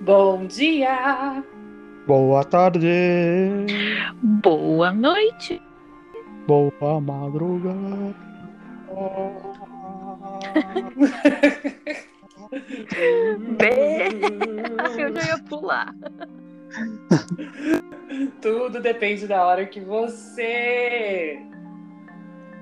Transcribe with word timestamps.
Bom 0.00 0.46
dia! 0.46 1.44
Boa 2.06 2.42
tarde, 2.42 2.88
Boa 4.22 4.90
noite. 4.92 5.60
boa 6.46 7.00
madrugada. 7.00 8.14
Eu 14.98 15.14
já 15.14 15.22
ia 15.28 15.38
pular. 15.44 15.94
Tudo 18.40 18.80
depende 18.80 19.26
da 19.26 19.44
hora 19.44 19.66
que 19.66 19.80
você, 19.80 21.38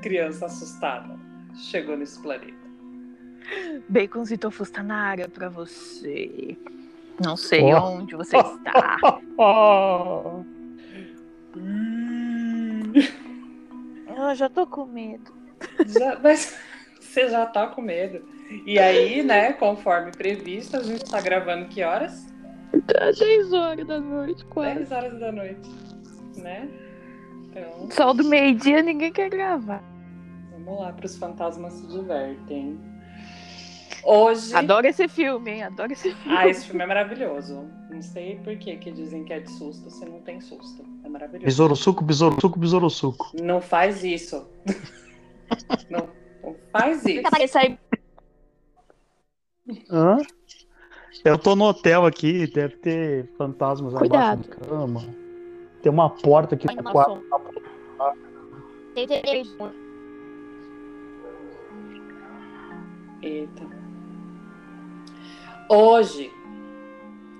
criança 0.03 0.47
assustada, 0.47 1.17
chegou 1.55 1.97
nesse 1.97 2.21
planeta. 2.21 2.59
Baconzito 3.89 4.51
Tofu 4.51 4.65
na 4.83 5.03
área 5.03 5.29
pra 5.29 5.49
você. 5.49 6.57
Não 7.23 7.37
sei 7.37 7.63
Oh. 7.75 7.79
onde 7.79 8.15
você 8.17 8.37
está. 8.37 8.97
Ah, 9.39 10.43
Hum, 11.57 12.93
Eu 14.17 14.35
já 14.35 14.49
tô 14.49 14.67
com 14.67 14.85
medo. 14.85 15.33
já- 15.87 16.19
mas 16.23 16.57
você 17.01 17.29
já 17.29 17.47
tá 17.47 17.67
com 17.69 17.81
medo. 17.83 18.23
E 18.65 18.79
aí, 18.79 19.23
né, 19.23 19.53
conforme 19.55 20.11
previsto, 20.13 20.77
a 20.77 20.83
gente 20.83 21.05
tá 21.05 21.21
gravando 21.21 21.67
que 21.69 21.83
horas? 21.83 22.27
Às 23.01 23.19
10 23.19 23.53
horas 23.53 23.87
da 23.87 23.99
noite, 24.01 24.45
quase. 24.47 24.75
10 24.77 24.93
horas 24.93 25.19
da 25.21 25.33
noite, 25.33 25.69
né? 26.37 26.69
Então, 27.51 27.91
Sol 27.91 28.15
do 28.15 28.25
meio-dia, 28.25 28.83
ninguém 28.83 29.11
quer 29.13 29.29
gravar. 29.31 29.83
vamos 30.53 30.81
lá 30.81 30.93
para 30.93 31.07
os 31.07 31.17
fantasmas 31.17 31.73
se 31.75 31.87
divertem. 31.89 32.79
Hoje. 34.11 34.55
Adoro 34.55 34.87
esse 34.87 35.07
filme, 35.07 35.51
hein? 35.51 35.65
Adoro 35.65 35.93
esse 35.93 36.15
filme. 36.15 36.35
Ah, 36.35 36.49
esse 36.49 36.65
filme 36.65 36.83
é 36.83 36.87
maravilhoso. 36.87 37.69
Não 37.91 38.01
sei 38.01 38.37
por 38.37 38.57
que 38.57 38.75
que 38.79 38.91
dizem 38.91 39.23
que 39.23 39.35
é 39.35 39.41
de 39.41 39.51
susto 39.51 39.91
se 39.91 40.03
não 40.07 40.23
tem 40.23 40.41
susto. 40.41 40.83
É 41.05 41.09
maravilhoso. 41.11 41.45
Besouro 41.45 41.77
suco, 41.77 42.03
besouro 42.03 42.41
suco, 42.41 42.59
besouro 42.59 42.89
suco. 42.89 43.31
Não 43.39 43.61
faz 43.61 44.03
isso. 44.03 44.49
não, 45.91 46.09
não 46.43 46.57
faz 46.73 47.05
isso. 47.05 47.59
Hã? 49.91 50.17
Eu 51.23 51.37
tô 51.37 51.55
no 51.55 51.65
hotel 51.65 52.07
aqui, 52.07 52.47
deve 52.47 52.77
ter 52.77 53.31
fantasmas 53.37 53.93
Cuidado. 53.93 54.41
abaixo 54.41 54.49
da 54.49 54.57
cama. 54.57 55.05
Tem 55.83 55.93
uma 55.93 56.09
porta 56.09 56.55
aqui 56.55 56.67
no 56.75 56.83
quarto. 56.83 57.23
Eita. 63.21 63.78
Hoje 65.69 66.31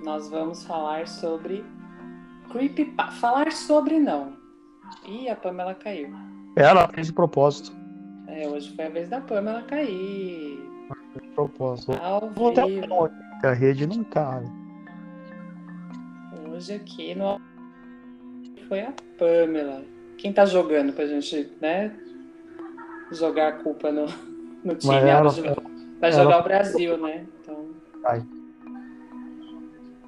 nós 0.03 0.29
vamos 0.29 0.63
falar 0.65 1.07
sobre 1.07 1.63
creepypasta. 2.51 3.11
Falar 3.19 3.51
sobre 3.51 3.99
não. 3.99 4.33
Ih, 5.05 5.29
a 5.29 5.35
Pamela 5.35 5.73
caiu. 5.75 6.09
Ela 6.55 6.87
fez 6.89 7.07
de 7.07 7.13
propósito. 7.13 7.71
É, 8.27 8.47
hoje 8.47 8.75
foi 8.75 8.85
a 8.85 8.89
vez 8.89 9.09
da 9.09 9.21
Pamela 9.21 9.61
cair. 9.63 10.59
De 11.21 11.27
propósito. 11.29 11.93
Ao 12.01 12.29
Vou 12.31 12.51
até 12.51 12.65
vivo. 12.65 13.09
a 13.43 13.51
rede 13.53 13.87
não 13.87 14.03
cai. 14.03 14.43
Hoje 16.51 16.73
aqui 16.73 17.15
no 17.15 17.39
foi 18.67 18.81
a 18.81 18.93
Pamela. 19.17 19.83
Quem 20.17 20.33
tá 20.33 20.45
jogando 20.45 20.93
pra 20.93 21.07
gente, 21.07 21.51
né? 21.61 21.95
Jogar 23.11 23.47
a 23.47 23.51
culpa 23.63 23.91
no, 23.91 24.05
no 24.63 24.75
time. 24.75 24.95
Ela 24.95 25.09
ela- 25.09 25.29
vai 25.99 26.11
ela- 26.11 26.23
jogar 26.23 26.39
o 26.39 26.43
Brasil, 26.43 26.97
né? 26.97 27.25
Então 27.41 27.69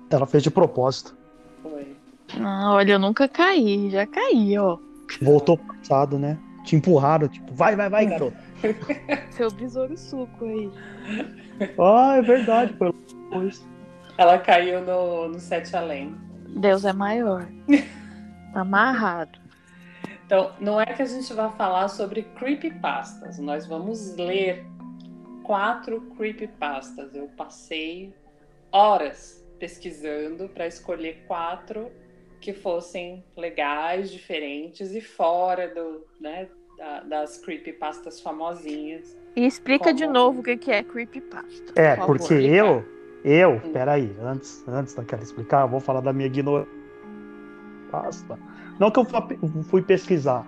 Ela 0.09 0.25
fez 0.25 0.43
de 0.43 0.51
propósito. 0.51 1.15
foi. 1.61 1.95
Ah, 2.39 2.73
olha, 2.73 2.93
eu 2.93 2.99
nunca 2.99 3.27
caí. 3.27 3.89
Já 3.89 4.05
caí, 4.05 4.57
ó. 4.57 4.77
Voltou 5.21 5.57
passado, 5.57 6.17
né? 6.17 6.37
Te 6.63 6.75
empurraram, 6.75 7.27
tipo, 7.27 7.53
vai, 7.53 7.75
vai, 7.75 7.89
vai, 7.89 8.05
garoto. 8.05 8.37
Seu 9.31 9.49
besouro 9.51 9.97
suco 9.97 10.45
aí. 10.45 10.71
Ah, 11.79 12.17
é 12.17 12.21
verdade, 12.21 12.73
foi 12.73 12.91
depois. 12.91 13.65
Ela 14.17 14.37
caiu 14.37 14.81
no, 14.81 15.29
no 15.29 15.39
Sete 15.39 15.75
Além. 15.75 16.15
Deus 16.55 16.85
é 16.85 16.93
maior. 16.93 17.47
Tá 18.53 18.61
amarrado. 18.61 19.39
Então, 20.25 20.51
não 20.59 20.79
é 20.79 20.85
que 20.85 21.01
a 21.01 21.05
gente 21.05 21.33
vai 21.33 21.49
falar 21.51 21.87
sobre 21.87 22.23
creepypastas. 22.23 23.39
Nós 23.39 23.65
vamos 23.65 24.13
ler 24.17 24.65
quatro 25.51 25.99
creepypastas. 26.15 27.13
Eu 27.13 27.27
passei 27.35 28.13
horas 28.71 29.43
pesquisando 29.59 30.47
para 30.47 30.65
escolher 30.65 31.25
quatro 31.27 31.91
que 32.39 32.53
fossem 32.53 33.25
legais, 33.35 34.09
diferentes 34.09 34.95
e 34.95 35.01
fora 35.01 35.67
do, 35.67 36.05
né, 36.21 36.47
da- 36.77 37.01
das 37.01 37.37
creepypastas 37.37 38.21
famosinhas. 38.21 39.13
E 39.35 39.45
explica 39.45 39.93
de 39.93 40.05
Como? 40.05 40.13
novo 40.13 40.39
o 40.39 40.43
que 40.43 40.55
que 40.55 40.71
é 40.71 40.81
creepypasta. 40.85 41.73
É, 41.75 41.97
por 41.97 42.17
porque 42.17 42.33
favor. 42.33 42.41
eu, 42.41 42.85
eu, 43.25 43.55
Hum. 43.57 43.73
peraí, 43.73 44.15
antes, 44.21 44.65
antes 44.69 44.93
daquela 44.93 45.21
explicar, 45.21 45.63
eu 45.63 45.67
vou 45.67 45.81
falar 45.81 45.99
da 45.99 46.13
minha 46.13 46.27
ignorância. 46.27 46.65
Não 48.79 48.89
que 48.89 48.99
eu 48.99 49.03
fu- 49.03 49.63
fui 49.63 49.81
pesquisar, 49.81 50.45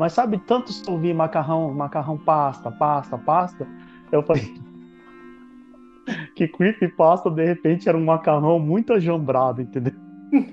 mas 0.00 0.12
sabe, 0.14 0.36
tanto 0.48 0.72
se 0.72 0.84
eu 0.84 0.94
ouvir 0.94 1.14
macarrão, 1.14 1.72
macarrão 1.72 2.18
pasta, 2.18 2.72
pasta, 2.72 3.16
pasta, 3.16 3.68
eu 4.12 4.22
falei 4.22 4.42
que 6.36 6.48
creepypasta 6.48 7.30
de 7.30 7.44
repente 7.44 7.88
era 7.88 7.96
um 7.98 8.04
macarrão 8.04 8.58
muito 8.58 8.92
ajambrado, 8.92 9.62
entendeu? 9.62 9.92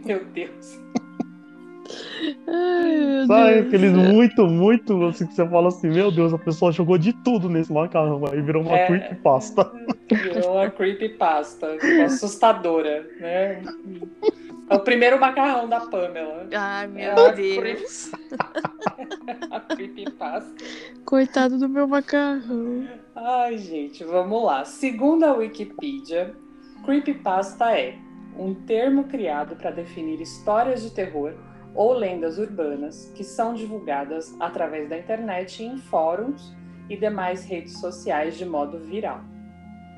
Meu 0.05 0.23
Deus. 0.25 0.79
Ai, 2.47 2.97
meu 2.97 3.27
Sabe, 3.27 3.53
Deus. 3.53 3.67
aqueles 3.67 3.93
muito, 3.93 4.47
muito, 4.47 5.03
assim, 5.05 5.25
que 5.25 5.33
você 5.33 5.47
fala 5.47 5.69
assim, 5.69 5.89
meu 5.89 6.11
Deus, 6.11 6.33
a 6.33 6.37
pessoa 6.37 6.71
jogou 6.71 6.97
de 6.97 7.13
tudo 7.23 7.49
nesse 7.49 7.71
macarrão, 7.71 8.21
aí 8.31 8.41
virou 8.41 8.61
uma 8.61 8.77
É. 8.77 8.87
creepypasta. 8.87 9.71
Virou 10.11 10.53
uma 10.53 10.69
creepypasta, 10.69 11.77
assustadora, 12.05 13.07
né? 13.19 13.61
É 14.69 14.75
o 14.75 14.79
primeiro 14.81 15.19
macarrão 15.19 15.67
da 15.67 15.79
Pamela. 15.81 16.47
Ai, 16.53 16.87
meu 16.87 17.11
Ah, 17.11 17.31
Deus. 17.31 18.11
A 19.49 19.59
creepypasta. 19.75 20.53
Coitado 21.05 21.57
do 21.57 21.67
meu 21.67 21.87
macarrão. 21.87 22.87
Ai, 23.15 23.57
gente, 23.57 24.03
vamos 24.03 24.43
lá. 24.43 24.63
Segundo 24.65 25.23
a 25.23 25.33
Wikipedia, 25.33 26.35
creepypasta 26.85 27.71
é 27.77 27.97
um 28.37 28.53
termo 28.53 29.05
criado 29.05 29.55
para 29.55 29.71
definir 29.71 30.21
histórias 30.21 30.83
de 30.83 30.91
terror 30.91 31.33
ou 31.73 31.93
lendas 31.93 32.37
urbanas 32.37 33.11
que 33.15 33.23
são 33.23 33.53
divulgadas 33.53 34.35
através 34.39 34.87
da 34.89 34.97
internet 34.97 35.63
em 35.63 35.77
fóruns 35.77 36.55
e 36.89 36.95
demais 36.95 37.43
redes 37.45 37.79
sociais 37.79 38.37
de 38.37 38.45
modo 38.45 38.79
viral. 38.79 39.21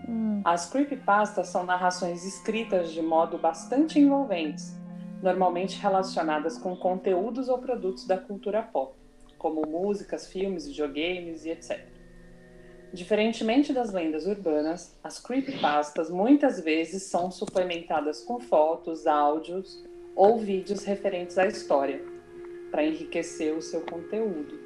Hum, 0.08 0.42
As 0.44 0.70
creepypastas 0.70 1.48
são 1.48 1.66
narrações 1.66 2.26
escritas 2.26 2.92
de 2.92 3.02
modo 3.02 3.38
bastante 3.38 4.00
envolventes, 4.00 4.76
normalmente 5.22 5.80
relacionadas 5.80 6.58
com 6.58 6.76
conteúdos 6.76 7.50
ou 7.50 7.60
produtos 7.60 8.08
da 8.08 8.18
cultura 8.18 8.62
pop, 8.64 8.96
como 9.38 9.62
músicas, 9.68 10.28
filmes, 10.28 10.68
videogames 10.68 11.46
e 11.46 11.50
etc. 11.50 11.88
Diferentemente 12.94 13.72
das 13.72 13.94
lendas 13.94 14.26
urbanas, 14.26 14.98
as 15.02 15.18
creepypastas 15.18 16.10
muitas 16.10 16.60
vezes 16.60 17.04
são 17.04 17.32
suplementadas 17.32 18.22
com 18.22 18.40
fotos, 18.40 19.08
áudios 19.08 19.82
ou 20.14 20.38
vídeos 20.38 20.84
referentes 20.84 21.38
à 21.38 21.48
história, 21.48 22.04
para 22.70 22.84
enriquecer 22.84 23.56
o 23.56 23.62
seu 23.62 23.82
conteúdo. 23.82 24.60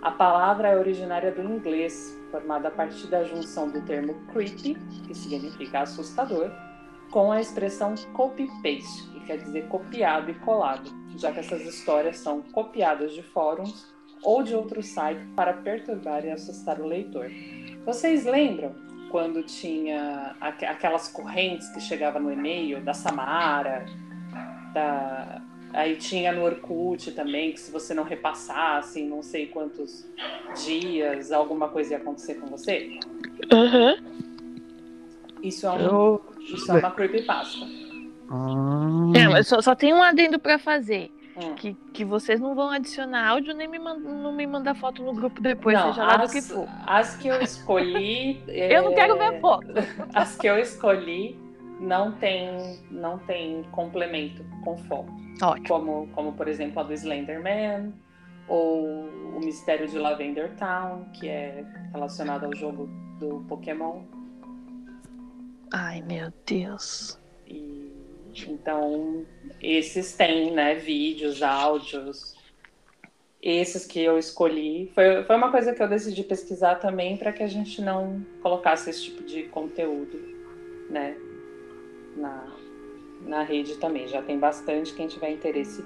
A 0.00 0.12
palavra 0.12 0.68
é 0.68 0.78
originária 0.78 1.32
do 1.32 1.42
inglês, 1.42 2.16
formada 2.32 2.68
a 2.68 2.70
partir 2.70 3.06
da 3.06 3.22
junção 3.22 3.68
do 3.70 3.80
termo 3.82 4.14
creepy, 4.32 4.74
que 5.06 5.14
significa 5.14 5.80
assustador, 5.82 6.50
com 7.10 7.30
a 7.30 7.40
expressão 7.40 7.94
copy-paste, 8.14 9.06
que 9.12 9.20
quer 9.26 9.36
dizer 9.36 9.68
copiado 9.68 10.30
e 10.30 10.34
colado, 10.36 10.90
já 11.16 11.30
que 11.30 11.40
essas 11.40 11.60
histórias 11.60 12.16
são 12.18 12.40
copiadas 12.40 13.12
de 13.12 13.22
fóruns 13.22 13.92
ou 14.24 14.42
de 14.42 14.54
outros 14.54 14.86
sites 14.86 15.22
para 15.36 15.52
perturbar 15.52 16.24
e 16.24 16.30
assustar 16.30 16.80
o 16.80 16.86
leitor. 16.86 17.30
Vocês 17.84 18.24
lembram 18.24 18.74
quando 19.10 19.42
tinha 19.42 20.34
aqu- 20.40 20.64
aquelas 20.64 21.08
correntes 21.08 21.68
que 21.68 21.80
chegavam 21.80 22.22
no 22.22 22.32
e-mail 22.32 22.82
da 22.82 22.94
Samara, 22.94 23.84
da 24.72 25.42
Aí 25.72 25.96
tinha 25.96 26.32
no 26.32 26.42
Orkut 26.44 27.12
também, 27.12 27.52
que 27.52 27.60
se 27.60 27.70
você 27.72 27.94
não 27.94 28.02
repassasse 28.04 29.00
em 29.00 29.08
não 29.08 29.22
sei 29.22 29.46
quantos 29.46 30.06
dias, 30.64 31.32
alguma 31.32 31.68
coisa 31.68 31.92
ia 31.92 31.96
acontecer 31.96 32.34
com 32.34 32.46
você. 32.46 32.98
Aham. 33.50 33.96
Isso 35.42 35.66
é, 35.66 35.70
um, 35.72 35.78
Eu... 35.80 36.22
isso 36.40 36.70
é 36.70 36.78
uma 36.78 36.90
creepypasta. 36.90 37.66
Ah, 38.30 39.12
É, 39.16 39.28
mas 39.28 39.48
só, 39.48 39.60
só 39.60 39.74
tem 39.74 39.92
um 39.92 40.02
adendo 40.02 40.38
pra 40.38 40.58
fazer. 40.58 41.10
Hum. 41.34 41.54
Que, 41.54 41.74
que 41.94 42.04
vocês 42.04 42.38
não 42.38 42.54
vão 42.54 42.68
adicionar 42.70 43.26
áudio 43.30 43.54
nem 43.54 43.66
me, 43.66 43.78
man- 43.78 43.96
não 43.98 44.32
me 44.32 44.46
mandar 44.46 44.74
foto 44.74 45.02
no 45.02 45.14
grupo 45.14 45.40
depois, 45.40 45.74
não, 45.78 45.88
seja 45.88 46.04
lá 46.04 46.16
do 46.18 46.24
as, 46.24 46.32
que 46.32 46.42
for. 46.42 46.68
as 46.86 47.16
que 47.16 47.26
eu 47.28 47.40
escolhi. 47.40 48.42
Eu 48.46 48.82
não 48.82 48.94
quero 48.94 49.16
é, 49.16 49.30
ver 49.30 49.40
foto. 49.40 49.66
As 50.14 50.36
que 50.36 50.46
eu 50.46 50.58
escolhi 50.58 51.38
não 51.82 52.12
tem, 52.12 52.78
não 52.90 53.18
tem 53.18 53.64
complemento 53.72 54.44
com 54.64 54.76
foto. 54.78 55.12
Ótimo. 55.42 55.68
Como, 55.68 56.08
como, 56.14 56.32
por 56.32 56.46
exemplo, 56.46 56.80
a 56.80 56.82
do 56.84 56.92
Slenderman, 56.92 57.92
ou 58.48 59.08
o 59.36 59.40
Mistério 59.40 59.88
de 59.88 59.98
Lavender 59.98 60.54
Town, 60.56 61.04
que 61.12 61.28
é 61.28 61.64
relacionado 61.92 62.44
ao 62.44 62.54
jogo 62.54 62.88
do 63.18 63.44
Pokémon. 63.48 64.02
Ai, 65.72 66.02
meu 66.02 66.32
Deus. 66.46 67.18
E, 67.46 67.90
então, 68.46 69.26
esses 69.60 70.14
têm, 70.14 70.52
né, 70.52 70.74
vídeos, 70.74 71.42
áudios. 71.42 72.36
Esses 73.40 73.86
que 73.86 74.00
eu 74.00 74.18
escolhi. 74.18 74.92
Foi, 74.94 75.24
foi 75.24 75.34
uma 75.36 75.50
coisa 75.50 75.74
que 75.74 75.82
eu 75.82 75.88
decidi 75.88 76.22
pesquisar 76.22 76.76
também 76.76 77.16
para 77.16 77.32
que 77.32 77.42
a 77.42 77.48
gente 77.48 77.82
não 77.82 78.24
colocasse 78.40 78.88
esse 78.90 79.02
tipo 79.02 79.24
de 79.24 79.44
conteúdo, 79.44 80.16
né, 80.88 81.16
na, 82.16 82.44
na 83.26 83.42
rede 83.42 83.76
também. 83.76 84.08
Já 84.08 84.22
tem 84.22 84.38
bastante. 84.38 84.92
Quem 84.94 85.06
tiver 85.06 85.30
interesse, 85.30 85.84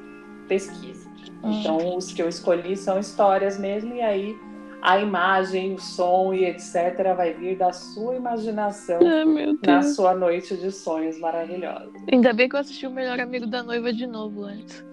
pesquisa. 0.49 1.09
Então, 1.45 1.97
os 1.97 2.13
que 2.13 2.23
eu 2.23 2.29
escolhi 2.29 2.77
são 2.77 2.99
histórias 2.99 3.59
mesmo, 3.59 3.95
e 3.95 4.01
aí 4.01 4.37
a 4.83 4.99
imagem, 5.01 5.75
o 5.75 5.81
som 5.81 6.33
e 6.33 6.45
etc. 6.45 7.15
vai 7.17 7.33
vir 7.33 7.57
da 7.57 7.73
sua 7.73 8.15
imaginação 8.15 9.01
Ai, 9.03 9.57
na 9.67 9.83
sua 9.83 10.15
noite 10.15 10.57
de 10.57 10.71
sonhos 10.71 11.19
maravilhosos. 11.19 11.93
Ainda 12.13 12.33
bem 12.33 12.49
que 12.49 12.57
eu 12.57 12.61
assisti 12.61 12.87
o 12.87 12.91
melhor 12.91 13.19
amigo 13.19 13.47
da 13.47 13.63
noiva 13.63 13.93
de 13.93 14.07
novo 14.07 14.45
antes. 14.45 14.85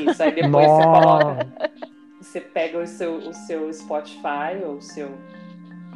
Isso, 0.00 0.22
aí 0.22 0.32
depois 0.32 0.66
você 0.66 0.82
coloca, 0.84 1.52
você 2.20 2.40
pega 2.40 2.78
o 2.78 2.86
seu, 2.86 3.16
o 3.16 3.34
seu 3.34 3.72
Spotify 3.72 4.64
ou 4.64 4.76
o 4.76 4.82
seu 4.82 5.10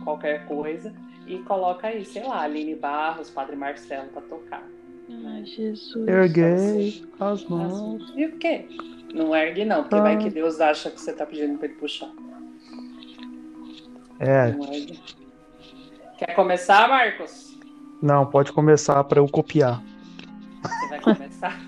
qualquer 0.05 0.45
coisa 0.47 0.93
e 1.27 1.39
coloca 1.39 1.89
aí, 1.89 2.05
sei 2.05 2.25
lá, 2.25 2.43
Aline 2.43 2.75
Barros, 2.75 3.31
Padre 3.31 3.57
Marcelo 3.57 4.09
pra 4.09 4.23
tocar. 4.23 4.63
Ai, 5.09 5.45
Jesus. 5.45 6.07
Erguei 6.09 7.05
as 7.21 7.45
mãos. 7.45 8.13
E 8.17 8.27
o 8.27 8.33
quê? 8.39 8.67
Não 9.15 9.35
ergue 9.35 9.65
não, 9.65 9.83
porque 9.83 9.97
Ah. 9.97 10.03
vai 10.03 10.19
que 10.19 10.29
Deus 10.31 10.61
acha 10.61 10.91
que 10.91 11.01
você 11.01 11.13
tá 11.13 11.25
pedindo 11.25 11.57
pra 11.59 11.69
ele 11.69 11.77
puxar. 11.77 12.11
É. 14.19 14.55
Quer 16.19 16.35
começar, 16.35 16.89
Marcos? 16.89 17.55
não, 18.03 18.27
pode 18.27 18.53
começar 18.53 19.03
para 19.05 19.21
eu 19.21 19.27
copiar. 19.29 19.83
Você 20.63 20.89
vai 20.89 21.01
começar? 21.01 21.61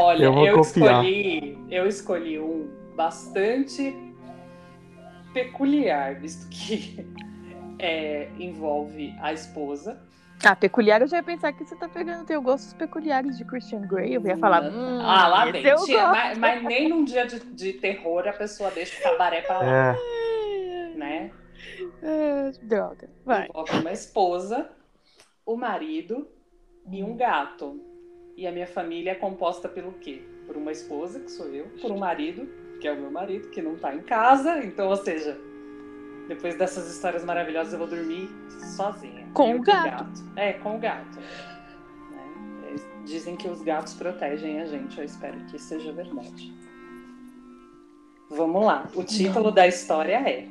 Olha, 0.00 0.24
Eu 0.24 0.34
eu, 0.46 0.60
escolhi, 0.60 1.58
eu 1.70 1.86
escolhi 1.86 2.38
um 2.38 2.68
bastante 2.96 3.94
peculiar, 5.32 6.14
visto 6.20 6.48
que 6.48 7.04
é, 7.78 8.28
envolve 8.38 9.14
a 9.20 9.32
esposa. 9.32 10.00
Ah, 10.42 10.56
peculiar, 10.56 11.02
eu 11.02 11.06
já 11.06 11.18
ia 11.18 11.22
pensar 11.22 11.52
que 11.52 11.64
você 11.64 11.76
tá 11.76 11.88
pegando 11.88 12.24
teu 12.24 12.40
gostos 12.40 12.72
peculiares 12.72 13.36
de 13.36 13.44
Christian 13.44 13.82
Grey. 13.82 14.14
Eu 14.14 14.26
ia 14.26 14.38
falar. 14.38 14.62
Hum, 14.62 15.00
ah, 15.02 15.28
lá 15.28 15.44
vem. 15.50 15.62
Tia, 15.84 16.08
mas, 16.08 16.38
mas 16.38 16.62
nem 16.62 16.88
num 16.88 17.04
dia 17.04 17.26
de, 17.26 17.40
de 17.40 17.74
terror 17.74 18.26
a 18.26 18.32
pessoa 18.32 18.70
deixa 18.70 18.98
o 18.98 19.02
cabaré 19.02 19.42
pra 19.42 19.58
lá, 19.58 19.66
É, 19.66 20.94
né? 20.96 21.30
É, 22.02 22.50
droga. 22.62 23.10
Vai. 23.24 23.48
Envolve 23.48 23.76
uma 23.80 23.92
esposa, 23.92 24.70
o 25.44 25.56
marido 25.56 26.26
e 26.90 27.02
um 27.04 27.14
gato. 27.16 27.78
E 28.34 28.46
a 28.46 28.52
minha 28.52 28.66
família 28.66 29.10
é 29.10 29.14
composta 29.14 29.68
pelo 29.68 29.92
quê? 29.92 30.22
Por 30.46 30.56
uma 30.56 30.72
esposa, 30.72 31.20
que 31.20 31.30
sou 31.30 31.48
eu, 31.48 31.66
por 31.82 31.92
um 31.92 31.98
marido, 31.98 32.48
que 32.80 32.88
é 32.88 32.92
o 32.92 32.96
meu 32.96 33.10
marido, 33.10 33.50
que 33.50 33.60
não 33.60 33.76
tá 33.76 33.94
em 33.94 34.00
casa. 34.00 34.64
Então, 34.64 34.88
ou 34.88 34.96
seja, 34.96 35.36
depois 36.26 36.56
dessas 36.56 36.90
histórias 36.90 37.22
maravilhosas, 37.24 37.74
eu 37.74 37.78
vou 37.78 37.88
dormir 37.88 38.30
sozinha. 38.74 39.19
Com 39.32 39.52
o 39.52 39.56
e 39.56 39.60
gato. 39.60 40.24
É, 40.36 40.52
com 40.54 40.76
o 40.76 40.78
gato. 40.78 41.18
Né? 42.10 42.76
Dizem 43.04 43.36
que 43.36 43.48
os 43.48 43.62
gatos 43.62 43.94
protegem 43.94 44.60
a 44.60 44.64
gente. 44.64 44.98
Eu 44.98 45.04
espero 45.04 45.38
que 45.46 45.58
seja 45.58 45.92
verdade. 45.92 46.52
Vamos 48.30 48.64
lá. 48.64 48.88
O 48.94 49.02
título 49.02 49.50
da 49.50 49.66
história 49.66 50.16
é 50.28 50.48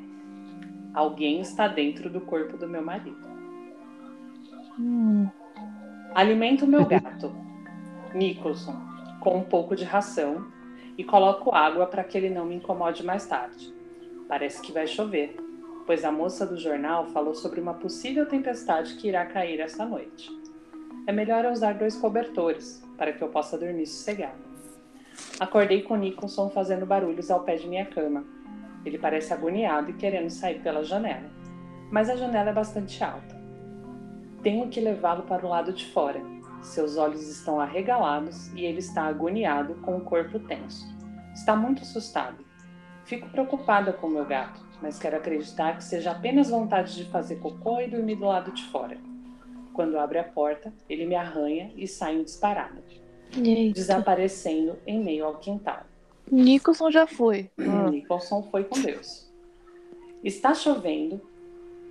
Alguém 0.94 1.40
está 1.40 1.68
dentro 1.68 2.10
do 2.10 2.22
corpo 2.22 2.58
do 2.58 2.68
meu 2.68 2.82
marido. 2.82 3.30
Hum. 4.78 5.28
Alimento 6.16 6.66
meu 6.66 6.86
gato, 6.86 7.34
Nicholson, 8.14 8.76
com 9.20 9.38
um 9.38 9.44
pouco 9.44 9.76
de 9.76 9.84
ração 9.84 10.48
e 10.98 11.04
coloco 11.04 11.54
água 11.54 11.86
para 11.86 12.04
que 12.04 12.18
ele 12.18 12.30
não 12.30 12.46
me 12.46 12.56
incomode 12.56 13.06
mais 13.06 13.26
tarde. 13.28 13.74
Parece 14.28 14.62
que 14.62 14.72
vai 14.72 14.88
chover, 14.88 15.38
pois 15.90 16.06
a 16.06 16.12
moça 16.12 16.46
do 16.46 16.56
jornal 16.56 17.08
falou 17.08 17.34
sobre 17.34 17.60
uma 17.60 17.74
possível 17.74 18.24
tempestade 18.28 18.94
que 18.94 19.08
irá 19.08 19.26
cair 19.26 19.60
essa 19.60 19.84
noite. 19.84 20.30
É 21.08 21.12
melhor 21.12 21.44
usar 21.46 21.74
dois 21.74 21.96
cobertores 21.98 22.80
para 22.96 23.12
que 23.12 23.24
eu 23.24 23.30
possa 23.30 23.58
dormir 23.58 23.88
sossegado. 23.88 24.38
Acordei 25.40 25.82
com 25.82 25.96
Nicholson 25.96 26.48
fazendo 26.52 26.86
barulhos 26.86 27.32
ao 27.32 27.40
pé 27.40 27.56
de 27.56 27.68
minha 27.68 27.88
cama. 27.88 28.24
Ele 28.86 29.00
parece 29.00 29.34
agoniado 29.34 29.90
e 29.90 29.96
querendo 29.96 30.30
sair 30.30 30.62
pela 30.62 30.84
janela, 30.84 31.28
mas 31.92 32.08
a 32.08 32.16
janela 32.16 32.52
é 32.52 32.54
bastante 32.54 33.04
alta. 33.04 33.36
Tenho 34.44 34.70
que 34.70 34.80
levá-lo 34.80 35.24
para 35.24 35.44
o 35.44 35.50
lado 35.50 35.74
de 35.74 35.88
fora. 35.88 36.22
Seus 36.62 36.98
olhos 36.98 37.28
estão 37.28 37.60
arregalados 37.60 38.54
e 38.54 38.64
ele 38.64 38.78
está 38.78 39.06
agoniado 39.06 39.74
com 39.82 39.98
o 39.98 40.02
corpo 40.02 40.38
tenso. 40.38 40.88
Está 41.34 41.56
muito 41.56 41.82
assustado. 41.82 42.46
Fico 43.06 43.28
preocupada 43.30 43.92
com 43.92 44.08
meu 44.08 44.26
gato, 44.26 44.69
mas 44.82 44.98
quero 44.98 45.18
acreditar 45.18 45.78
que 45.78 45.84
seja 45.84 46.12
apenas 46.12 46.50
vontade 46.50 46.96
de 46.96 47.06
fazer 47.06 47.38
cocô 47.38 47.80
e 47.80 47.88
dormir 47.88 48.16
do 48.16 48.26
lado 48.26 48.52
de 48.52 48.64
fora. 48.66 48.98
Quando 49.74 49.98
abre 49.98 50.20
a 50.20 50.24
porta, 50.24 50.74
ele 50.90 51.06
me 51.06 51.16
arranha 51.16 51.72
e 51.76 51.88
sai 51.88 52.16
em 52.16 52.24
disparada, 52.24 52.82
Eita. 53.36 53.74
desaparecendo 53.74 54.78
em 54.86 55.02
meio 55.04 55.26
ao 55.26 55.38
quintal. 55.38 55.84
Nicholson 56.32 56.92
já 56.92 57.08
foi. 57.08 57.50
Ah. 57.58 57.90
Nicholson 57.90 58.44
foi 58.52 58.64
com 58.64 58.80
Deus. 58.82 59.28
Está 60.24 60.54
chovendo 60.54 61.22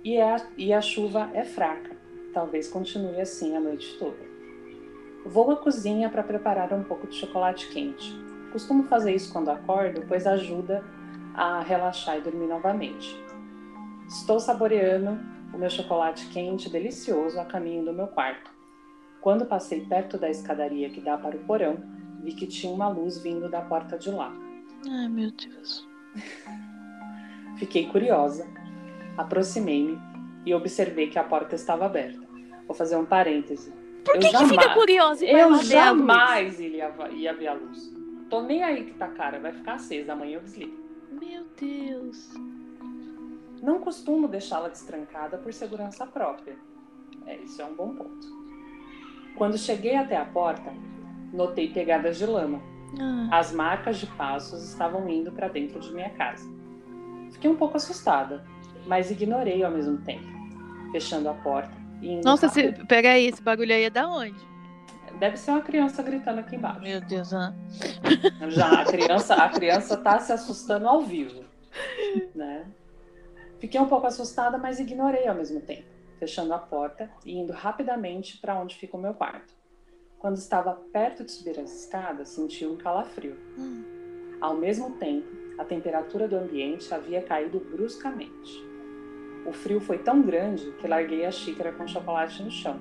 e 0.03 0.19
a, 0.19 0.37
e 0.57 0.71
a 0.71 0.81
chuva 0.81 1.29
é 1.33 1.43
fraca. 1.43 1.97
Talvez 2.33 2.67
continue 2.67 3.19
assim 3.19 3.55
a 3.55 3.59
noite 3.59 3.97
toda. 3.97 4.29
Vou 5.25 5.51
à 5.51 5.57
cozinha 5.57 6.09
para 6.09 6.23
preparar 6.23 6.71
um 6.73 6.83
pouco 6.83 7.07
de 7.07 7.15
chocolate 7.15 7.67
quente. 7.69 8.15
Costumo 8.51 8.83
fazer 8.83 9.13
isso 9.13 9.33
quando 9.33 9.49
acordo, 9.49 10.03
pois 10.07 10.25
ajuda 10.25 10.83
a 11.39 11.61
relaxar 11.61 12.17
e 12.17 12.21
dormir 12.21 12.47
novamente. 12.47 13.15
Estou 14.09 14.41
saboreando 14.41 15.17
o 15.53 15.57
meu 15.57 15.69
chocolate 15.69 16.27
quente 16.27 16.69
delicioso 16.69 17.39
a 17.39 17.45
caminho 17.45 17.85
do 17.85 17.93
meu 17.93 18.07
quarto. 18.07 18.51
Quando 19.21 19.45
passei 19.45 19.85
perto 19.85 20.17
da 20.17 20.29
escadaria 20.29 20.89
que 20.89 20.99
dá 20.99 21.17
para 21.17 21.37
o 21.37 21.39
porão, 21.45 21.77
vi 22.21 22.33
que 22.33 22.45
tinha 22.45 22.73
uma 22.73 22.89
luz 22.89 23.19
vindo 23.19 23.49
da 23.49 23.61
porta 23.61 23.97
de 23.97 24.11
lá. 24.11 24.33
Ai, 24.85 25.07
meu 25.07 25.31
Deus. 25.31 25.87
Fiquei 27.57 27.87
curiosa, 27.87 28.45
aproximei-me 29.17 29.97
e 30.45 30.53
observei 30.53 31.07
que 31.09 31.17
a 31.19 31.23
porta 31.23 31.55
estava 31.55 31.85
aberta. 31.85 32.19
Vou 32.67 32.75
fazer 32.75 32.97
um 32.97 33.05
parêntese. 33.05 33.71
Por 34.03 34.15
Eu 34.15 34.21
que, 34.21 34.27
que 34.27 34.31
jamais- 34.33 34.49
fica 34.51 34.73
curioso 34.73 35.25
vai 35.25 35.41
Eu 35.41 35.55
jamais 35.63 36.59
iria, 36.59 36.93
ia 37.11 37.33
ver 37.33 37.47
a 37.47 37.53
luz. 37.53 37.93
Tô 38.29 38.41
nem 38.41 38.61
aí 38.61 38.83
que 38.85 38.93
tá 38.93 39.07
cara, 39.07 39.39
vai 39.39 39.53
ficar 39.53 39.73
acesa, 39.75 40.11
amanhã 40.13 40.35
eu 40.37 40.41
desligo. 40.41 40.88
Deus. 41.59 42.29
Não 43.61 43.79
costumo 43.79 44.27
deixá-la 44.27 44.69
destrancada 44.69 45.37
por 45.37 45.53
segurança 45.53 46.05
própria. 46.05 46.55
É, 47.25 47.35
isso 47.37 47.61
é 47.61 47.65
um 47.65 47.75
bom 47.75 47.93
ponto. 47.93 48.27
Quando 49.35 49.57
cheguei 49.57 49.95
até 49.95 50.17
a 50.17 50.25
porta, 50.25 50.71
notei 51.33 51.71
pegadas 51.71 52.17
de 52.17 52.25
lama. 52.25 52.61
Ah, 52.99 53.39
As 53.39 53.51
marcas 53.51 53.97
de 53.97 54.07
passos 54.07 54.63
estavam 54.63 55.07
indo 55.09 55.31
para 55.31 55.47
dentro 55.47 55.79
de 55.79 55.93
minha 55.93 56.09
casa. 56.11 56.49
Fiquei 57.31 57.49
um 57.49 57.55
pouco 57.55 57.77
assustada, 57.77 58.43
mas 58.87 59.11
ignorei 59.11 59.63
ao 59.63 59.71
mesmo 59.71 59.97
tempo, 59.99 60.25
fechando 60.91 61.29
a 61.29 61.33
porta 61.33 61.77
e 62.01 62.13
indo 62.13 62.23
Nossa, 62.25 62.49
se... 62.49 62.71
peraí, 62.85 63.27
esse 63.27 63.41
bagulho 63.41 63.73
aí 63.73 63.83
é 63.83 63.89
da 63.89 64.07
onde? 64.09 64.49
Deve 65.19 65.37
ser 65.37 65.51
uma 65.51 65.61
criança 65.61 66.01
gritando 66.01 66.39
aqui 66.39 66.55
embaixo. 66.55 66.81
Meu 66.81 67.01
Deus, 67.01 67.33
ah. 67.33 67.53
Já 68.47 68.81
a 68.81 68.85
criança, 68.85 69.35
a 69.35 69.49
criança 69.49 69.97
tá 69.97 70.17
se 70.19 70.31
assustando 70.31 70.87
ao 70.87 71.01
vivo, 71.01 71.43
né? 72.35 72.67
Fiquei 73.59 73.79
um 73.79 73.87
pouco 73.87 74.07
assustada, 74.07 74.57
mas 74.57 74.79
ignorei 74.79 75.27
ao 75.27 75.35
mesmo 75.35 75.59
tempo, 75.61 75.87
fechando 76.17 76.53
a 76.53 76.57
porta 76.57 77.09
e 77.25 77.37
indo 77.37 77.51
rapidamente 77.51 78.37
para 78.37 78.59
onde 78.59 78.75
fica 78.75 78.95
o 78.95 79.01
meu 79.01 79.13
quarto. 79.13 79.53
Quando 80.17 80.37
estava 80.37 80.73
perto 80.91 81.23
de 81.23 81.31
subir 81.31 81.59
as 81.59 81.81
escadas, 81.81 82.29
senti 82.29 82.65
um 82.65 82.77
calafrio. 82.77 83.37
Hum. 83.57 84.37
Ao 84.41 84.55
mesmo 84.55 84.91
tempo, 84.91 85.27
a 85.57 85.65
temperatura 85.65 86.27
do 86.27 86.37
ambiente 86.37 86.93
havia 86.93 87.21
caído 87.21 87.59
bruscamente. 87.59 88.65
O 89.45 89.51
frio 89.51 89.81
foi 89.81 89.97
tão 89.97 90.21
grande 90.21 90.71
que 90.73 90.87
larguei 90.87 91.25
a 91.25 91.31
xícara 91.31 91.71
com 91.71 91.87
chocolate 91.87 92.41
no 92.43 92.51
chão, 92.51 92.79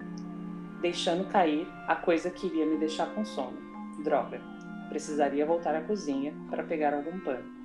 deixando 0.80 1.28
cair 1.28 1.66
a 1.87 1.97
coisa 1.97 2.30
que 2.30 2.47
iria 2.47 2.66
me 2.66 2.76
deixar 2.76 3.12
com 3.14 3.25
sono. 3.25 3.57
Droga, 4.02 4.40
precisaria 4.88 5.47
voltar 5.47 5.75
à 5.75 5.80
cozinha 5.80 6.35
para 6.50 6.62
pegar 6.62 6.95
algum 6.95 7.18
pano. 7.21 7.58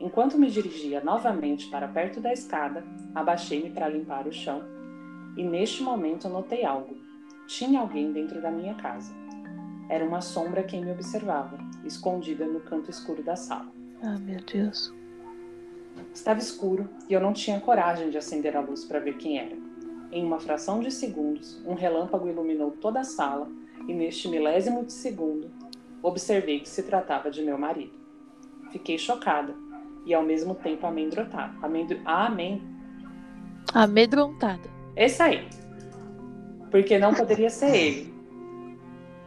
Enquanto 0.00 0.38
me 0.38 0.50
dirigia 0.50 1.00
novamente 1.02 1.68
para 1.68 1.88
perto 1.88 2.20
da 2.20 2.32
escada, 2.32 2.84
abaixei-me 3.14 3.70
para 3.70 3.88
limpar 3.88 4.26
o 4.26 4.32
chão 4.32 4.62
e 5.36 5.44
neste 5.44 5.82
momento 5.82 6.28
notei 6.28 6.64
algo. 6.64 6.96
Tinha 7.46 7.80
alguém 7.80 8.12
dentro 8.12 8.40
da 8.40 8.50
minha 8.50 8.74
casa. 8.74 9.14
Era 9.88 10.04
uma 10.04 10.20
sombra 10.20 10.62
quem 10.62 10.84
me 10.84 10.90
observava, 10.90 11.58
escondida 11.84 12.46
no 12.46 12.60
canto 12.60 12.90
escuro 12.90 13.22
da 13.22 13.36
sala. 13.36 13.70
Ah, 14.02 14.18
meu 14.18 14.40
Deus. 14.40 14.92
Estava 16.12 16.40
escuro 16.40 16.88
e 17.08 17.12
eu 17.12 17.20
não 17.20 17.32
tinha 17.32 17.60
coragem 17.60 18.10
de 18.10 18.18
acender 18.18 18.56
a 18.56 18.60
luz 18.60 18.84
para 18.84 18.98
ver 18.98 19.16
quem 19.16 19.38
era. 19.38 19.56
Em 20.10 20.24
uma 20.24 20.40
fração 20.40 20.80
de 20.80 20.90
segundos, 20.90 21.60
um 21.66 21.74
relâmpago 21.74 22.28
iluminou 22.28 22.70
toda 22.72 23.00
a 23.00 23.04
sala 23.04 23.48
e, 23.86 23.92
neste 23.92 24.28
milésimo 24.28 24.84
de 24.84 24.92
segundo, 24.92 25.50
observei 26.02 26.60
que 26.60 26.68
se 26.68 26.82
tratava 26.82 27.30
de 27.30 27.42
meu 27.42 27.58
marido. 27.58 27.92
Fiquei 28.70 28.98
chocada 28.98 29.54
e, 30.04 30.12
ao 30.14 30.22
mesmo 30.22 30.54
tempo, 30.54 30.86
amedrontada. 30.86 31.52
Amendro... 31.62 32.00
Amém. 32.04 32.62
Amedrontada. 33.72 34.68
Esse 34.96 35.22
aí. 35.22 35.48
Porque 36.70 36.98
não 36.98 37.14
poderia 37.14 37.50
ser 37.50 37.74
ele. 37.74 38.14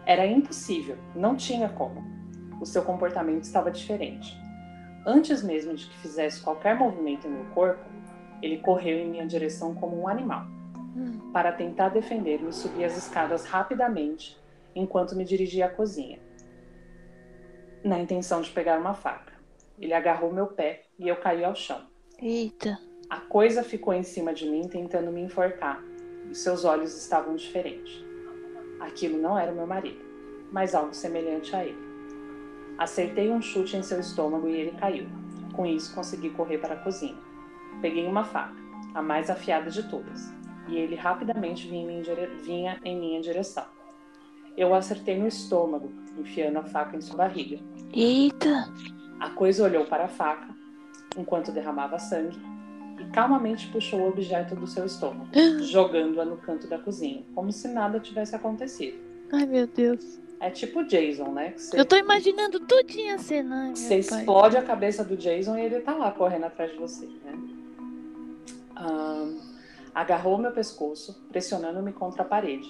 Era 0.06 0.26
impossível, 0.26 0.98
não 1.16 1.36
tinha 1.36 1.70
como. 1.70 2.04
O 2.62 2.66
seu 2.66 2.82
comportamento 2.84 3.44
estava 3.44 3.70
diferente. 3.70 4.38
Antes 5.06 5.44
mesmo 5.44 5.74
de 5.74 5.86
que 5.86 5.98
fizesse 6.00 6.42
qualquer 6.42 6.78
movimento 6.78 7.28
em 7.28 7.32
meu 7.32 7.46
corpo, 7.54 7.84
ele 8.42 8.58
correu 8.58 8.98
em 8.98 9.10
minha 9.10 9.26
direção 9.26 9.74
como 9.76 10.02
um 10.02 10.08
animal. 10.08 10.46
Hum. 10.96 11.32
Para 11.32 11.52
tentar 11.52 11.90
defender-me, 11.90 12.52
subi 12.52 12.84
as 12.84 12.98
escadas 12.98 13.46
rapidamente 13.46 14.38
enquanto 14.76 15.16
me 15.16 15.24
dirigia 15.26 15.66
à 15.66 15.70
cozinha, 15.70 16.20
na 17.84 18.00
intenção 18.00 18.42
de 18.42 18.50
pegar 18.52 18.80
uma 18.80 18.94
faca. 18.94 19.34
Ele 19.80 19.94
agarrou 19.94 20.34
meu 20.34 20.48
pé 20.48 20.86
e 20.98 21.08
eu 21.08 21.16
caí 21.16 21.44
ao 21.44 21.56
chão. 21.56 21.82
Eita. 22.20 22.80
A 23.10 23.18
coisa 23.18 23.64
ficou 23.64 23.94
em 23.94 24.04
cima 24.04 24.34
de 24.34 24.50
mim 24.50 24.68
tentando 24.68 25.12
me 25.12 25.22
enforcar, 25.22 25.82
e 26.30 26.36
seus 26.36 26.66
olhos 26.66 26.98
estavam 26.98 27.36
diferentes. 27.36 28.04
Aquilo 28.80 29.18
não 29.18 29.38
era 29.38 29.52
meu 29.52 29.66
marido, 29.66 30.04
mas 30.52 30.76
algo 30.76 30.94
semelhante 30.94 31.56
a 31.56 31.64
ele. 31.64 31.78
Acertei 32.78 33.30
um 33.30 33.42
chute 33.42 33.78
em 33.78 33.84
seu 33.84 34.00
estômago 34.00 34.48
e 34.48 34.56
ele 34.56 34.78
caiu. 34.78 35.08
Com 35.56 35.66
isso, 35.66 35.96
consegui 35.96 36.30
correr 36.32 36.58
para 36.58 36.74
a 36.74 36.78
cozinha. 36.78 37.18
Peguei 37.82 38.06
uma 38.06 38.24
faca, 38.24 38.56
a 38.94 39.02
mais 39.02 39.30
afiada 39.30 39.70
de 39.70 39.88
todas, 39.90 40.32
e 40.68 40.76
ele 40.76 40.96
rapidamente 40.96 41.68
vinha 41.68 41.84
em 41.84 41.88
minha, 41.88 42.02
dire... 42.04 42.28
vinha 42.44 42.80
em 42.84 43.00
minha 43.00 43.22
direção. 43.22 43.66
Eu 44.56 44.70
o 44.70 44.74
acertei 44.74 45.18
no 45.18 45.28
estômago, 45.28 45.92
enfiando 46.18 46.58
a 46.58 46.64
faca 46.64 46.98
em 46.98 47.02
sua 47.02 47.18
barriga. 47.18 47.60
Eita. 47.94 48.72
A 49.20 49.30
coisa 49.30 49.64
olhou 49.64 49.86
para 49.86 50.06
a 50.06 50.08
faca, 50.08 50.48
enquanto 51.18 51.52
derramava 51.52 51.98
sangue, 51.98 52.38
e 53.00 53.06
calmamente 53.12 53.68
puxou 53.68 54.02
o 54.02 54.10
objeto 54.10 54.56
do 54.56 54.68
seu 54.68 54.86
estômago, 54.86 55.28
jogando-a 55.62 56.26
no 56.26 56.38
canto 56.38 56.68
da 56.68 56.78
cozinha, 56.78 57.24
como 57.34 57.52
se 57.52 57.68
nada 57.68 58.00
tivesse 58.00 58.36
acontecido. 58.36 58.98
Ai, 59.32 59.46
meu 59.46 59.68
Deus. 59.68 60.20
É 60.40 60.52
tipo 60.52 60.84
Jason, 60.84 61.32
né? 61.32 61.54
Você, 61.58 61.80
Eu 61.80 61.86
tô 61.86 61.96
imaginando 61.96 62.60
tudinho 62.60 63.16
a 63.16 63.18
cena. 63.18 63.76
Você 63.76 63.90
pai. 63.90 64.20
explode 64.20 64.56
a 64.56 64.62
cabeça 64.62 65.04
do 65.04 65.18
Jason 65.18 65.58
e 65.58 65.66
ele 65.66 65.80
tá 65.80 65.96
lá 65.96 66.12
correndo 66.12 66.46
atrás 66.46 66.72
de 66.72 66.78
você, 66.78 67.08
né? 67.26 67.34
Ahn, 68.76 69.36
agarrou 69.96 70.38
meu 70.38 70.52
pescoço, 70.52 71.26
pressionando-me 71.30 71.92
contra 71.92 72.22
a 72.22 72.26
parede. 72.26 72.70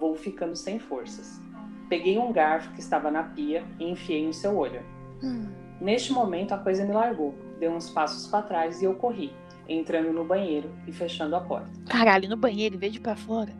Vou 0.00 0.16
ficando 0.16 0.56
sem 0.56 0.80
forças. 0.80 1.40
Peguei 1.88 2.18
um 2.18 2.32
garfo 2.32 2.72
que 2.72 2.80
estava 2.80 3.08
na 3.08 3.22
pia 3.22 3.64
e 3.78 3.88
enfiei 3.88 4.24
em 4.24 4.32
seu 4.32 4.56
olho. 4.56 4.82
Hum. 5.22 5.46
Neste 5.80 6.12
momento, 6.12 6.52
a 6.52 6.58
coisa 6.58 6.84
me 6.84 6.92
largou, 6.92 7.34
deu 7.58 7.70
uns 7.70 7.90
passos 7.90 8.26
para 8.26 8.42
trás 8.42 8.80
e 8.80 8.86
eu 8.86 8.94
corri, 8.94 9.32
entrando 9.68 10.12
no 10.12 10.24
banheiro 10.24 10.70
e 10.86 10.92
fechando 10.92 11.36
a 11.36 11.40
porta. 11.40 11.70
Caralho, 11.88 12.28
no 12.28 12.36
banheiro, 12.36 12.76
em 12.76 12.78
vez 12.78 12.92
de 12.92 13.00
pra 13.00 13.14
fora. 13.14 13.52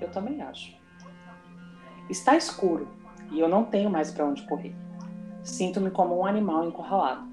Eu 0.00 0.08
também 0.10 0.42
acho. 0.42 0.76
Está 2.10 2.36
escuro 2.36 2.88
e 3.30 3.40
eu 3.40 3.48
não 3.48 3.64
tenho 3.64 3.90
mais 3.90 4.10
para 4.10 4.26
onde 4.26 4.42
correr. 4.42 4.74
Sinto-me 5.42 5.90
como 5.90 6.18
um 6.18 6.26
animal 6.26 6.64
encurralado. 6.64 7.26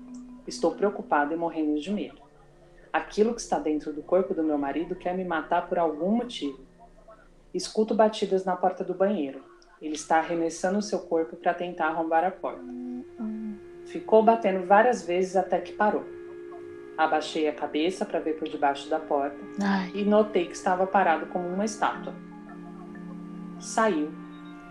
Estou 0.48 0.72
preocupado 0.72 1.34
e 1.34 1.38
morrendo 1.38 1.80
de 1.80 1.92
medo. 1.92 2.22
Aquilo 2.92 3.34
que 3.34 3.42
está 3.42 3.58
dentro 3.60 3.92
do 3.92 4.04
corpo 4.04 4.34
do 4.34 4.44
meu 4.44 4.58
marido 4.58 4.96
quer 4.96 5.16
me 5.16 5.26
matar 5.26 5.68
por 5.68 5.80
algum 5.80 6.12
motivo. 6.12 6.60
Escuto 7.54 7.94
batidas 7.96 8.46
na 8.46 8.56
porta 8.56 8.84
do 8.84 8.94
banheiro. 8.94 9.44
Ele 9.82 9.96
está 9.96 10.18
arremessando 10.18 10.80
o 10.80 10.82
seu 10.82 11.00
corpo 11.00 11.36
para 11.36 11.54
tentar 11.54 11.88
arrombar 11.88 12.24
a 12.24 12.32
porta. 12.32 12.64
Ficou 13.94 14.24
batendo 14.24 14.66
várias 14.66 15.06
vezes 15.06 15.36
até 15.36 15.62
que 15.62 15.72
parou. 15.72 16.04
Abaixei 16.98 17.48
a 17.48 17.54
cabeça 17.54 18.04
para 18.04 18.20
ver 18.20 18.40
por 18.40 18.50
debaixo 18.50 18.90
da 18.90 19.00
porta 19.00 19.38
Ai. 19.62 19.92
e 19.94 20.04
notei 20.04 20.48
que 20.48 20.56
estava 20.56 20.88
parado 20.88 21.28
como 21.28 21.48
uma 21.48 21.64
estátua. 21.64 22.12
Saiu, 23.60 24.12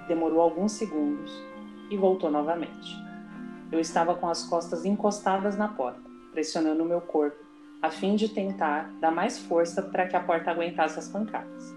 demorou 0.08 0.40
alguns 0.40 0.72
segundos 0.72 1.32
e 1.88 1.96
voltou 1.96 2.32
novamente. 2.32 2.96
Eu 3.70 3.78
estava 3.78 4.16
com 4.16 4.28
as 4.28 4.42
costas 4.42 4.84
encostadas 4.84 5.56
na 5.56 5.68
porta, 5.68 6.02
pressionando 6.32 6.82
o 6.82 6.86
meu 6.86 7.00
corpo, 7.00 7.36
a 7.80 7.90
fim 7.90 8.16
de 8.16 8.28
tentar 8.28 8.90
dar 9.00 9.12
mais 9.12 9.38
força 9.38 9.82
para 9.82 10.08
que 10.08 10.16
a 10.16 10.20
porta 10.20 10.50
aguentasse 10.50 10.98
as 10.98 11.06
pancadas. 11.06 11.72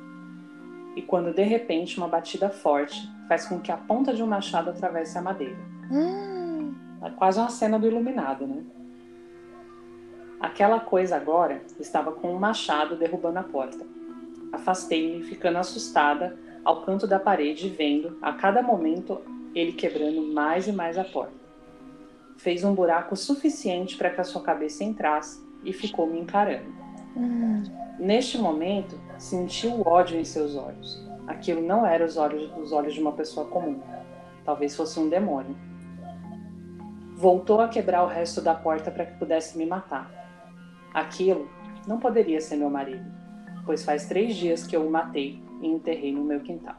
E 0.96 1.02
quando 1.04 1.32
de 1.32 1.44
repente 1.44 2.00
uma 2.00 2.08
batida 2.08 2.50
forte 2.50 3.08
faz 3.28 3.46
com 3.46 3.60
que 3.60 3.72
a 3.72 3.78
ponta 3.78 4.16
de 4.16 4.24
um 4.24 4.28
machado 4.28 4.72
atravesse 4.72 5.16
a 5.16 5.22
madeira. 5.22 5.60
Hum. 5.92 6.45
É 7.06 7.10
quase 7.12 7.40
uma 7.40 7.50
cena 7.50 7.78
do 7.78 7.86
iluminado, 7.86 8.48
né? 8.48 8.64
Aquela 10.40 10.80
coisa 10.80 11.16
agora 11.16 11.62
estava 11.80 12.12
com 12.12 12.34
um 12.34 12.40
machado 12.40 12.96
derrubando 12.96 13.38
a 13.38 13.44
porta. 13.44 13.86
Afastei-me, 14.52 15.24
ficando 15.24 15.60
assustada 15.60 16.36
ao 16.64 16.82
canto 16.82 17.06
da 17.06 17.20
parede, 17.20 17.70
vendo, 17.70 18.18
a 18.22 18.34
cada 18.34 18.64
momento, 18.64 19.22
ele 19.54 19.74
quebrando 19.74 20.22
mais 20.34 20.68
e 20.68 20.72
mais 20.72 20.98
a 20.98 21.04
porta. 21.04 21.34
Fez 22.38 22.64
um 22.64 22.74
buraco 22.74 23.16
suficiente 23.16 23.96
para 23.98 24.10
que 24.10 24.20
a 24.20 24.24
sua 24.24 24.42
cabeça 24.42 24.84
entrasse 24.84 25.46
e 25.64 25.72
ficou 25.72 26.08
me 26.08 26.20
encarando. 26.20 26.74
Hum. 27.16 27.64
Neste 28.00 28.38
momento, 28.40 29.00
senti 29.20 29.68
o 29.68 29.88
ódio 29.88 30.20
em 30.20 30.26
seus 30.26 30.56
olhos. 30.56 31.06
Aquilo 31.28 31.62
não 31.62 31.86
era 31.86 32.04
os 32.04 32.18
olhos, 32.18 32.52
os 32.58 32.72
olhos 32.72 32.96
de 32.96 33.00
uma 33.00 33.12
pessoa 33.12 33.46
comum. 33.46 33.80
Talvez 34.44 34.76
fosse 34.76 35.00
um 35.00 35.08
demônio. 35.08 35.56
Voltou 37.16 37.62
a 37.62 37.70
quebrar 37.70 38.04
o 38.04 38.08
resto 38.08 38.42
da 38.42 38.54
porta 38.54 38.92
para 38.92 39.06
que 39.06 39.18
pudesse 39.18 39.58
me 39.58 39.66
matar. 39.66 40.12
Aquilo 40.94 41.50
não 41.88 41.98
poderia 41.98 42.42
ser 42.42 42.58
meu 42.58 42.70
marido, 42.70 43.10
pois 43.66 43.86
faz 43.86 44.06
três 44.06 44.36
dias 44.36 44.68
que 44.68 44.76
eu 44.76 44.86
o 44.86 44.92
matei 44.92 45.42
e 45.62 45.68
enterrei 45.68 46.12
no 46.12 46.26
meu 46.26 46.42
quintal. 46.42 46.76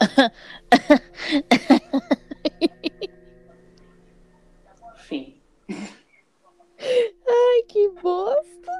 Fim. 4.96 5.40
Ai, 5.70 7.62
que 7.68 7.88
bosta. 8.02 8.72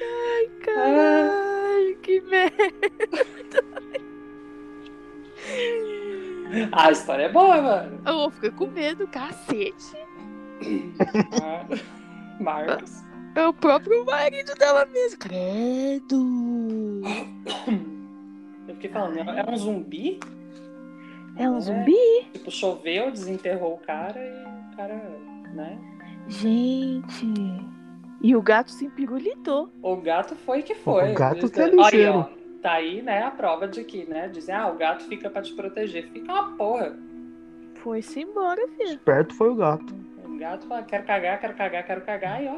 Ai, 0.00 0.46
caralho, 0.64 1.98
que 2.02 2.20
merda. 2.20 3.33
Ah, 6.70 6.88
a 6.88 6.92
história 6.92 7.24
é 7.24 7.28
boa, 7.32 7.60
mano. 7.60 8.00
Eu 8.06 8.12
vou 8.14 8.30
ficar 8.30 8.50
com 8.52 8.66
medo, 8.68 9.08
cacete. 9.08 9.96
Marcos. 12.40 13.02
É 13.34 13.46
o 13.48 13.52
próprio 13.52 14.04
marido 14.04 14.54
dela 14.54 14.86
mesmo. 14.86 15.18
Credo. 15.18 17.00
Eu 18.68 18.74
fiquei 18.76 18.90
falando, 18.90 19.18
é 19.18 19.50
um 19.50 19.56
zumbi? 19.56 20.20
É 21.36 21.50
um 21.50 21.56
É. 21.56 21.60
zumbi? 21.60 21.96
Tipo, 22.32 22.50
choveu, 22.50 23.10
desenterrou 23.10 23.74
o 23.74 23.78
cara 23.78 24.18
e 24.20 24.72
o 24.72 24.76
cara, 24.76 24.94
né? 25.54 25.78
Gente. 26.28 27.26
E 28.22 28.34
o 28.36 28.40
gato 28.40 28.70
se 28.70 28.86
empirulitou. 28.86 29.70
O 29.82 29.96
gato 29.96 30.34
foi 30.36 30.62
que 30.62 30.74
foi. 30.74 31.10
O 31.12 31.14
gato 31.14 31.50
que 31.50 31.60
é 31.60 31.64
Aí, 31.64 31.70
ligeiro. 31.76 32.18
ó, 32.18 32.28
tá 32.64 32.72
aí, 32.72 33.02
né, 33.02 33.22
a 33.22 33.30
prova 33.30 33.68
de 33.68 33.84
que, 33.84 34.06
né? 34.06 34.26
Dizem, 34.26 34.54
ah, 34.54 34.68
o 34.68 34.78
gato 34.78 35.04
fica 35.04 35.28
pra 35.28 35.42
te 35.42 35.52
proteger. 35.52 36.08
Fica 36.08 36.32
uma 36.32 36.56
porra. 36.56 36.96
Foi-se 37.74 38.22
embora, 38.22 38.66
filho. 38.68 38.98
Perto 39.00 39.34
foi 39.34 39.50
o 39.50 39.54
gato. 39.54 39.94
O 40.24 40.38
gato 40.38 40.66
fala, 40.66 40.82
quero 40.82 41.04
cagar, 41.04 41.38
quero 41.38 41.54
cagar, 41.54 41.84
quero 41.84 42.00
cagar, 42.00 42.42
e 42.42 42.48
ó. 42.48 42.56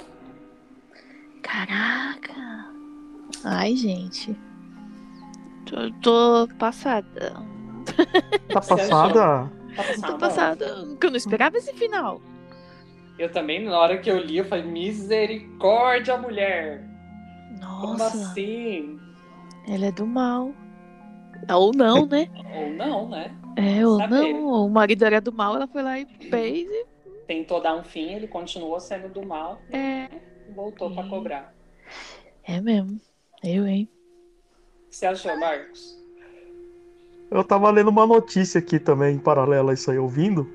Caraca. 1.42 2.70
Ai, 3.44 3.75
gente. 3.75 4.36
Tô, 5.66 5.90
tô 6.00 6.54
passada. 6.56 7.32
Tá 8.48 8.60
passada? 8.60 9.50
Tá 9.75 9.82
Tô 9.82 10.18
passando. 10.18 10.18
passada. 10.18 10.86
Porque 10.86 11.06
eu 11.06 11.10
não 11.10 11.16
esperava 11.16 11.58
esse 11.58 11.72
final. 11.72 12.22
Eu 13.18 13.32
também, 13.32 13.64
na 13.64 13.76
hora 13.76 13.98
que 13.98 14.08
eu 14.08 14.20
li, 14.20 14.36
eu 14.36 14.44
falei, 14.44 14.64
misericórdia, 14.64 16.16
mulher. 16.16 16.84
Como 17.60 17.98
Nossa. 17.98 18.16
assim? 18.16 19.00
Ela 19.68 19.87
é 19.87 19.92
do 19.92 20.06
mal. 20.06 20.52
Ou 21.52 21.73
não, 21.75 22.06
né? 22.06 22.28
Ou 22.54 22.70
não, 22.73 23.08
né? 23.08 23.35
É, 23.56 23.87
ou 23.87 23.99
Saber. 23.99 24.11
não. 24.32 24.66
O 24.66 24.70
marido 24.70 25.04
era 25.04 25.20
do 25.20 25.32
mal, 25.32 25.56
ela 25.56 25.66
foi 25.66 25.82
lá 25.82 25.99
e 25.99 26.06
fez 26.28 26.68
e. 26.70 26.87
Tentou 27.26 27.61
dar 27.61 27.75
um 27.75 27.82
fim, 27.82 28.12
ele 28.12 28.28
continuou 28.28 28.78
sendo 28.78 29.08
do 29.08 29.26
mal 29.26 29.62
É. 29.73 30.04
e 30.49 30.52
voltou 30.54 30.90
pra 30.90 31.02
Sim. 31.04 31.08
cobrar. 31.11 31.54
É 32.44 32.61
mesmo. 32.61 33.00
Eu, 33.42 33.66
hein? 33.66 33.88
O 34.87 34.90
que 34.90 34.96
você 34.96 35.06
achou, 35.06 35.37
Marcos? 35.38 35.96
Eu 37.30 37.42
tava 37.42 37.70
lendo 37.70 37.88
uma 37.90 38.06
notícia 38.06 38.58
aqui 38.61 38.78
também, 38.78 39.16
em 39.16 39.18
paralelo 39.18 39.70
a 39.70 39.75
isso 39.75 39.90
aí, 39.90 39.99
ouvindo. 39.99 40.46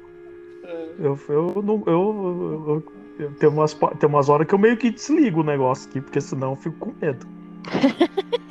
Ah, 0.64 0.68
Eu, 1.00 1.20
eu, 1.28 1.62
não- 1.62 1.84
eu, 1.88 2.64
eu, 2.68 2.84
eu- 3.20 3.32
tem, 3.34 3.50
umas, 3.50 3.74
tem 4.00 4.08
umas 4.10 4.30
horas 4.30 4.48
que 4.48 4.54
eu 4.54 4.60
meio 4.60 4.78
que 4.78 4.92
desligo 4.92 5.42
o 5.42 5.44
negócio 5.44 5.90
aqui, 5.90 6.00
porque 6.02 6.22
senão 6.22 6.52
eu 6.52 6.56
fico 6.56 6.78
com 6.78 6.94
medo. 7.02 7.26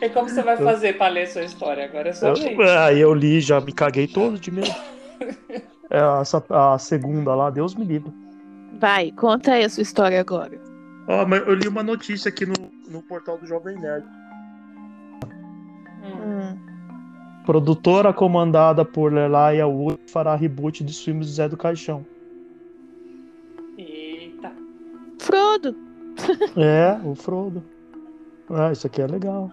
E 0.00 0.08
como 0.10 0.28
você 0.28 0.42
vai 0.42 0.56
fazer 0.56 0.96
pra 0.96 1.08
ler 1.08 1.26
sua 1.26 1.42
história? 1.42 1.84
Agora 1.84 2.10
é 2.10 2.12
só 2.12 2.32
vez. 2.32 2.58
Eu, 2.58 2.78
aí 2.78 3.00
eu 3.00 3.12
li, 3.12 3.40
já 3.40 3.60
me 3.60 3.72
caguei 3.72 4.06
todo 4.06 4.38
de 4.38 4.50
medo. 4.50 4.74
É, 5.92 6.20
essa, 6.20 6.40
a 6.50 6.78
segunda 6.78 7.34
lá, 7.34 7.50
Deus 7.50 7.74
me 7.74 7.84
livre. 7.84 8.12
Vai, 8.78 9.10
conta 9.10 9.54
aí 9.54 9.64
a 9.64 9.68
sua 9.68 9.82
história 9.82 10.20
agora. 10.20 10.56
Ó, 11.08 11.26
mas 11.26 11.44
eu 11.44 11.52
li 11.52 11.66
uma 11.66 11.82
notícia 11.82 12.28
aqui 12.28 12.46
no, 12.46 12.54
no 12.88 13.02
portal 13.02 13.36
do 13.36 13.44
Jovem 13.44 13.76
Nerd. 13.76 14.06
Hum. 16.04 16.52
Hum. 16.54 16.70
Produtora 17.44 18.12
comandada 18.12 18.84
por 18.84 19.12
Lelaia 19.12 19.66
Wood 19.66 19.98
fará 20.06 20.36
reboot 20.36 20.84
dos 20.84 21.02
filmes 21.02 21.26
do 21.26 21.32
Zé 21.32 21.48
do 21.48 21.56
Caixão. 21.56 22.06
Eita. 23.76 24.52
Frodo. 25.18 25.76
É, 26.56 27.00
o 27.04 27.16
Frodo. 27.16 27.64
Ah, 28.50 28.72
isso 28.72 28.86
aqui 28.86 29.00
é 29.00 29.06
legal. 29.06 29.50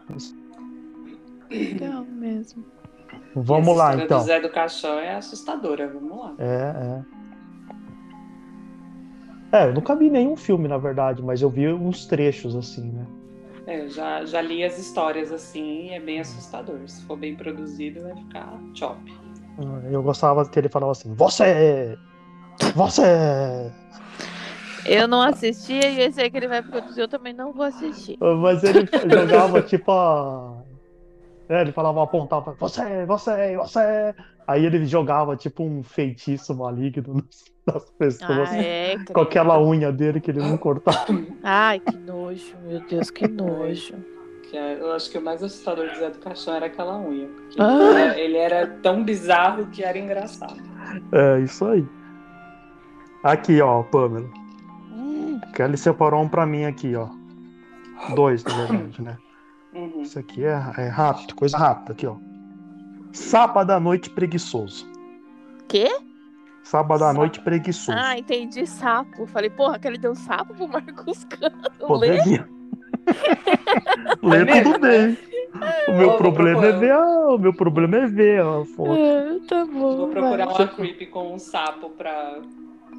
Legal 1.49 2.03
mesmo. 2.05 2.65
Vamos 3.35 3.77
lá, 3.77 3.91
história 3.91 4.05
então. 4.05 4.19
do 4.19 4.25
Zé 4.25 4.39
do 4.39 4.49
Caixão 4.49 4.99
é 4.99 5.15
assustadora. 5.15 5.87
Vamos 5.87 6.17
lá. 6.17 6.33
É, 6.39 7.03
é. 9.53 9.57
É, 9.59 9.67
eu 9.67 9.73
nunca 9.73 9.95
vi 9.95 10.09
nenhum 10.09 10.35
filme, 10.35 10.67
na 10.67 10.77
verdade, 10.77 11.23
mas 11.23 11.41
eu 11.41 11.49
vi 11.49 11.67
uns 11.69 12.05
trechos 12.05 12.55
assim, 12.55 12.91
né? 12.91 13.05
É, 13.65 13.81
eu 13.83 13.89
já, 13.89 14.25
já 14.25 14.41
li 14.41 14.63
as 14.63 14.77
histórias 14.77 15.31
assim 15.31 15.87
e 15.87 15.89
é 15.91 15.99
bem 15.99 16.19
assustador. 16.19 16.79
Se 16.87 17.03
for 17.05 17.17
bem 17.17 17.35
produzido, 17.35 18.01
vai 18.01 18.15
ficar 18.15 18.59
top. 18.77 19.13
Ah, 19.59 19.81
Eu 19.89 20.03
gostava 20.03 20.47
que 20.47 20.59
ele 20.59 20.69
falava 20.69 20.91
assim: 20.91 21.13
Você! 21.13 21.97
Você! 22.75 23.71
Eu 24.88 25.08
não 25.08 25.22
assisti 25.22 25.74
e 25.74 26.01
esse 26.01 26.22
aí 26.22 26.29
que 26.32 26.38
ele 26.38 26.48
vai 26.48 26.62
produzir 26.62 27.01
eu 27.01 27.08
também 27.08 27.34
não 27.34 27.51
vou 27.51 27.65
assistir. 27.65 28.17
Mas 28.20 28.63
ele 28.63 28.88
jogava 29.12 29.62
tipo 29.62 29.91
a. 29.91 30.62
É, 31.50 31.62
ele 31.62 31.72
falava, 31.72 32.03
apontava, 32.03 32.56
você, 32.60 33.06
você, 33.06 33.56
você. 33.56 34.13
Aí 34.48 34.65
ele 34.65 34.86
jogava 34.86 35.36
tipo 35.36 35.63
um 35.63 35.82
feitiço 35.84 36.56
maligno 36.56 37.24
nas, 37.67 37.89
pessoas. 37.91 38.50
Ah, 38.50 38.58
é, 38.58 38.96
Com 39.13 39.22
aquela 39.22 39.62
unha 39.62 39.91
dele 39.91 40.20
que 40.22 40.32
ele 40.32 40.39
não 40.39 40.58
cortava. 40.58 41.06
Ai, 41.44 41.79
que 41.79 41.96
nojo, 41.98 42.56
meu 42.65 42.79
Deus, 42.88 43.10
que 43.12 43.27
nojo. 43.27 43.96
É- 44.53 44.79
eu 44.79 44.94
acho 44.94 45.12
que 45.12 45.17
o 45.17 45.22
mais 45.22 45.44
assustador 45.44 45.89
do 45.89 45.96
Zé 46.00 46.10
do 46.10 46.20
Caixão 46.20 46.56
era 46.56 46.67
aquela 46.67 46.98
unha. 46.98 47.27
Porque 47.27 47.62
Ah. 47.62 47.75
ele, 47.91 48.00
era, 48.00 48.20
ele 48.20 48.38
era 48.38 48.67
tão 48.82 49.03
bizarro 49.03 49.67
que 49.67 49.84
era 49.84 49.98
engraçado. 49.98 50.56
É, 51.12 51.39
isso 51.41 51.65
aí. 51.65 51.86
Aqui, 53.24 53.62
ó, 53.62 53.84
Pamela. 53.84 54.29
Hum, 55.57 55.65
Kelly 55.65 55.77
separou 55.77 56.21
um 56.21 56.29
pra 56.29 56.45
mim 56.45 56.65
aqui, 56.65 56.95
ó. 56.95 57.07
Dois, 58.13 58.43
na 58.43 58.65
verdade, 58.65 59.01
né? 59.01 59.17
Uhum. 59.73 60.01
Isso 60.01 60.19
aqui 60.19 60.45
é, 60.45 60.61
é 60.77 60.87
rápido, 60.87 61.35
coisa 61.35 61.57
rápida 61.57 61.93
aqui, 61.93 62.05
ó. 62.05 62.15
Sábado 63.11 63.71
à 63.71 63.79
noite 63.79 64.09
preguiçoso. 64.09 64.87
Quê? 65.67 65.89
Sábado 66.63 67.03
à 67.03 67.13
noite 67.13 67.41
preguiçoso. 67.41 67.97
Ah, 67.97 68.17
entendi 68.17 68.67
sapo. 68.67 69.25
Falei, 69.25 69.49
porra, 69.49 69.79
que 69.79 69.88
ele 69.88 69.97
deu 69.97 70.13
sapo 70.13 70.53
pro 70.53 70.67
Marcos 70.67 71.23
Cano. 71.25 71.55
Lê? 71.79 71.88
Poderia. 71.88 72.49
Lê 74.21 74.62
tudo 74.63 74.79
bem. 74.79 75.17
O 75.88 75.93
meu 75.93 76.17
problema 76.17 76.65
é 76.65 76.71
ver 76.73 76.91
a, 76.91 77.29
o 77.29 77.38
meu 77.38 77.53
problema 77.53 77.97
é 77.97 78.05
ver 78.05 78.41
a 78.41 78.65
foto. 78.65 78.91
Ah, 78.91 79.47
tá 79.47 79.65
bom. 79.65 79.97
Vou 79.97 80.08
procurar 80.10 80.45
vai. 80.45 80.55
uma 80.55 80.67
creepy 80.67 81.08
com 81.08 81.34
um 81.34 81.39
sapo 81.39 81.89
pra, 81.91 82.41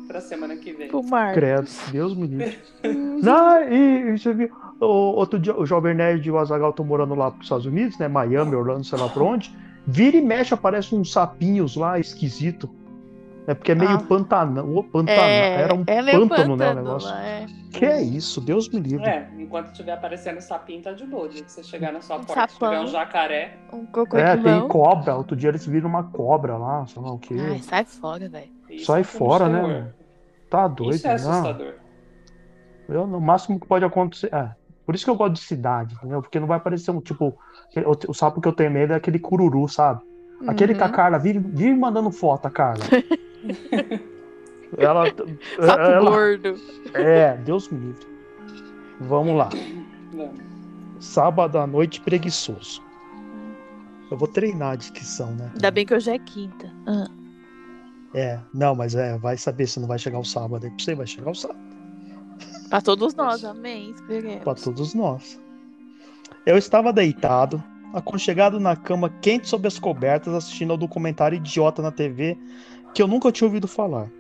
pra 0.09 0.21
semana 0.21 0.57
que 0.57 0.73
vem. 0.73 0.89
Pro 0.89 1.03
Marcos. 1.05 1.35
Credo, 1.35 1.69
Deus 1.93 2.17
me 2.17 2.27
livre. 2.27 2.59
Não, 3.23 3.63
e 3.71 4.19
você 4.19 4.33
viu, 4.33 4.51
o, 4.81 4.87
outro 4.87 5.39
dia 5.39 5.55
o 5.57 5.65
Jovem 5.65 5.95
Nerd 5.95 6.27
e 6.27 6.31
o 6.31 6.39
Azagal 6.39 6.71
estão 6.71 6.85
morando 6.85 7.15
lá 7.15 7.31
pros 7.31 7.45
Estados 7.45 7.67
Unidos, 7.67 7.97
né? 7.99 8.09
Miami, 8.09 8.55
Orlando, 8.57 8.85
sei 8.85 8.99
lá 8.99 9.09
pra 9.09 9.23
onde. 9.23 9.55
Vira 9.87 10.17
e 10.17 10.21
mexe, 10.21 10.53
aparece 10.53 10.95
uns 10.95 11.13
sapinhos 11.13 11.77
lá, 11.77 11.99
esquisito. 11.99 12.69
É 13.47 13.55
porque 13.55 13.73
é 13.73 13.75
meio 13.75 13.93
Ah. 13.93 13.99
pantanal. 13.99 14.85
Pantanal. 14.93 15.25
É, 15.25 15.63
Era 15.63 15.75
um 15.75 15.83
é 15.87 16.03
meio 16.03 16.29
pântano, 16.29 16.55
né? 16.55 16.67
O 16.67 16.69
pântano 16.69 16.85
negócio. 16.85 17.09
lá, 17.09 17.25
é. 17.25 17.47
Que 17.73 17.85
é 17.87 18.03
isso? 18.03 18.43
Deus 18.43 18.69
me 18.69 18.79
livre. 18.79 19.07
É, 19.07 19.27
enquanto 19.39 19.73
tiver 19.73 19.93
aparecendo 19.93 20.39
sapinho, 20.43 20.83
tá 20.83 20.93
de 20.93 21.07
boa. 21.07 21.25
O 21.27 21.29
que 21.31 21.43
você 21.51 21.63
chegar 21.63 21.91
na 21.91 22.03
sua 22.03 22.17
Um 22.17 22.25
porta 22.25 22.43
e 22.45 22.47
tiver 22.47 22.67
sapão. 22.67 22.85
um 22.85 22.87
jacaré, 22.87 23.57
Um 23.73 23.87
É, 24.19 24.37
tem 24.37 24.69
cobra. 24.69 25.17
Outro 25.17 25.35
dia 25.35 25.49
eles 25.49 25.65
viram 25.65 25.89
uma 25.89 26.05
cobra 26.05 26.59
lá, 26.59 26.87
sei 26.87 27.01
lá 27.01 27.11
o 27.11 27.19
quê. 27.19 27.37
Ai, 27.41 27.59
sai 27.61 27.85
fora, 27.87 28.29
velho. 28.29 28.51
Sai 28.85 29.01
é 29.01 29.05
fora, 29.05 29.49
né? 29.49 29.89
Tá 30.51 30.67
doido, 30.69 30.95
Isso 30.95 31.07
é 31.07 31.13
assustador. 31.15 31.75
Eu, 32.89 33.07
no 33.07 33.21
máximo 33.21 33.61
que 33.61 33.67
pode 33.67 33.85
acontecer. 33.85 34.33
É, 34.35 34.51
por 34.87 34.95
isso 34.95 35.05
que 35.05 35.11
eu 35.11 35.17
gosto 35.17 35.35
de 35.35 35.41
cidade, 35.41 35.95
entendeu? 35.95 36.23
Porque 36.23 36.41
não 36.41 36.47
vai 36.47 36.57
aparecer 36.57 36.91
um 36.91 37.01
tipo. 37.01 37.37
O, 37.85 38.11
o 38.11 38.15
sapo 38.15 38.41
que 38.41 38.49
eu 38.49 38.53
tenho 38.53 38.71
medo 38.71 38.93
é 38.95 38.97
aquele 38.97 39.19
cururu, 39.19 39.69
sabe? 39.69 40.01
Aquele 40.47 40.75
que 40.75 40.83
a 40.83 40.87
Uhum. 40.87 40.93
Carla 40.93 41.19
vive, 41.19 41.39
vive 41.41 41.75
mandando 41.75 42.11
foto, 42.11 42.47
a 42.47 42.51
Carla. 42.51 42.85
ela, 44.79 45.05
Sapo 45.67 45.81
ela. 45.83 46.11
gordo. 46.11 46.55
É, 46.95 47.37
Deus 47.39 47.69
me 47.69 47.79
livre. 47.79 48.07
Vamos 49.01 49.37
lá. 49.37 49.49
Não. 50.13 50.33
Sábado 51.01 51.59
à 51.59 51.67
noite 51.67 52.01
preguiçoso. 52.01 52.83
Eu 54.11 54.17
vou 54.17 54.27
treinar 54.29 54.73
a 54.73 54.77
dicção, 54.77 55.33
né? 55.33 55.51
Ainda 55.55 55.71
bem 55.71 55.85
que 55.85 55.95
hoje 55.95 56.11
é 56.11 56.19
quinta. 56.19 56.73
Ah. 56.87 57.07
É, 58.15 58.39
não, 58.55 58.75
mas 58.75 58.95
é, 58.95 59.19
vai 59.19 59.37
saber 59.37 59.67
se 59.67 59.79
não 59.79 59.87
vai 59.87 59.99
chegar 59.99 60.19
o 60.19 60.25
sábado 60.25 60.65
aí 60.65 60.71
pra 60.71 60.85
você, 60.85 60.95
vai 60.95 61.07
chegar 61.07 61.31
o 61.31 61.35
sábado. 61.35 61.61
Pra 62.69 62.81
todos 62.81 63.15
nós, 63.15 63.45
amém. 63.45 63.91
Esperemos. 63.91 64.45
Pra 64.45 64.55
todos 64.55 64.95
nós. 64.95 65.41
Eu 66.47 66.57
estava 66.57 66.93
deitado, 66.93 67.63
aconchegado 67.93 68.61
na 68.61 68.77
cama, 68.77 69.11
quente 69.21 69.49
sob 69.49 69.67
as 69.67 69.79
cobertas, 69.79 70.35
assistindo 70.35 70.71
ao 70.71 70.77
documentário 70.77 71.37
idiota 71.37 71.83
na 71.83 71.91
TV 71.91 72.37
que 72.95 73.03
eu 73.03 73.07
nunca 73.07 73.31
tinha 73.31 73.47
ouvido 73.47 73.69
falar. 73.69 74.11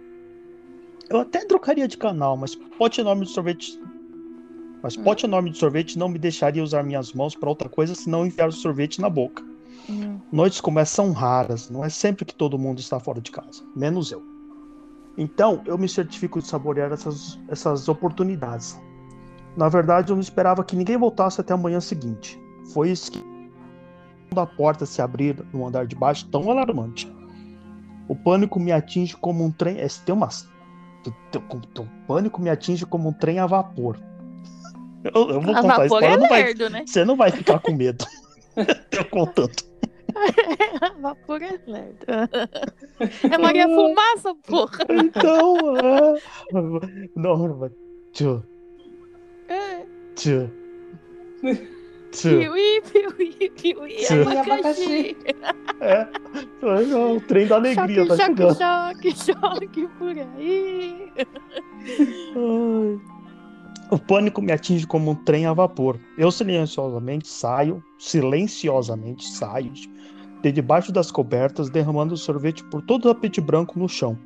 Eu 1.08 1.20
até 1.20 1.44
trocaria 1.44 1.88
de 1.88 1.96
canal, 1.96 2.36
mas 2.36 2.54
pote 2.54 3.00
enorme 3.00 3.24
de 3.24 3.30
sorvete. 3.30 3.80
Mas 4.82 4.96
pote 4.96 5.24
enorme 5.24 5.50
de 5.50 5.58
sorvete 5.58 5.98
não 5.98 6.08
me 6.08 6.18
deixaria 6.18 6.62
usar 6.62 6.82
minhas 6.82 7.12
mãos 7.12 7.34
para 7.34 7.48
outra 7.48 7.68
coisa 7.68 7.94
senão 7.94 8.26
enfiar 8.26 8.48
o 8.48 8.52
sorvete 8.52 9.00
na 9.00 9.08
boca. 9.08 9.42
Hum. 9.88 10.20
Noites 10.30 10.60
como 10.60 10.78
essa 10.78 10.96
são 10.96 11.12
raras, 11.12 11.70
não 11.70 11.84
é 11.84 11.88
sempre 11.88 12.24
que 12.24 12.34
todo 12.34 12.58
mundo 12.58 12.78
está 12.78 13.00
fora 13.00 13.20
de 13.20 13.30
casa, 13.30 13.62
menos 13.74 14.12
eu. 14.12 14.22
Então, 15.16 15.62
eu 15.66 15.76
me 15.76 15.88
certifico 15.88 16.40
de 16.40 16.46
saborear 16.46 16.92
essas, 16.92 17.38
essas 17.48 17.88
oportunidades. 17.88 18.80
Na 19.56 19.68
verdade, 19.68 20.12
eu 20.12 20.16
não 20.16 20.20
esperava 20.20 20.62
que 20.62 20.76
ninguém 20.76 20.96
voltasse 20.96 21.40
até 21.40 21.52
a 21.52 21.56
manhã 21.56 21.80
seguinte. 21.80 22.40
Foi 22.72 22.90
isso 22.90 23.10
que 23.10 23.24
quando 24.28 24.40
a 24.40 24.46
porta 24.46 24.86
se 24.86 25.02
abrir 25.02 25.44
no 25.52 25.66
andar 25.66 25.86
de 25.86 25.96
baixo 25.96 26.26
tão 26.28 26.50
alarmante. 26.50 27.12
O 28.06 28.14
pânico 28.14 28.60
me 28.60 28.70
atinge 28.70 29.16
como 29.16 29.44
um 29.44 29.50
trem. 29.50 29.78
É, 29.80 29.86
tem 30.04 30.14
umas. 30.14 30.48
O 31.04 32.06
pânico 32.06 32.40
me 32.40 32.50
atinge 32.50 32.86
como 32.86 33.08
um 33.08 33.12
trem 33.12 33.38
a 33.38 33.46
vapor. 33.46 33.98
Eu, 35.02 35.30
eu 35.30 35.40
vou 35.40 35.54
A 35.54 35.62
contar 35.62 35.80
a 35.80 35.86
história, 35.86 36.06
é 36.06 36.16
não 36.16 36.28
vai, 36.28 36.54
né? 36.54 36.84
você 36.86 37.04
não 37.04 37.16
vai 37.16 37.30
ficar 37.30 37.58
com 37.60 37.72
medo. 37.72 38.04
eu 38.92 39.04
contando. 39.06 39.54
Vapor 41.00 41.42
é 41.42 41.58
lerdo. 41.66 42.06
É 43.32 43.38
Maria 43.38 43.68
Fumaça, 43.68 44.34
porra. 44.46 44.84
Então, 44.90 45.56
é... 45.76 46.14
vai. 47.22 47.70
Tchau, 48.12 48.42
É. 49.48 49.84
tchau, 50.14 50.48
tchau. 52.10 52.38
Piuí, 52.38 52.82
piuí, 52.90 53.50
piuí, 53.50 53.98
Sim. 54.04 54.20
abacaxi. 54.22 55.16
É, 55.80 56.08
é 56.62 56.96
o 56.96 57.20
trem 57.20 57.46
da 57.46 57.56
alegria 57.56 58.04
Choque, 58.04 58.08
tá 58.08 58.16
choque, 58.16 58.26
chegando. 58.26 58.58
choque, 58.58 59.16
choque 59.16 59.88
por 59.98 60.18
aí. 60.18 61.12
Ai. 62.36 63.00
O 63.90 63.98
pânico 63.98 64.42
me 64.42 64.52
atinge 64.52 64.86
como 64.86 65.12
um 65.12 65.14
trem 65.14 65.46
a 65.46 65.52
vapor. 65.54 65.98
Eu 66.18 66.30
silenciosamente 66.30 67.26
saio, 67.26 67.82
silenciosamente 67.98 69.26
saio 69.26 69.72
de 70.42 70.52
debaixo 70.52 70.92
das 70.92 71.10
cobertas, 71.10 71.68
derramando 71.68 72.14
o 72.14 72.16
sorvete 72.16 72.62
por 72.64 72.80
todo 72.82 73.06
o 73.08 73.14
tapete 73.14 73.40
branco 73.40 73.78
no 73.78 73.88
chão. 73.88 74.16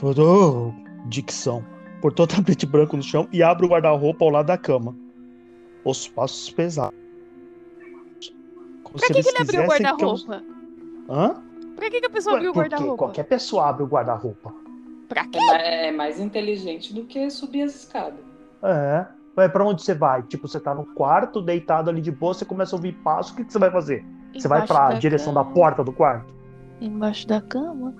Por 0.00 0.18
oh, 0.18 0.72
dicção. 1.08 1.64
Por 2.00 2.12
todo 2.12 2.30
o 2.32 2.34
tapete 2.36 2.66
branco 2.66 2.96
no 2.96 3.02
chão 3.02 3.28
e 3.32 3.42
abro 3.42 3.66
o 3.66 3.70
guarda-roupa 3.70 4.24
ao 4.24 4.30
lado 4.30 4.46
da 4.46 4.58
cama. 4.58 4.94
Os 5.84 6.08
passos 6.08 6.50
pesados. 6.50 6.98
Como 8.82 8.98
Pra 8.98 9.06
que, 9.08 9.22
que 9.22 9.28
ele 9.28 9.38
abriu 9.38 9.62
o 9.62 9.64
que 9.68 9.82
eu- 9.82 9.86
guarda-roupa? 9.86 10.42
Hã? 11.08 11.42
Pra 11.76 11.90
que, 11.90 12.00
que 12.00 12.06
a 12.06 12.10
pessoa 12.10 12.36
abriu 12.36 12.50
o 12.50 12.54
guarda-roupa? 12.54 12.96
qualquer 12.96 13.24
pessoa 13.24 13.68
abre 13.68 13.82
o 13.82 13.86
guarda-roupa. 13.86 14.52
Pra 15.08 15.24
quê? 15.26 15.38
É, 15.38 15.42
ma- 15.46 15.58
é 15.58 15.92
mais 15.92 16.18
inteligente 16.18 16.92
do 16.92 17.04
que 17.04 17.30
subir 17.30 17.62
as 17.62 17.74
escadas. 17.76 18.18
É. 18.62 19.06
Ué, 19.38 19.48
pra 19.48 19.64
onde 19.64 19.82
você 19.82 19.94
vai? 19.94 20.22
Tipo, 20.22 20.48
você 20.48 20.58
tá 20.58 20.74
no 20.74 20.84
quarto, 20.86 21.42
deitado 21.42 21.90
ali 21.90 22.00
de 22.00 22.10
boa, 22.10 22.32
você 22.34 22.44
começa 22.44 22.74
a 22.74 22.78
ouvir 22.78 22.92
passo, 23.04 23.34
o 23.34 23.36
que, 23.36 23.44
que 23.44 23.52
você 23.52 23.58
vai 23.58 23.70
fazer? 23.70 24.04
Você 24.34 24.48
vai 24.48 24.66
pra 24.66 24.90
da 24.90 24.98
direção 24.98 25.32
cama. 25.32 25.44
da 25.44 25.50
porta 25.52 25.82
do 25.84 25.92
quarto? 25.92 26.34
Embaixo 26.80 27.26
da 27.26 27.40
cama. 27.40 27.94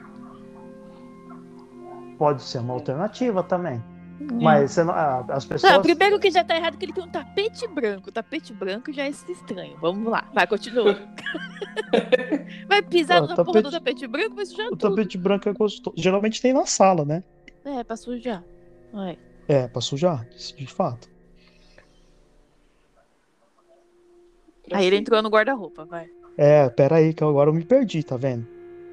Pode 2.18 2.42
ser 2.42 2.58
uma 2.58 2.74
alternativa 2.74 3.42
também. 3.42 3.82
É. 4.20 4.32
Mas 4.42 4.70
você 4.72 4.82
não- 4.84 4.94
as 4.94 5.44
pessoas. 5.44 5.70
Não, 5.72 5.82
primeiro 5.82 6.18
que 6.18 6.30
já 6.30 6.42
tá 6.42 6.56
errado 6.56 6.78
que 6.78 6.84
ele 6.86 6.92
tem 6.92 7.04
um 7.04 7.08
tapete 7.10 7.66
branco. 7.68 8.08
O 8.08 8.12
tapete 8.12 8.52
branco 8.54 8.90
já 8.92 9.04
é 9.04 9.10
estranho. 9.10 9.76
Vamos 9.80 10.10
lá, 10.10 10.26
vai, 10.32 10.46
continua. 10.46 10.96
vai 12.66 12.80
pisar 12.82 13.18
Ah, 13.18 13.26
na 13.26 13.34
porra 13.36 13.60
do 13.62 13.70
tapete- 13.70 13.70
tapete 13.70 14.06
branco, 14.06 14.34
vai 14.34 14.46
sujar 14.46 14.66
O 14.68 14.70
tudo. 14.76 14.90
tapete 14.96 15.18
branco 15.18 15.48
é 15.48 15.52
gostoso. 15.52 15.94
Geralmente 15.98 16.40
tem 16.40 16.54
na 16.54 16.64
sala, 16.64 17.04
né? 17.04 17.22
É, 17.64 17.84
pra 17.84 17.96
sujar. 17.96 18.42
Vai. 18.92 19.18
É, 19.48 19.68
pra 19.68 19.80
sujar, 19.82 20.24
de 20.56 20.66
fato. 20.66 21.08
Aí 24.72 24.84
ele 24.86 24.96
entrou 24.96 25.22
no 25.22 25.28
guarda-roupa, 25.28 25.84
vai. 25.84 26.08
É, 26.36 26.68
pera 26.68 26.96
aí, 26.96 27.14
que 27.14 27.24
agora 27.24 27.50
eu 27.50 27.54
me 27.54 27.64
perdi, 27.64 28.02
tá 28.02 28.16
vendo? 28.16 28.46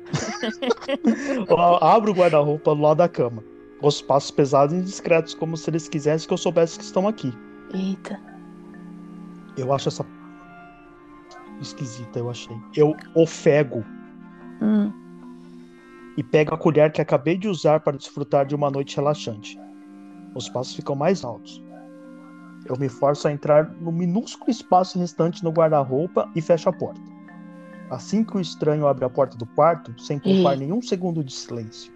Ó, 1.50 1.78
Abre 1.84 2.12
o 2.12 2.14
guarda-roupa 2.14 2.74
do 2.76 2.82
lado 2.82 2.98
da 2.98 3.10
cama. 3.10 3.44
Os 3.82 4.02
passos 4.02 4.32
pesados 4.32 4.74
e 4.76 4.82
discretos, 4.82 5.34
como 5.34 5.58
se 5.58 5.70
eles 5.70 5.90
quisessem 5.90 6.28
que 6.28 6.34
eu 6.34 6.38
soubesse 6.38 6.78
que 6.80 6.86
estão 6.86 7.08
aqui. 7.08 7.34
Eita. 7.74 8.20
Eu 9.58 9.74
acho 9.74 9.90
essa. 9.90 10.06
Esquisita, 11.62 12.20
eu 12.20 12.30
achei. 12.30 12.56
Eu 12.76 12.96
ofego 13.16 13.84
Hum. 14.62 14.92
e 16.16 16.24
pego 16.24 16.54
a 16.54 16.58
colher 16.58 16.92
que 16.92 17.02
acabei 17.02 17.38
de 17.38 17.48
usar 17.50 17.82
para 17.82 17.98
desfrutar 17.98 18.46
de 18.46 18.56
uma 18.56 18.70
noite 18.72 18.96
relaxante. 18.96 19.60
Os 20.34 20.48
passos 20.48 20.76
ficam 20.76 20.96
mais 20.96 21.24
altos. 21.26 21.62
Eu 22.66 22.78
me 22.80 22.88
forço 22.88 23.28
a 23.28 23.32
entrar 23.32 23.70
no 23.82 23.92
minúsculo 23.92 24.50
espaço 24.50 24.98
restante 24.98 25.44
no 25.44 25.52
guarda-roupa 25.52 26.30
e 26.34 26.42
fecho 26.42 26.70
a 26.70 26.74
porta. 26.74 27.02
Assim 27.94 28.24
que 28.24 28.36
o 28.36 28.42
estranho 28.42 28.88
abre 28.88 29.06
a 29.06 29.10
porta 29.10 29.38
do 29.38 29.46
quarto, 29.46 29.94
sem 30.02 30.18
poupar 30.18 30.58
nenhum 30.58 30.82
segundo 30.82 31.24
de 31.24 31.32
silêncio. 31.32 31.94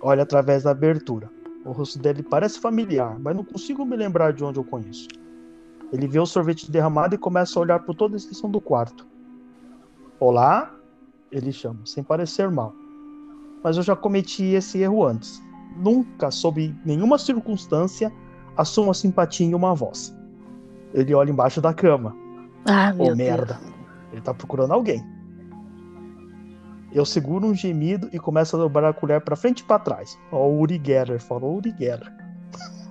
Olha 0.00 0.22
através 0.22 0.62
da 0.62 0.70
abertura. 0.70 1.28
O 1.64 1.72
rosto 1.72 1.98
dele 1.98 2.22
parece 2.22 2.60
familiar, 2.60 3.18
mas 3.18 3.34
não 3.34 3.42
consigo 3.42 3.84
me 3.84 3.96
lembrar 3.96 4.32
de 4.32 4.44
onde 4.44 4.60
eu 4.60 4.62
conheço. 4.62 5.08
Ele 5.92 6.06
vê 6.06 6.20
o 6.20 6.26
sorvete 6.26 6.70
derramado 6.70 7.16
e 7.16 7.18
começa 7.18 7.58
a 7.58 7.62
olhar 7.62 7.80
por 7.80 7.96
toda 7.96 8.14
a 8.14 8.16
extensão 8.16 8.48
do 8.48 8.60
quarto. 8.60 9.04
Olá? 10.20 10.72
Ele 11.32 11.50
chama, 11.50 11.80
sem 11.84 12.04
parecer 12.04 12.48
mal. 12.48 12.72
Mas 13.64 13.76
eu 13.76 13.82
já 13.82 13.96
cometi 13.96 14.44
esse 14.44 14.78
erro 14.78 15.04
antes. 15.04 15.42
Nunca, 15.76 16.30
sob 16.30 16.72
nenhuma 16.84 17.18
circunstância, 17.18 18.12
assumo 18.56 18.86
uma 18.86 18.94
simpatia 18.94 19.44
em 19.44 19.54
uma 19.54 19.74
voz. 19.74 20.16
Ele 20.94 21.12
olha 21.12 21.32
embaixo 21.32 21.60
da 21.60 21.74
cama. 21.74 22.14
Ah, 22.64 22.92
meu 22.92 23.06
Ô, 23.06 23.14
Deus. 23.16 23.77
Ele 24.12 24.20
tá 24.20 24.32
procurando 24.34 24.72
alguém. 24.72 25.04
Eu 26.92 27.04
seguro 27.04 27.46
um 27.46 27.54
gemido 27.54 28.08
e 28.12 28.18
começo 28.18 28.56
a 28.56 28.58
dobrar 28.58 28.88
a 28.88 28.94
colher 28.94 29.20
pra 29.20 29.36
frente 29.36 29.60
e 29.60 29.64
pra 29.64 29.78
trás. 29.78 30.18
Ó, 30.32 30.46
o 30.48 30.60
Uri 30.60 30.80
Geller, 30.82 31.20
falou 31.20 31.56
Uri 31.56 31.74
Geller. 31.78 32.10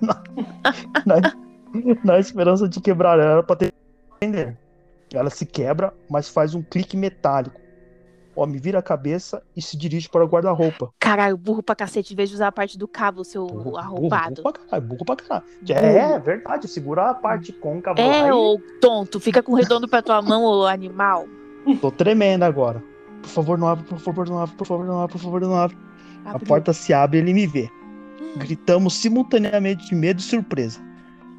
na, 0.00 0.22
na- 1.04 1.34
na 2.04 2.18
esperança 2.18 2.68
de 2.68 2.80
quebrar 2.80 3.18
ela 3.18 3.42
pra 3.42 3.56
ter. 3.56 3.74
Ela 5.12 5.30
se 5.30 5.44
quebra, 5.44 5.92
mas 6.08 6.28
faz 6.28 6.54
um 6.54 6.62
clique 6.62 6.96
metálico. 6.96 7.60
Me 8.46 8.58
vira 8.58 8.78
a 8.78 8.82
cabeça 8.82 9.42
e 9.56 9.60
se 9.62 9.76
dirige 9.76 10.08
para 10.08 10.24
o 10.24 10.28
guarda-roupa. 10.28 10.90
Caralho, 10.98 11.36
burro 11.36 11.62
pra 11.62 11.74
cacete, 11.74 12.12
em 12.12 12.16
vez 12.16 12.28
de 12.28 12.34
usar 12.36 12.48
a 12.48 12.52
parte 12.52 12.78
do 12.78 12.86
cabo, 12.88 13.24
seu 13.24 13.46
Burro, 13.46 13.76
arrombado. 13.76 14.42
Burro, 14.42 14.42
burro 14.42 14.52
pra 14.52 14.52
caralho, 14.52 14.86
burro 14.88 15.04
pra 15.04 15.16
caralho. 15.16 15.44
É, 15.68 15.96
é 16.14 16.18
verdade, 16.18 16.68
segura 16.68 17.10
a 17.10 17.14
parte 17.14 17.52
côncava 17.52 18.00
É, 18.00 18.28
e- 18.28 18.32
ô 18.32 18.58
tonto, 18.80 19.18
fica 19.20 19.42
com 19.42 19.52
o 19.52 19.54
redondo 19.56 19.88
pra 19.88 20.02
tua 20.02 20.20
mão, 20.22 20.44
ô 20.44 20.66
animal. 20.66 21.26
Tô 21.80 21.90
tremendo 21.90 22.42
agora. 22.44 22.82
Por 23.22 23.28
favor, 23.28 23.58
não 23.58 23.68
abre, 23.68 23.84
por 23.84 23.98
favor, 23.98 24.28
não 24.28 24.38
abre, 24.38 24.54
por 24.56 24.66
favor, 24.66 24.86
não 24.86 25.00
abre, 25.00 25.12
por 25.12 25.20
favor, 25.20 25.40
não 25.40 25.56
abre. 25.56 25.76
A 26.24 26.30
Abriu. 26.32 26.46
porta 26.46 26.72
se 26.72 26.92
abre 26.94 27.18
e 27.18 27.20
ele 27.22 27.34
me 27.34 27.46
vê. 27.46 27.68
Hum. 28.20 28.38
Gritamos 28.38 28.94
simultaneamente 28.94 29.86
de 29.88 29.94
medo 29.94 30.20
e 30.20 30.22
surpresa. 30.22 30.80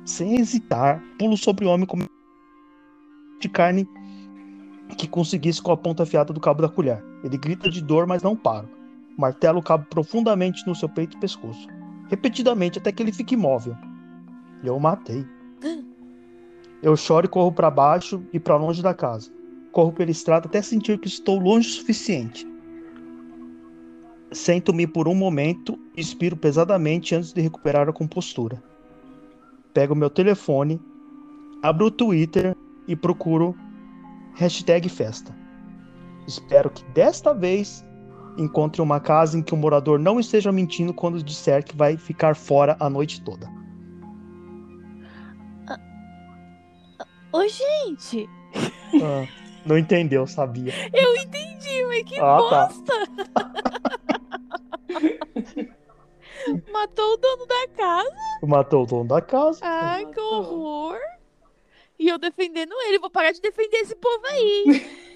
Sem 0.06 0.40
hesitar, 0.40 1.02
pulo 1.18 1.38
sobre 1.38 1.66
o 1.66 1.70
homem 1.70 1.86
com 1.86 2.00
de 3.40 3.48
carne 3.48 3.88
que 4.96 5.08
conseguisse 5.08 5.62
com 5.62 5.72
a 5.72 5.78
ponta 5.78 6.04
afiada 6.04 6.34
do 6.34 6.40
cabo 6.40 6.62
da 6.62 6.70
colher. 6.70 7.04
Ele 7.24 7.38
grita 7.38 7.70
de 7.70 7.82
dor, 7.82 8.08
mas 8.08 8.24
não 8.24 8.36
para. 8.36 8.68
Martela 9.18 9.60
o 9.60 9.64
cabo 9.64 9.86
profundamente 9.90 10.66
no 10.66 10.76
seu 10.76 10.90
peito 10.90 11.18
e 11.18 11.20
pescoço. 11.20 11.68
Repetidamente, 12.10 12.80
até 12.80 12.92
que 12.92 13.04
ele 13.04 13.12
fique 13.12 13.36
imóvel. 13.36 13.76
Eu 14.64 14.76
o 14.76 14.80
matei. 14.80 15.26
Eu 16.82 16.96
choro 16.96 17.26
e 17.26 17.30
corro 17.30 17.52
para 17.52 17.70
baixo 17.70 18.24
e 18.32 18.40
para 18.40 18.56
longe 18.56 18.82
da 18.82 18.94
casa. 18.94 19.32
Corro 19.72 19.92
pela 19.92 20.12
estrada 20.12 20.48
até 20.48 20.62
sentir 20.62 20.98
que 20.98 21.08
estou 21.08 21.40
longe 21.40 21.70
o 21.70 21.72
suficiente. 21.72 22.48
Sento-me 24.32 24.88
por 24.88 25.08
um 25.08 25.16
momento 25.16 25.78
e 25.96 26.02
expiro 26.02 26.38
pesadamente 26.38 27.16
antes 27.16 27.34
de 27.34 27.42
recuperar 27.42 27.90
a 27.90 27.94
compostura. 27.94 28.62
Pego 29.74 29.96
meu 29.96 30.10
telefone, 30.10 30.80
abro 31.62 31.88
o 31.88 31.92
Twitter 31.92 32.56
e 32.88 32.96
procuro 32.96 33.56
hashtag 34.36 34.88
festa. 34.90 35.36
Espero 36.28 36.70
que 36.70 36.84
desta 36.92 37.34
vez 37.34 37.86
encontre 38.38 38.82
uma 38.82 39.00
casa 39.00 39.38
em 39.38 39.42
que 39.42 39.54
o 39.54 39.58
morador 39.58 40.00
não 40.00 40.20
esteja 40.20 40.52
mentindo 40.52 40.94
quando 40.94 41.22
disser 41.24 41.64
que 41.64 41.76
vai 41.76 41.98
ficar 41.98 42.36
fora 42.36 42.78
a 42.80 42.90
noite 42.90 43.22
toda. 43.22 43.50
Ô, 47.32 47.42
gente, 47.48 48.28
Ah, 49.04 49.28
não 49.66 49.78
entendeu, 49.78 50.26
sabia. 50.26 50.74
eu 50.94 51.16
entendi, 51.18 51.86
mas 51.88 52.04
que 52.04 52.20
Ah, 52.20 52.40
tá. 52.50 52.66
bosta. 52.68 52.94
Matou 56.74 57.14
o 57.14 57.18
dono 57.18 57.46
da 57.46 57.68
casa. 57.78 58.16
Matou 58.44 58.84
o 58.84 58.86
dono 58.88 59.08
da 59.08 59.22
casa. 59.22 59.60
Ai, 59.64 60.06
que 60.08 60.20
horror. 60.20 60.98
E 62.00 62.08
eu 62.08 62.18
defendendo 62.18 62.74
ele. 62.88 62.98
Vou 63.00 63.10
parar 63.10 63.32
de 63.32 63.42
defender 63.42 63.78
esse 63.78 63.96
povo 63.96 64.26
aí. 64.32 64.86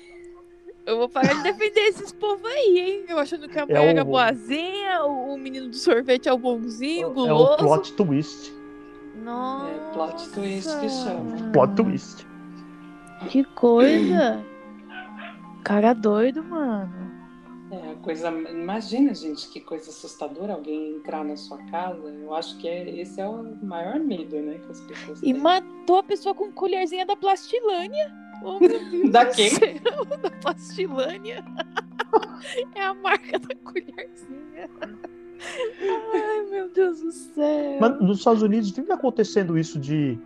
Eu 0.86 0.98
vou 0.98 1.08
parar 1.08 1.34
de 1.36 1.44
defender 1.44 1.80
esses 1.80 2.12
povos 2.12 2.44
aí, 2.46 2.78
hein? 2.78 3.06
Eu 3.08 3.18
achando 3.18 3.48
que 3.48 3.58
a 3.58 3.66
mulher 3.66 3.86
É 3.86 3.90
era 3.92 4.02
o- 4.02 4.06
boazinha, 4.06 5.06
o, 5.06 5.34
o 5.34 5.38
menino 5.38 5.70
do 5.70 5.78
sorvete 5.78 6.28
é 6.28 6.34
o 6.34 6.38
bonzinho, 6.38 7.08
o 7.08 7.12
É 7.26 7.32
o 7.32 7.38
guloso. 7.38 7.58
plot 7.58 7.94
twist. 7.94 8.54
Nossa. 9.24 9.70
É, 9.72 9.94
plot 9.94 10.30
twist 10.32 10.78
que 10.82 10.90
chama. 10.90 11.52
Plot 11.54 11.74
twist. 11.76 12.28
Que 13.30 13.46
coisa. 13.46 14.44
Cara 15.64 15.94
doido, 15.94 16.44
mano. 16.44 17.03
Coisa. 18.04 18.30
Imagina, 18.30 19.14
gente, 19.16 19.48
que 19.50 19.62
coisa 19.62 19.90
assustadora 19.90 20.54
alguém 20.54 20.98
entrar 20.98 21.24
na 21.24 21.38
sua 21.38 21.58
casa. 21.72 22.10
Eu 22.10 22.34
acho 22.36 22.58
que 22.58 22.68
é, 22.68 22.90
esse 23.00 23.20
é 23.22 23.28
o 23.28 23.56
maior 23.64 23.98
medo, 24.00 24.36
né? 24.42 24.60
Que 24.60 24.72
as 24.72 24.82
pessoas 24.82 25.20
E 25.20 25.34
têm. 25.34 25.34
matou 25.36 25.98
a 25.98 26.04
pessoa 26.04 26.36
com 26.36 26.52
colherzinha 26.52 27.06
da 27.06 27.16
plastilânia. 27.16 28.12
Oh, 28.44 28.60
meu 28.60 28.70
Deus 28.92 29.10
Da 29.10 29.24
do 29.24 29.36
quem? 29.36 29.50
céu, 29.50 30.06
Da 30.22 30.30
plastilânia. 30.32 31.46
é 32.76 32.82
a 32.82 32.94
marca 32.94 33.40
da 33.40 33.56
colherzinha. 33.64 34.70
Ai, 36.14 36.46
meu 36.50 36.70
Deus 36.70 37.00
do 37.02 37.12
céu. 37.12 37.78
Mas 37.80 38.00
nos 38.02 38.18
Estados 38.20 38.42
Unidos 38.42 38.70
vive 38.72 38.92
acontecendo 38.92 39.58
isso 39.58 39.80
de, 39.80 40.18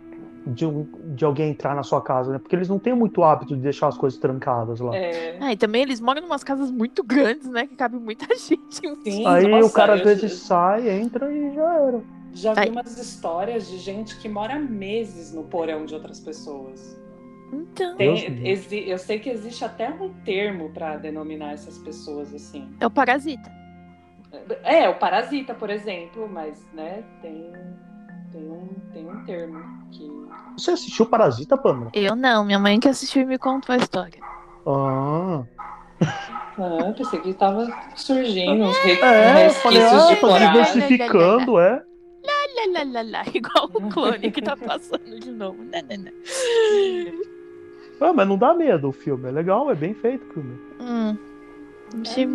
de, 0.48 0.66
um- 0.66 0.86
de 1.14 1.24
alguém 1.24 1.50
entrar 1.50 1.74
na 1.74 1.82
sua 1.82 2.00
casa, 2.00 2.32
né? 2.32 2.38
Porque 2.38 2.56
eles 2.56 2.68
não 2.68 2.78
têm 2.78 2.94
muito 2.94 3.22
hábito 3.22 3.54
de 3.56 3.62
deixar 3.62 3.88
as 3.88 3.96
coisas 3.98 4.18
trancadas 4.18 4.80
lá. 4.80 4.96
É, 4.96 5.36
Ah, 5.40 5.52
e 5.52 5.56
também 5.56 5.82
eles 5.82 6.00
moram 6.00 6.22
em 6.22 6.24
umas 6.24 6.42
casas 6.42 6.70
muito 6.70 7.02
grandes, 7.04 7.48
né? 7.48 7.66
Que 7.66 7.76
cabe 7.76 7.96
muita 7.98 8.26
gente. 8.36 8.80
Sim. 9.04 9.26
Aí 9.26 9.44
o 9.44 9.48
nossa, 9.48 9.74
cara 9.74 9.94
às 9.94 10.00
eu- 10.00 10.06
vezes 10.06 10.32
sai, 10.34 10.88
entra 10.90 11.30
e 11.32 11.54
já 11.54 11.74
era. 11.74 12.02
já 12.32 12.54
vi 12.54 12.60
Ai. 12.60 12.68
umas 12.70 12.98
histórias 12.98 13.68
de 13.68 13.78
gente 13.78 14.18
que 14.18 14.28
mora 14.28 14.58
meses 14.58 15.32
no 15.34 15.44
porão 15.44 15.84
de 15.84 15.94
outras 15.94 16.20
pessoas. 16.20 16.96
Então, 17.52 17.96
Tem- 17.96 18.42
eu 18.86 18.98
sei 18.98 19.18
que 19.18 19.30
existe 19.30 19.64
até 19.64 19.88
um 19.88 20.12
termo 20.24 20.68
para 20.70 20.96
denominar 20.98 21.52
essas 21.52 21.78
pessoas 21.78 22.34
assim. 22.34 22.68
é 22.78 22.86
o 22.86 22.90
parasita. 22.90 23.50
É, 24.62 24.86
o 24.90 24.98
parasita, 24.98 25.54
por 25.54 25.70
exemplo, 25.70 26.28
mas 26.30 26.62
né, 26.74 27.02
tem, 27.22 27.50
tem, 28.32 28.42
um, 28.50 28.68
tem 28.92 29.08
um 29.08 29.24
termo 29.24 29.64
que. 29.90 30.08
Você 30.56 30.72
assistiu 30.72 31.06
Parasita, 31.06 31.56
Pamela? 31.56 31.90
Eu 31.94 32.16
não, 32.16 32.44
minha 32.44 32.58
mãe 32.58 32.78
que 32.80 32.88
assistiu 32.88 33.22
e 33.22 33.26
me 33.26 33.38
contou 33.38 33.74
a 33.74 33.78
história. 33.78 34.20
Ah, 34.66 35.44
Ah, 36.58 36.92
pensei 36.96 37.20
que 37.20 37.32
tava 37.34 37.66
surgindo 37.94 38.64
uns 38.64 38.76
re- 38.78 39.00
é, 39.00 39.46
eu 39.46 39.50
falei, 39.50 39.78
resquícios 39.80 40.02
ah, 40.02 40.06
de 40.08 40.14
tá 40.16 40.20
coragem. 40.20 40.50
diversificando, 40.50 41.58
é. 41.60 41.70
Lá, 42.24 42.64
lá, 42.74 42.82
lá, 42.84 43.02
lá, 43.02 43.24
igual 43.32 43.70
o 43.72 43.88
clone 43.88 44.30
que 44.30 44.42
tá 44.42 44.56
passando 44.56 45.18
de 45.20 45.30
novo. 45.30 45.62
Né, 45.64 45.80
né, 45.82 45.96
né. 45.96 46.12
Ah, 48.00 48.12
mas 48.12 48.28
não 48.28 48.36
dá 48.36 48.52
medo 48.54 48.88
o 48.88 48.92
filme, 48.92 49.28
é 49.28 49.32
legal, 49.32 49.70
é 49.70 49.74
bem 49.74 49.94
feito 49.94 50.28
o 50.28 50.32
filme. 50.34 50.58
Hum. 50.80 51.16
É, 52.04 52.26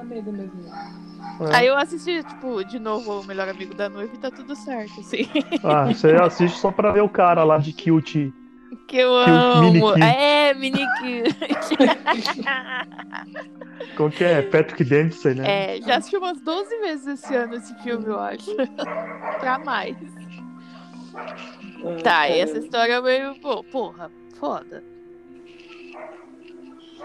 dá, 0.00 0.04
medo 0.04 0.32
mesmo. 0.32 0.70
É. 1.40 1.56
Aí 1.56 1.66
eu 1.66 1.76
assisti, 1.76 2.22
tipo, 2.22 2.62
de 2.64 2.78
novo 2.78 3.20
o 3.20 3.24
melhor 3.24 3.48
amigo 3.48 3.74
da 3.74 3.88
noiva 3.88 4.14
e 4.14 4.18
tá 4.18 4.30
tudo 4.30 4.54
certo, 4.56 5.00
assim. 5.00 5.26
Ah, 5.64 5.86
você 5.86 6.12
assiste 6.12 6.58
só 6.58 6.70
pra 6.70 6.92
ver 6.92 7.02
o 7.02 7.08
cara 7.08 7.44
lá 7.44 7.58
de 7.58 7.72
cute. 7.72 8.32
Que 8.86 8.98
eu 8.98 9.10
mini 9.60 9.78
amo. 9.78 9.92
Cute. 9.92 10.02
É, 10.02 10.54
mini 10.54 10.86
cute. 10.98 11.76
Qual 13.96 14.10
que 14.10 14.24
é? 14.24 14.42
Patrick 14.42 14.84
Dempsey, 14.84 15.34
né? 15.34 15.76
É, 15.76 15.82
já 15.82 15.96
assisti 15.96 16.16
umas 16.16 16.40
12 16.40 16.78
vezes 16.80 17.06
esse 17.06 17.34
ano 17.34 17.54
esse 17.54 17.74
filme, 17.82 18.06
eu 18.06 18.18
acho. 18.18 18.54
pra 19.40 19.58
mais. 19.58 19.96
Ah, 21.84 22.02
Tá, 22.02 22.28
e 22.28 22.40
essa 22.40 22.58
história 22.58 22.94
é 22.94 23.00
meio. 23.00 23.34
Pô, 23.40 23.62
porra, 23.64 24.10
foda. 24.38 24.82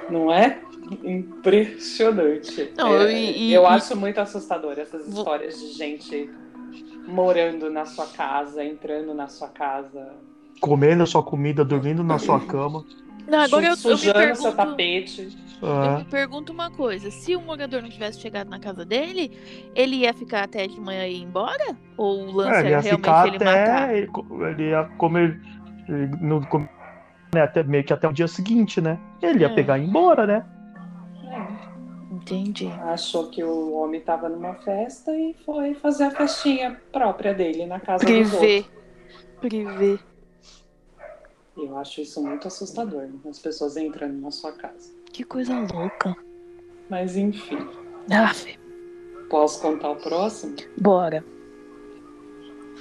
Não 0.10 0.32
é? 0.32 0.62
Impressionante. 1.04 2.74
Não, 2.78 2.88
É, 3.02 3.12
e- 3.14 3.38
e- 3.50 3.54
eu 3.54 3.64
e- 3.64 3.68
acho 3.68 3.96
muito 3.96 4.20
assustador 4.20 4.78
essas 4.78 5.08
histórias 5.08 5.60
de 5.60 5.74
gente 5.74 6.30
morando 7.08 7.70
na 7.70 7.86
sua 7.86 8.08
casa, 8.08 8.64
entrando 8.64 9.14
na 9.14 9.28
sua 9.28 9.48
casa, 9.50 10.14
Comendo 10.62 11.04
a 11.04 11.06
sua 11.06 11.22
comida, 11.22 11.66
dormindo 11.66 12.04
na 12.04 12.18
sua 12.18 12.40
cama. 12.40 12.86
Não, 13.28 13.40
agora 13.40 13.66
eu, 13.66 13.70
eu 13.70 13.76
me 13.76 13.78
sujando 13.78 14.36
seu 14.36 14.52
pergunto. 14.54 14.56
tapete. 14.56 15.38
Eu 15.62 15.92
É. 15.92 15.98
me 15.98 16.06
pergunto 16.06 16.54
uma 16.54 16.72
coisa: 16.72 17.12
se 17.12 17.36
o 17.36 17.42
morador 17.42 17.82
não 17.82 17.90
tivesse 17.90 18.22
chegado 18.22 18.50
na 18.50 18.58
casa 18.60 18.86
dele, 18.86 19.32
ele 19.76 19.98
ia 19.98 20.14
ficar 20.14 20.44
até 20.44 20.66
de 20.66 20.80
manhã 20.80 21.06
e 21.08 21.18
ir 21.18 21.24
embora? 21.24 21.78
Ou 21.98 22.28
o 22.28 22.32
lance 22.32 22.56
É, 22.56 22.60
ele 22.62 22.68
era 22.70 22.78
ia 22.78 22.82
realmente 22.82 23.02
ficar 23.02 23.28
ele 23.28 23.40
matar? 23.40 23.84
até. 23.84 23.98
Ele, 23.98 24.08
co- 24.08 24.26
ele 24.48 24.70
ia 24.70 24.84
comer. 24.98 25.40
ele 25.90 26.08
no, 26.22 26.40
né, 27.34 27.42
até, 27.42 27.64
meio 27.64 27.84
que 27.84 27.94
até 27.94 28.08
o 28.08 28.14
dia 28.14 28.28
seguinte, 28.28 28.80
né? 28.80 28.98
Ele 29.22 29.40
ia 29.42 29.48
É. 29.50 29.54
pegar 29.54 29.78
e 29.78 29.84
ir 29.84 29.88
embora, 29.88 30.26
né? 30.26 30.46
Entendi. 32.26 32.68
Achou 32.82 33.30
que 33.30 33.44
o 33.44 33.74
homem 33.74 34.00
estava 34.00 34.28
numa 34.28 34.56
festa 34.56 35.12
e 35.16 35.36
foi 35.46 35.76
fazer 35.76 36.06
a 36.06 36.12
festinha 36.12 36.82
própria 36.92 37.36
dele 37.36 37.68
na 37.68 37.80
casa 37.80 38.04
dos 38.04 38.12
Privê. 38.32 38.58
outros. 38.58 38.72
Privê. 39.40 40.00
Eu 41.56 41.78
acho 41.78 42.02
isso 42.02 42.22
muito 42.22 42.48
assustador, 42.48 43.08
as 43.30 43.38
pessoas 43.40 43.78
entrando 43.78 44.20
na 44.20 44.32
sua 44.32 44.52
casa. 44.54 44.92
Que 45.14 45.24
coisa 45.24 45.54
louca. 45.72 46.16
Mas 46.90 47.16
enfim, 47.16 47.60
Aff, 48.12 48.58
posso 49.30 49.62
contar 49.62 49.92
o 49.92 49.96
próximo? 49.96 50.56
bora. 50.80 51.24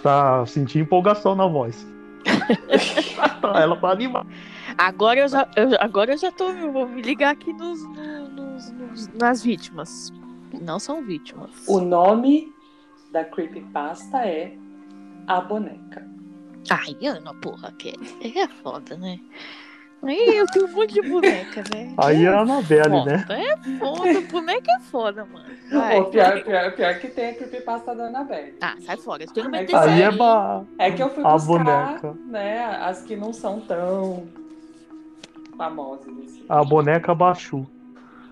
Tá 0.02 0.44
senti 0.46 0.78
empolgação 0.78 1.34
na 1.34 1.46
voz. 1.46 1.86
Ela 3.54 3.76
tá 3.76 3.90
animada. 3.90 4.28
Agora 4.76 5.20
eu 5.20 5.28
já, 5.28 5.48
eu, 5.56 5.68
agora 5.78 6.12
eu 6.14 6.18
já 6.18 6.32
tô. 6.32 6.50
Eu 6.50 6.72
vou 6.72 6.88
me 6.88 7.00
ligar 7.00 7.30
aqui 7.32 7.52
nos, 7.52 7.82
no- 7.84 8.23
nos- 8.72 9.06
nos- 9.06 9.08
nas 9.14 9.42
vítimas. 9.42 10.12
Não 10.60 10.78
são 10.78 11.02
vítimas. 11.02 11.50
O 11.66 11.80
nome 11.80 12.52
da 13.12 13.24
creepypasta 13.24 14.18
é 14.26 14.56
A 15.26 15.40
Boneca. 15.40 16.06
Ai, 16.70 16.96
Ana, 17.06 17.34
porra, 17.34 17.72
que 17.72 17.94
é 18.38 18.48
foda, 18.62 18.96
né? 18.96 19.18
Aí 20.02 20.36
eu 20.36 20.46
tenho 20.48 20.66
um 20.66 20.72
monte 20.72 20.92
de 20.94 21.00
boneca, 21.08 21.62
né? 21.74 21.94
Aí 21.96 22.24
é 22.26 22.28
a 22.28 22.40
Anabelle, 22.40 23.04
né? 23.06 23.24
É 23.30 23.78
foda, 23.78 24.20
boneca 24.30 24.70
é 24.70 24.80
foda, 24.80 25.24
mano. 25.24 25.46
Vai. 25.72 25.98
Ô, 25.98 26.04
pior, 26.06 26.42
pior, 26.44 26.72
pior 26.74 26.98
que 26.98 27.08
tem 27.08 27.30
a 27.30 27.34
creepypasta 27.34 27.94
da 27.94 28.08
Annabelle. 28.08 28.54
Ah, 28.60 28.76
sai 28.80 28.98
fora. 28.98 29.22
Eu 29.24 29.32
tenho 29.32 29.48
medo 29.50 29.60
Aí 29.60 29.66
desse 29.66 29.76
Aí 29.78 30.02
é 30.02 30.10
ba... 30.10 30.62
É 30.78 30.90
que 30.90 31.02
eu 31.02 31.08
fui 31.08 31.24
A 31.24 31.32
buscar, 31.32 31.46
boneca. 31.64 32.12
né, 32.26 32.64
as 32.82 33.02
que 33.02 33.16
não 33.16 33.32
são 33.32 33.60
tão 33.62 34.26
famosas. 35.56 36.06
assim. 36.18 36.44
a 36.48 36.62
boneca 36.64 37.14
baixou. 37.14 37.66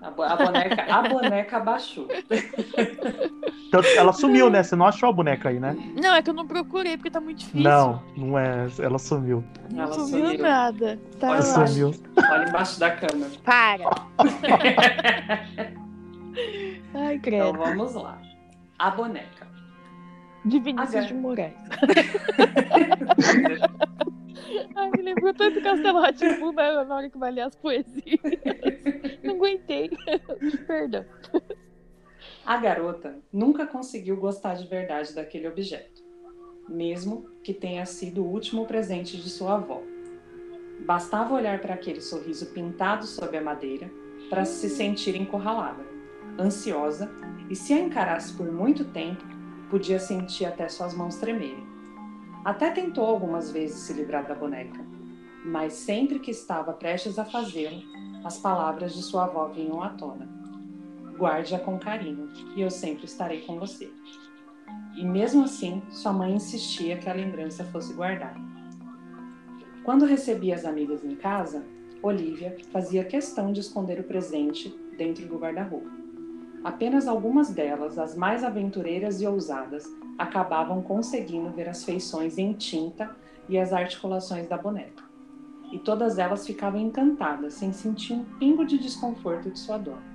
A, 0.03 0.11
bo- 0.11 0.23
a 0.23 0.35
boneca, 0.35 0.83
a 0.93 1.01
boneca 1.07 1.59
baixou. 1.61 2.07
Tanto 3.71 3.87
que 3.87 3.97
Ela 3.97 4.11
sumiu, 4.11 4.49
né? 4.49 4.61
Você 4.61 4.75
não 4.75 4.85
achou 4.85 5.07
a 5.09 5.13
boneca 5.13 5.47
aí, 5.47 5.59
né? 5.61 5.75
Não, 6.01 6.13
é 6.13 6.21
que 6.21 6.29
eu 6.29 6.33
não 6.33 6.45
procurei 6.45 6.97
porque 6.97 7.09
tá 7.09 7.21
muito 7.21 7.37
difícil. 7.39 7.61
Não, 7.61 8.03
não 8.17 8.37
é.Ela 8.37 8.99
sumiu. 8.99 9.43
Não 9.71 9.83
Ela 9.85 9.93
sumiu, 9.93 10.25
sumiu. 10.27 10.41
nada. 10.41 10.99
Tá 11.19 11.29
Olha 11.31 11.37
Ela 11.39 11.57
lá. 11.57 11.67
sumiu. 11.67 11.93
Olha 12.31 12.49
embaixo 12.49 12.79
da 12.79 12.91
cama. 12.91 13.27
Para. 13.45 13.85
Ai, 16.95 17.15
Então 17.15 17.19
credo. 17.21 17.53
vamos 17.57 17.93
lá. 17.95 18.17
A 18.79 18.91
boneca. 18.91 19.47
De 20.45 20.59
Vinícius 20.59 20.89
Agora. 20.95 21.07
de 21.07 21.13
Moraes. 21.13 21.53
Ai, 24.75 24.89
me 24.95 25.03
lembrou 25.03 25.33
tanto 25.33 25.61
Castelo 25.61 25.99
Ratimbu 25.99 26.51
na 26.51 26.95
hora 26.95 27.09
que 27.09 27.17
vai 27.17 27.31
ler 27.31 27.41
as 27.41 27.55
poesias. 27.55 28.19
Não 29.23 29.35
aguentei. 29.35 29.89
Perdão. 30.67 31.05
A 32.45 32.57
garota 32.57 33.17
nunca 33.31 33.65
conseguiu 33.65 34.17
gostar 34.17 34.55
de 34.55 34.67
verdade 34.67 35.13
daquele 35.13 35.47
objeto, 35.47 36.03
mesmo 36.67 37.29
que 37.43 37.53
tenha 37.53 37.85
sido 37.85 38.23
o 38.23 38.29
último 38.29 38.65
presente 38.65 39.17
de 39.17 39.29
sua 39.29 39.55
avó. 39.55 39.81
Bastava 40.85 41.33
olhar 41.33 41.61
para 41.61 41.73
aquele 41.73 42.01
sorriso 42.01 42.47
pintado 42.47 43.05
sob 43.05 43.37
a 43.37 43.41
madeira 43.41 43.89
para 44.29 44.43
se 44.43 44.69
sentir 44.69 45.15
encurralada, 45.15 45.85
ansiosa, 46.39 47.09
e 47.49 47.55
se 47.55 47.73
a 47.73 47.79
encarasse 47.79 48.33
por 48.33 48.51
muito 48.51 48.85
tempo, 48.85 49.23
podia 49.69 49.99
sentir 49.99 50.45
até 50.45 50.67
suas 50.67 50.93
mãos 50.93 51.17
tremerem. 51.17 51.72
Até 52.43 52.71
tentou 52.71 53.05
algumas 53.05 53.51
vezes 53.51 53.77
se 53.77 53.93
livrar 53.93 54.27
da 54.27 54.35
boneca, 54.35 54.85
mas 55.45 55.73
sempre 55.73 56.19
que 56.19 56.31
estava 56.31 56.73
prestes 56.73 57.17
a 57.17 57.23
fazê-lo, 57.23 57.81
as 58.25 58.37
palavras 58.37 58.93
de 58.93 59.01
sua 59.01 59.23
avó 59.25 59.47
vinham 59.47 59.81
à 59.81 59.89
tona. 59.89 60.27
Guarde-a 61.17 61.59
com 61.59 61.79
carinho, 61.79 62.29
e 62.53 62.61
eu 62.61 62.69
sempre 62.69 63.05
estarei 63.05 63.41
com 63.41 63.57
você. 63.57 63.89
E 64.97 65.05
mesmo 65.05 65.45
assim, 65.45 65.81
sua 65.89 66.11
mãe 66.11 66.33
insistia 66.33 66.97
que 66.97 67.09
a 67.09 67.13
lembrança 67.13 67.63
fosse 67.63 67.93
guardada. 67.93 68.39
Quando 69.85 70.05
recebia 70.05 70.55
as 70.55 70.65
amigas 70.65 71.03
em 71.05 71.15
casa, 71.15 71.63
Olivia 72.01 72.57
fazia 72.73 73.05
questão 73.05 73.53
de 73.53 73.61
esconder 73.61 74.01
o 74.01 74.03
presente 74.03 74.69
dentro 74.97 75.25
do 75.25 75.37
guarda-roupa. 75.37 76.02
Apenas 76.63 77.07
algumas 77.07 77.49
delas, 77.49 77.99
as 77.99 78.15
mais 78.15 78.41
aventureiras 78.41 79.21
e 79.21 79.27
ousadas, 79.27 79.83
acabavam 80.17 80.81
conseguindo 80.81 81.49
ver 81.49 81.67
as 81.67 81.83
feições 81.83 82.37
em 82.37 82.53
tinta 82.53 83.13
e 83.49 83.59
as 83.59 83.73
articulações 83.73 84.47
da 84.47 84.57
boneca. 84.57 85.03
E 85.73 85.79
todas 85.79 86.17
elas 86.17 86.45
ficavam 86.45 86.79
encantadas, 86.79 87.55
sem 87.55 87.73
sentir 87.73 88.13
um 88.13 88.23
pingo 88.39 88.63
de 88.63 88.77
desconforto 88.77 89.51
de 89.51 89.59
sua 89.59 89.77
dona. 89.77 90.13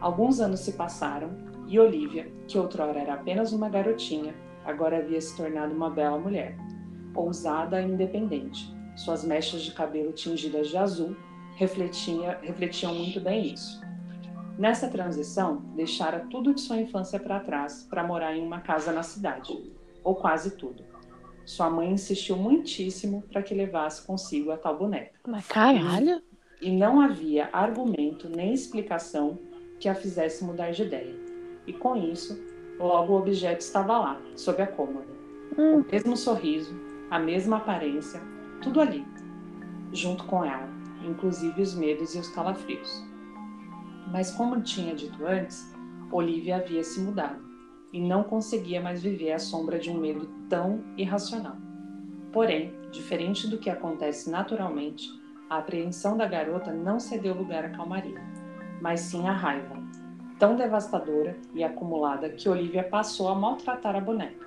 Alguns 0.00 0.40
anos 0.40 0.60
se 0.60 0.72
passaram 0.72 1.30
e 1.68 1.78
Olivia, 1.78 2.32
que 2.48 2.58
outrora 2.58 2.98
era 2.98 3.14
apenas 3.14 3.52
uma 3.52 3.68
garotinha, 3.68 4.34
agora 4.64 4.98
havia 4.98 5.20
se 5.20 5.36
tornado 5.36 5.72
uma 5.72 5.88
bela 5.88 6.18
mulher, 6.18 6.56
ousada 7.14 7.80
e 7.80 7.88
independente. 7.88 8.74
Suas 8.96 9.24
mechas 9.24 9.62
de 9.62 9.72
cabelo 9.72 10.12
tingidas 10.12 10.68
de 10.68 10.76
azul 10.76 11.14
refletia, 11.54 12.38
refletiam 12.42 12.94
muito 12.94 13.20
bem 13.20 13.52
isso. 13.52 13.80
Nessa 14.58 14.88
transição, 14.88 15.56
deixara 15.74 16.20
tudo 16.30 16.54
de 16.54 16.60
sua 16.60 16.76
infância 16.76 17.18
para 17.18 17.40
trás 17.40 17.86
para 17.88 18.04
morar 18.04 18.36
em 18.36 18.44
uma 18.44 18.60
casa 18.60 18.92
na 18.92 19.02
cidade, 19.02 19.52
ou 20.04 20.14
quase 20.14 20.56
tudo. 20.56 20.84
Sua 21.44 21.68
mãe 21.68 21.90
insistiu 21.90 22.36
muitíssimo 22.36 23.22
para 23.30 23.42
que 23.42 23.54
levasse 23.54 24.06
consigo 24.06 24.52
a 24.52 24.56
tal 24.56 24.78
boneca 24.78 25.18
Mas 25.26 25.46
caralho. 25.48 26.22
e 26.60 26.70
não 26.70 27.00
havia 27.00 27.48
argumento 27.52 28.28
nem 28.28 28.52
explicação 28.52 29.38
que 29.80 29.88
a 29.88 29.94
fizesse 29.94 30.44
mudar 30.44 30.70
de 30.70 30.82
ideia. 30.82 31.14
E 31.66 31.72
com 31.72 31.96
isso, 31.96 32.38
logo 32.78 33.12
o 33.12 33.18
objeto 33.18 33.60
estava 33.60 33.98
lá, 33.98 34.20
sob 34.36 34.62
a 34.62 34.66
cômoda. 34.66 35.12
Hum. 35.58 35.80
O 35.80 35.86
mesmo 35.90 36.16
sorriso, 36.16 36.74
a 37.10 37.18
mesma 37.18 37.56
aparência, 37.56 38.20
tudo 38.62 38.80
ali, 38.80 39.04
junto 39.92 40.24
com 40.24 40.44
ela, 40.44 40.68
inclusive 41.04 41.60
os 41.60 41.74
medos 41.74 42.14
e 42.14 42.18
os 42.18 42.28
calafrios. 42.28 43.11
Mas 44.10 44.30
como 44.30 44.60
tinha 44.60 44.94
dito 44.94 45.24
antes, 45.26 45.72
Olivia 46.10 46.56
havia 46.56 46.82
se 46.82 47.00
mudado 47.00 47.42
e 47.92 48.00
não 48.00 48.22
conseguia 48.22 48.80
mais 48.80 49.02
viver 49.02 49.32
à 49.32 49.38
sombra 49.38 49.78
de 49.78 49.90
um 49.90 49.98
medo 49.98 50.28
tão 50.48 50.82
irracional. 50.96 51.56
Porém, 52.32 52.74
diferente 52.90 53.46
do 53.46 53.58
que 53.58 53.68
acontece 53.68 54.30
naturalmente, 54.30 55.08
a 55.48 55.58
apreensão 55.58 56.16
da 56.16 56.26
garota 56.26 56.72
não 56.72 56.98
cedeu 56.98 57.34
lugar 57.34 57.64
à 57.64 57.68
calmaria, 57.68 58.20
mas 58.80 59.00
sim 59.00 59.28
à 59.28 59.32
raiva, 59.32 59.76
tão 60.38 60.56
devastadora 60.56 61.36
e 61.54 61.62
acumulada 61.62 62.30
que 62.30 62.48
Olivia 62.48 62.82
passou 62.82 63.28
a 63.28 63.34
maltratar 63.34 63.94
a 63.94 64.00
boneca. 64.00 64.46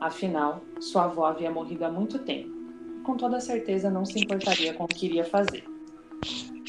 Afinal, 0.00 0.62
sua 0.80 1.04
avó 1.04 1.26
havia 1.26 1.50
morrido 1.50 1.84
há 1.84 1.90
muito 1.90 2.18
tempo 2.20 2.50
e 2.98 3.02
com 3.02 3.16
toda 3.16 3.38
certeza 3.38 3.90
não 3.90 4.06
se 4.06 4.18
importaria 4.18 4.72
com 4.72 4.84
o 4.84 4.88
que 4.88 5.06
iria 5.06 5.24
fazer. 5.24 5.64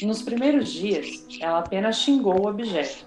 Nos 0.02 0.24
primeiros 0.24 0.70
dias, 0.72 1.28
ela 1.40 1.60
apenas 1.60 1.98
xingou 1.98 2.42
o 2.42 2.48
objeto. 2.48 3.06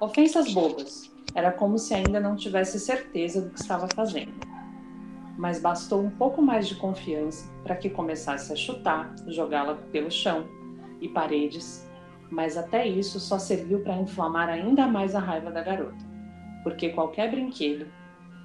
Ofensas 0.00 0.52
bobas. 0.52 1.12
Era 1.34 1.52
como 1.52 1.78
se 1.78 1.94
ainda 1.94 2.18
não 2.18 2.34
tivesse 2.34 2.80
certeza 2.80 3.42
do 3.42 3.50
que 3.50 3.60
estava 3.60 3.86
fazendo. 3.94 4.32
Mas 5.38 5.60
bastou 5.60 6.02
um 6.02 6.10
pouco 6.10 6.42
mais 6.42 6.66
de 6.66 6.74
confiança 6.74 7.48
para 7.62 7.76
que 7.76 7.88
começasse 7.88 8.52
a 8.52 8.56
chutar, 8.56 9.14
jogá-la 9.28 9.76
pelo 9.92 10.10
chão 10.10 10.46
e 11.00 11.08
paredes, 11.08 11.88
Mas 12.32 12.56
até 12.56 12.88
isso 12.88 13.20
só 13.20 13.38
serviu 13.38 13.80
para 13.80 13.98
inflamar 13.98 14.48
ainda 14.48 14.86
mais 14.88 15.14
a 15.14 15.20
raiva 15.20 15.50
da 15.50 15.62
garota, 15.62 16.02
porque 16.62 16.88
qualquer 16.88 17.30
brinquedo 17.30 17.86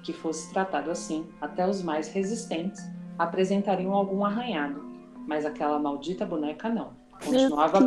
que 0.02 0.12
fosse 0.12 0.52
tratado 0.52 0.90
assim, 0.90 1.26
até 1.40 1.66
os 1.66 1.82
mais 1.82 2.12
resistentes 2.12 2.82
apresentariam 3.18 3.94
algum 3.94 4.26
arranhado, 4.26 4.84
mas 5.26 5.46
aquela 5.46 5.78
maldita 5.78 6.26
boneca 6.26 6.68
não. 6.68 6.97
Continuava, 7.24 7.80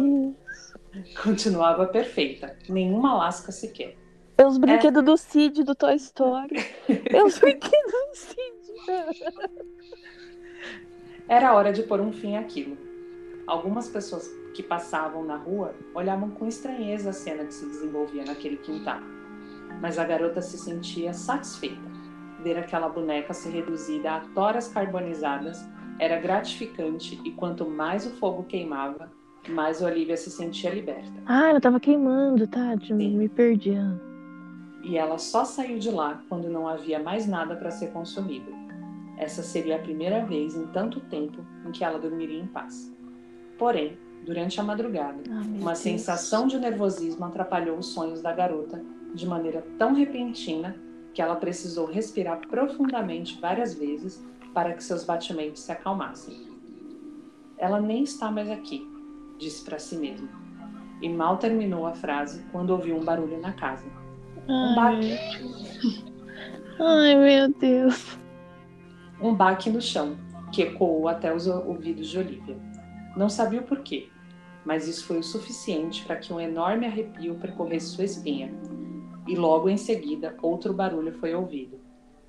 continuava 1.23 1.87
perfeita, 1.87 2.57
nenhuma 2.67 3.15
lasca 3.15 3.51
sequer. 3.51 3.97
É 4.37 4.45
os 4.45 4.57
brinquedos 4.57 5.01
é... 5.01 5.05
do 5.05 5.17
Cid 5.17 5.63
do 5.63 5.75
Toy 5.75 5.95
Story. 5.95 6.55
é 6.89 7.23
os 7.23 7.37
brinquedos 7.37 7.91
do 7.91 8.15
Cid. 8.15 8.61
Era 11.27 11.53
hora 11.53 11.71
de 11.71 11.83
pôr 11.83 12.01
um 12.01 12.11
fim 12.11 12.35
àquilo. 12.35 12.77
Algumas 13.47 13.87
pessoas 13.87 14.27
que 14.53 14.63
passavam 14.63 15.23
na 15.23 15.37
rua 15.37 15.73
olhavam 15.93 16.29
com 16.31 16.47
estranheza 16.47 17.11
a 17.11 17.13
cena 17.13 17.45
que 17.45 17.53
se 17.53 17.65
desenvolvia 17.65 18.25
naquele 18.25 18.57
quintal. 18.57 18.99
Mas 19.79 19.97
a 19.97 20.03
garota 20.03 20.41
se 20.41 20.57
sentia 20.57 21.13
satisfeita. 21.13 21.91
Ver 22.43 22.57
aquela 22.57 22.89
boneca 22.89 23.33
se 23.33 23.49
reduzida 23.49 24.11
a 24.11 24.19
toras 24.33 24.67
carbonizadas 24.67 25.63
era 25.99 26.19
gratificante 26.19 27.21
e 27.23 27.31
quanto 27.31 27.69
mais 27.69 28.07
o 28.07 28.11
fogo 28.15 28.43
queimava, 28.43 29.11
mais 29.49 29.81
Olivia 29.81 30.15
se 30.15 30.29
sentia 30.29 30.69
liberta. 30.73 31.11
Ah, 31.25 31.49
ela 31.49 31.57
estava 31.57 31.79
queimando, 31.79 32.47
tá? 32.47 32.75
Me 32.91 33.27
perdi. 33.29 33.73
E 34.83 34.97
ela 34.97 35.17
só 35.17 35.45
saiu 35.45 35.79
de 35.79 35.89
lá 35.91 36.23
quando 36.27 36.49
não 36.49 36.67
havia 36.67 36.99
mais 36.99 37.27
nada 37.27 37.55
para 37.55 37.71
ser 37.71 37.91
consumido. 37.91 38.51
Essa 39.17 39.43
seria 39.43 39.75
a 39.75 39.79
primeira 39.79 40.25
vez 40.25 40.55
em 40.55 40.65
tanto 40.67 40.99
tempo 41.01 41.45
em 41.65 41.71
que 41.71 41.83
ela 41.83 41.99
dormiria 41.99 42.39
em 42.39 42.47
paz. 42.47 42.91
Porém, 43.57 43.97
durante 44.25 44.59
a 44.59 44.63
madrugada, 44.63 45.21
ah, 45.29 45.41
uma 45.59 45.71
Deus. 45.71 45.77
sensação 45.77 46.47
de 46.47 46.57
nervosismo 46.57 47.25
atrapalhou 47.25 47.77
os 47.77 47.87
sonhos 47.87 48.21
da 48.21 48.33
garota 48.33 48.83
de 49.13 49.27
maneira 49.27 49.63
tão 49.77 49.93
repentina 49.93 50.75
que 51.13 51.21
ela 51.21 51.35
precisou 51.35 51.85
respirar 51.85 52.39
profundamente 52.47 53.39
várias 53.39 53.73
vezes 53.73 54.23
para 54.53 54.73
que 54.73 54.83
seus 54.83 55.03
batimentos 55.03 55.61
se 55.61 55.71
acalmassem. 55.71 56.49
Ela 57.57 57.79
nem 57.79 58.03
está 58.03 58.31
mais 58.31 58.49
aqui, 58.49 58.87
disse 59.41 59.65
para 59.65 59.79
si 59.79 59.97
mesma. 59.97 60.29
E 61.01 61.09
mal 61.09 61.37
terminou 61.37 61.87
a 61.87 61.93
frase 61.93 62.45
quando 62.51 62.69
ouviu 62.69 62.95
um 62.95 63.03
barulho 63.03 63.41
na 63.41 63.51
casa. 63.51 63.85
Um 64.47 64.75
baque. 64.75 65.17
Ai, 66.79 67.15
meu 67.15 67.49
Deus. 67.49 68.17
Um 69.19 69.33
baque 69.33 69.69
no 69.69 69.81
chão, 69.81 70.17
que 70.51 70.61
ecoou 70.61 71.07
até 71.07 71.33
os 71.33 71.47
ouvidos 71.47 72.07
de 72.07 72.19
Olivia. 72.19 72.57
Não 73.17 73.29
sabia 73.29 73.61
o 73.61 73.63
porquê, 73.63 74.09
mas 74.63 74.87
isso 74.87 75.05
foi 75.05 75.17
o 75.17 75.23
suficiente 75.23 76.05
para 76.05 76.15
que 76.15 76.31
um 76.31 76.39
enorme 76.39 76.85
arrepio 76.85 77.35
percorresse 77.35 77.87
sua 77.87 78.05
espinha. 78.05 78.53
E 79.27 79.35
logo 79.35 79.69
em 79.69 79.77
seguida, 79.77 80.35
outro 80.41 80.73
barulho 80.73 81.13
foi 81.13 81.33
ouvido. 81.33 81.79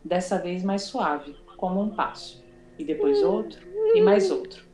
Dessa 0.05 0.39
vez 0.39 0.65
mais 0.65 0.83
suave, 0.83 1.37
como 1.57 1.81
um 1.81 1.91
passo. 1.91 2.43
E 2.79 2.85
depois 2.85 3.23
outro, 3.23 3.61
e 3.95 4.01
mais 4.01 4.31
outro. 4.31 4.72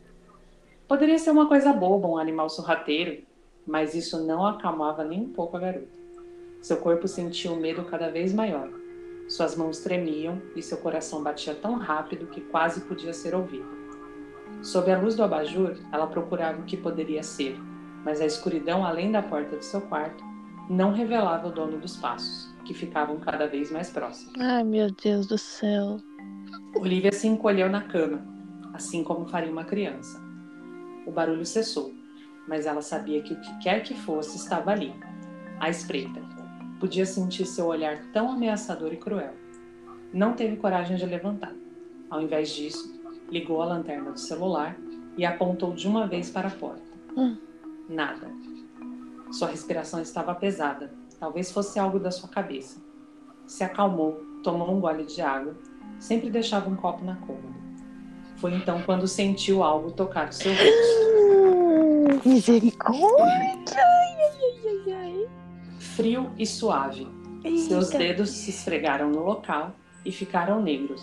Poderia 0.88 1.18
ser 1.18 1.30
uma 1.32 1.46
coisa 1.46 1.70
boba, 1.70 2.08
um 2.08 2.16
animal 2.16 2.48
sorrateiro, 2.48 3.22
mas 3.66 3.94
isso 3.94 4.24
não 4.24 4.46
acalmava 4.46 5.04
nem 5.04 5.20
um 5.20 5.28
pouco 5.28 5.58
a 5.58 5.60
garota. 5.60 5.98
Seu 6.62 6.78
corpo 6.78 7.06
sentia 7.06 7.52
um 7.52 7.60
medo 7.60 7.84
cada 7.84 8.10
vez 8.10 8.32
maior. 8.32 8.70
Suas 9.28 9.54
mãos 9.54 9.80
tremiam 9.80 10.40
e 10.56 10.62
seu 10.62 10.78
coração 10.78 11.22
batia 11.22 11.54
tão 11.54 11.74
rápido 11.74 12.26
que 12.28 12.40
quase 12.40 12.80
podia 12.80 13.12
ser 13.12 13.34
ouvido. 13.34 13.68
Sob 14.62 14.90
a 14.90 14.98
luz 14.98 15.14
do 15.14 15.22
abajur, 15.22 15.76
ela 15.92 16.06
procurava 16.06 16.58
o 16.58 16.64
que 16.64 16.76
poderia 16.76 17.22
ser, 17.22 17.60
mas 18.02 18.22
a 18.22 18.26
escuridão 18.26 18.82
além 18.82 19.12
da 19.12 19.22
porta 19.22 19.58
de 19.58 19.66
seu 19.66 19.82
quarto 19.82 20.24
não 20.70 20.92
revelava 20.92 21.48
o 21.48 21.52
dono 21.52 21.78
dos 21.78 21.98
passos, 21.98 22.50
que 22.64 22.72
ficavam 22.72 23.18
cada 23.20 23.46
vez 23.46 23.70
mais 23.70 23.90
próximos. 23.90 24.32
Ai, 24.40 24.64
meu 24.64 24.90
Deus 24.90 25.26
do 25.26 25.36
céu. 25.36 25.98
Olivia 26.74 27.12
se 27.12 27.28
encolheu 27.28 27.68
na 27.68 27.82
cama, 27.82 28.26
assim 28.72 29.04
como 29.04 29.28
faria 29.28 29.52
uma 29.52 29.64
criança. 29.64 30.27
O 31.08 31.10
barulho 31.10 31.46
cessou, 31.46 31.94
mas 32.46 32.66
ela 32.66 32.82
sabia 32.82 33.22
que 33.22 33.32
o 33.32 33.40
que 33.40 33.58
quer 33.60 33.82
que 33.82 33.94
fosse 33.94 34.36
estava 34.36 34.72
ali, 34.72 34.94
à 35.58 35.70
espreita. 35.70 36.20
Podia 36.78 37.06
sentir 37.06 37.46
seu 37.46 37.64
olhar 37.64 38.12
tão 38.12 38.30
ameaçador 38.30 38.92
e 38.92 38.98
cruel. 38.98 39.32
Não 40.12 40.34
teve 40.34 40.56
coragem 40.56 40.98
de 40.98 41.06
levantar. 41.06 41.54
Ao 42.10 42.20
invés 42.20 42.50
disso, 42.50 43.00
ligou 43.30 43.62
a 43.62 43.64
lanterna 43.64 44.12
do 44.12 44.20
celular 44.20 44.76
e 45.16 45.24
apontou 45.24 45.72
de 45.72 45.88
uma 45.88 46.06
vez 46.06 46.28
para 46.28 46.48
a 46.48 46.50
porta. 46.50 46.82
Hum. 47.16 47.38
Nada. 47.88 48.30
Sua 49.32 49.48
respiração 49.48 50.02
estava 50.02 50.34
pesada, 50.34 50.92
talvez 51.18 51.50
fosse 51.50 51.78
algo 51.78 51.98
da 51.98 52.10
sua 52.10 52.28
cabeça. 52.28 52.82
Se 53.46 53.64
acalmou, 53.64 54.22
tomou 54.44 54.70
um 54.76 54.78
gole 54.78 55.06
de 55.06 55.22
água, 55.22 55.56
sempre 55.98 56.28
deixava 56.28 56.68
um 56.68 56.76
copo 56.76 57.02
na 57.02 57.16
cômoda. 57.16 57.57
Foi 58.38 58.54
então 58.54 58.80
quando 58.82 59.06
sentiu 59.08 59.64
algo 59.64 59.90
tocar 59.90 60.32
seu 60.32 60.52
rosto. 60.52 62.22
Misericórdia! 62.28 63.76
Frio 65.78 66.30
e 66.38 66.46
suave. 66.46 67.08
Eita. 67.42 67.58
Seus 67.58 67.90
dedos 67.90 68.30
se 68.30 68.50
esfregaram 68.50 69.10
no 69.10 69.24
local 69.24 69.74
e 70.04 70.12
ficaram 70.12 70.62
negros. 70.62 71.02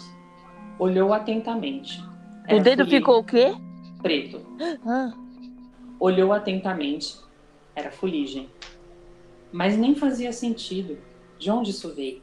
Olhou 0.80 1.14
atentamente. 1.14 2.02
O 2.50 2.60
dedo 2.62 2.86
ficou 2.86 3.20
o 3.20 3.24
quê? 3.24 3.54
Preto. 4.02 4.42
Ah. 4.88 5.14
Olhou 6.00 6.32
atentamente. 6.32 7.18
Era 7.76 7.92
fuligem. 7.92 8.50
Mas 9.52 9.78
nem 9.78 9.96
fazia 9.96 10.32
sentido. 10.32 10.98
De 11.38 11.52
onde 11.52 11.72
isso 11.72 11.94
veio? 11.94 12.22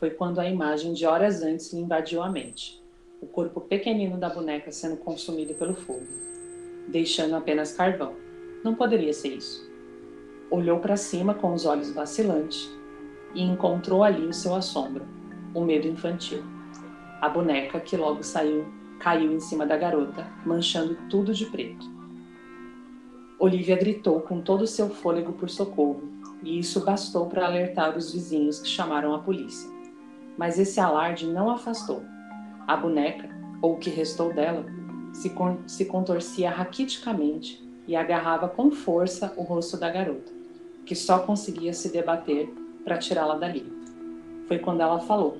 Foi 0.00 0.10
quando 0.10 0.40
a 0.40 0.48
imagem 0.48 0.92
de 0.94 1.06
horas 1.06 1.42
antes 1.42 1.72
lhe 1.72 1.80
invadiu 1.80 2.22
a 2.22 2.28
mente 2.28 2.81
o 3.22 3.26
corpo 3.26 3.60
pequenino 3.60 4.18
da 4.18 4.28
boneca 4.28 4.72
sendo 4.72 4.96
consumido 4.96 5.54
pelo 5.54 5.74
fogo, 5.74 6.06
deixando 6.88 7.36
apenas 7.36 7.72
carvão. 7.72 8.14
Não 8.64 8.74
poderia 8.74 9.12
ser 9.12 9.36
isso. 9.36 9.70
Olhou 10.50 10.80
para 10.80 10.96
cima 10.96 11.32
com 11.32 11.54
os 11.54 11.64
olhos 11.64 11.92
vacilantes 11.92 12.68
e 13.34 13.42
encontrou 13.42 14.02
ali 14.02 14.26
o 14.26 14.32
seu 14.32 14.54
assombro, 14.54 15.06
o 15.54 15.60
medo 15.60 15.86
infantil. 15.86 16.42
A 17.20 17.28
boneca 17.28 17.80
que 17.80 17.96
logo 17.96 18.22
saiu 18.22 18.66
caiu 18.98 19.32
em 19.32 19.40
cima 19.40 19.66
da 19.66 19.76
garota, 19.76 20.24
manchando 20.46 20.96
tudo 21.10 21.34
de 21.34 21.46
preto. 21.46 21.90
Olivia 23.38 23.76
gritou 23.76 24.20
com 24.20 24.40
todo 24.40 24.62
o 24.62 24.66
seu 24.66 24.88
fôlego 24.88 25.32
por 25.32 25.50
socorro, 25.50 26.08
e 26.40 26.60
isso 26.60 26.84
bastou 26.84 27.26
para 27.26 27.46
alertar 27.46 27.96
os 27.96 28.12
vizinhos 28.12 28.60
que 28.60 28.68
chamaram 28.68 29.12
a 29.12 29.18
polícia. 29.18 29.68
Mas 30.38 30.56
esse 30.56 30.78
alarde 30.78 31.26
não 31.26 31.50
afastou. 31.50 32.04
A 32.66 32.76
boneca, 32.76 33.28
ou 33.60 33.74
o 33.74 33.78
que 33.78 33.90
restou 33.90 34.32
dela, 34.32 34.64
se, 35.12 35.30
con 35.30 35.58
se 35.66 35.84
contorcia 35.84 36.50
raquiticamente 36.50 37.62
e 37.86 37.96
agarrava 37.96 38.48
com 38.48 38.70
força 38.70 39.32
o 39.36 39.42
rosto 39.42 39.76
da 39.76 39.90
garota, 39.90 40.32
que 40.86 40.94
só 40.94 41.18
conseguia 41.20 41.72
se 41.72 41.92
debater 41.92 42.52
para 42.84 42.98
tirá-la 42.98 43.36
dali. 43.36 43.66
Foi 44.46 44.58
quando 44.58 44.80
ela 44.80 45.00
falou. 45.00 45.38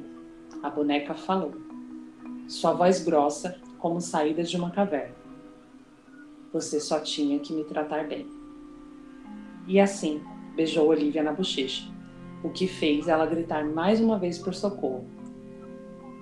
A 0.63 0.71
boneca 0.71 1.15
falou. 1.15 1.55
Sua 2.49 2.73
voz 2.73 3.05
grossa, 3.05 3.57
como 3.79 4.01
saída 4.01 4.43
de 4.43 4.57
uma 4.57 4.71
caverna. 4.71 5.15
Você 6.53 6.79
só 6.81 7.01
tinha 7.01 7.39
que 7.39 7.53
me 7.53 7.65
tratar 7.65 8.07
bem. 8.07 8.27
E 9.67 9.81
assim, 9.81 10.21
beijou 10.55 10.89
Olivia 10.89 11.23
na 11.23 11.33
bochecha, 11.33 11.89
o 12.43 12.51
que 12.51 12.67
fez 12.67 13.09
ela 13.09 13.27
gritar 13.27 13.65
mais 13.65 14.01
uma 14.01 14.19
vez 14.19 14.39
por 14.39 14.55
socorro 14.55 15.12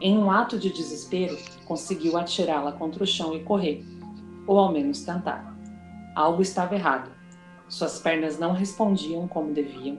em 0.01 0.17
um 0.17 0.31
ato 0.31 0.59
de 0.59 0.71
desespero, 0.71 1.37
conseguiu 1.67 2.17
atirá-la 2.17 2.73
contra 2.73 3.05
o 3.05 3.07
chão 3.07 3.37
e 3.37 3.43
correr, 3.43 3.85
ou 4.47 4.59
ao 4.59 4.73
menos 4.73 5.05
tentar. 5.05 5.55
Algo 6.15 6.43
estava 6.43 6.75
errado. 6.75 7.11
Suas 7.69 8.01
pernas 8.01 8.39
não 8.39 8.53
respondiam 8.53 9.29
como 9.29 9.53
deviam. 9.53 9.99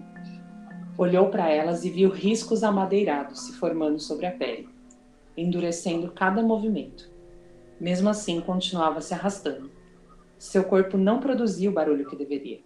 Olhou 0.97 1.29
para 1.29 1.49
elas 1.49 1.85
e 1.85 1.89
viu 1.89 2.09
riscos 2.09 2.63
amadeirados 2.63 3.41
se 3.41 3.53
formando 3.53 3.99
sobre 3.99 4.25
a 4.25 4.31
pele, 4.31 4.67
endurecendo 5.37 6.11
cada 6.11 6.41
movimento. 6.41 7.09
Mesmo 7.79 8.09
assim, 8.09 8.41
continuava 8.41 9.01
se 9.01 9.13
arrastando. 9.13 9.71
Seu 10.37 10.63
corpo 10.63 10.97
não 10.97 11.19
produzia 11.19 11.69
o 11.69 11.73
barulho 11.73 12.07
que 12.09 12.15
deveria. 12.15 12.59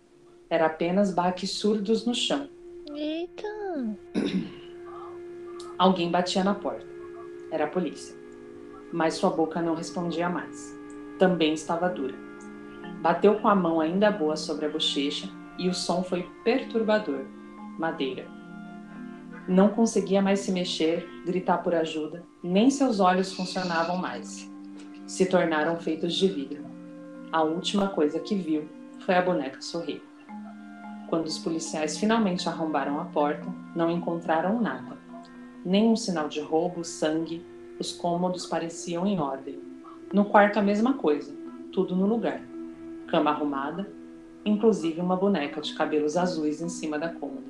Era 0.49 0.65
apenas 0.67 1.13
baques 1.13 1.51
surdos 1.51 2.05
no 2.05 2.15
chão. 2.15 2.49
Eita! 2.95 3.97
Alguém 5.77 6.09
batia 6.09 6.43
na 6.43 6.55
porta. 6.55 6.94
Era 7.55 7.63
a 7.63 7.67
polícia. 7.67 8.13
Mas 8.91 9.13
sua 9.13 9.29
boca 9.29 9.61
não 9.61 9.75
respondia 9.75 10.27
mais. 10.27 10.77
Também 11.17 11.53
estava 11.53 11.87
dura. 11.87 12.13
Bateu 13.01 13.35
com 13.35 13.47
a 13.47 13.55
mão 13.55 13.79
ainda 13.79 14.11
boa 14.11 14.35
sobre 14.35 14.65
a 14.65 14.69
bochecha 14.69 15.29
e 15.57 15.69
o 15.69 15.73
som 15.73 16.03
foi 16.03 16.29
perturbador. 16.43 17.23
Madeira. 17.79 18.27
Não 19.47 19.69
conseguia 19.69 20.21
mais 20.21 20.41
se 20.41 20.51
mexer, 20.51 21.07
gritar 21.25 21.59
por 21.59 21.73
ajuda, 21.73 22.23
nem 22.43 22.69
seus 22.69 22.99
olhos 22.99 23.31
funcionavam 23.31 23.95
mais. 23.95 24.51
Se 25.07 25.25
tornaram 25.25 25.77
feitos 25.77 26.13
de 26.13 26.27
vidro. 26.27 26.65
A 27.31 27.41
última 27.41 27.87
coisa 27.87 28.19
que 28.19 28.35
viu 28.35 28.67
foi 29.05 29.15
a 29.15 29.21
boneca 29.21 29.61
sorrir. 29.61 30.03
Quando 31.07 31.27
os 31.27 31.39
policiais 31.39 31.97
finalmente 31.97 32.49
arrombaram 32.49 32.99
a 32.99 33.05
porta, 33.05 33.47
não 33.73 33.89
encontraram 33.89 34.61
nada. 34.61 35.04
Nenhum 35.65 35.95
sinal 35.95 36.29
de 36.29 36.39
roubo, 36.39 36.83
sangue, 36.83 37.43
os 37.79 37.91
cômodos 37.91 38.45
pareciam 38.45 39.05
em 39.07 39.19
ordem. 39.19 39.59
No 40.13 40.25
quarto, 40.25 40.59
a 40.59 40.61
mesma 40.61 40.93
coisa, 40.93 41.35
tudo 41.73 41.95
no 41.95 42.05
lugar. 42.05 42.39
Cama 43.07 43.31
arrumada, 43.31 43.91
inclusive 44.45 45.01
uma 45.01 45.15
boneca 45.17 45.59
de 45.59 45.73
cabelos 45.73 46.15
azuis 46.15 46.61
em 46.61 46.69
cima 46.69 46.99
da 46.99 47.09
cômoda. 47.09 47.47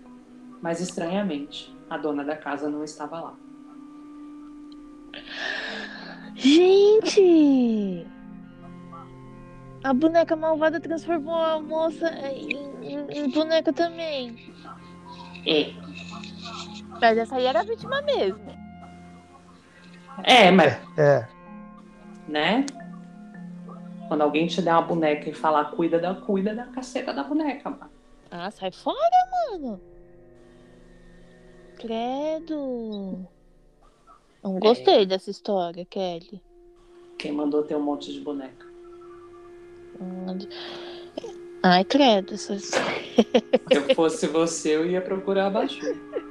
Mas 0.61 0.79
estranhamente, 0.79 1.75
a 1.89 1.97
dona 1.97 2.23
da 2.23 2.37
casa 2.37 2.69
não 2.69 2.83
estava 2.83 3.19
lá. 3.19 3.33
Gente! 6.35 8.05
A 9.83 9.93
boneca 9.93 10.35
malvada 10.35 10.79
transformou 10.79 11.35
a 11.35 11.59
moça 11.61 12.09
em, 12.29 12.49
em- 12.81 13.07
em 13.25 13.29
boneca 13.29 13.71
também. 13.71 14.35
É. 15.45 15.71
Mas 17.01 17.17
essa 17.17 17.35
aí 17.35 17.45
era 17.45 17.61
a 17.61 17.63
vítima 17.63 18.01
mesmo. 18.01 18.45
É, 20.23 20.49
mas, 20.49 20.73
É, 20.97 21.27
né? 22.27 22.65
Quando 24.07 24.21
alguém 24.21 24.47
te 24.47 24.61
der 24.61 24.71
uma 24.71 24.81
boneca 24.81 25.29
e 25.29 25.33
falar 25.33 25.65
cuida 25.71 25.99
da, 25.99 26.13
cuida 26.13 26.53
da 26.53 26.65
caceta 26.67 27.13
da 27.13 27.23
boneca, 27.23 27.69
mano. 27.69 27.91
Ah, 28.31 28.51
sai 28.51 28.71
fora, 28.71 28.97
mano. 29.51 29.81
Credo. 31.77 33.27
Não 34.43 34.59
gostei 34.59 35.05
dessa 35.05 35.31
história, 35.31 35.85
Kelly. 35.85 36.41
Quem 37.17 37.31
mandou 37.31 37.63
ter 37.63 37.75
um 37.75 37.81
monte 37.81 38.13
de 38.13 38.19
boneca? 38.19 38.65
Ai, 41.63 41.83
credo. 41.83 42.37
Se 42.37 42.53
eu 43.71 43.95
fosse 43.95 44.27
você, 44.27 44.75
eu 44.75 44.85
ia 44.85 45.01
procurar 45.01 45.47
abaixo. 45.47 45.79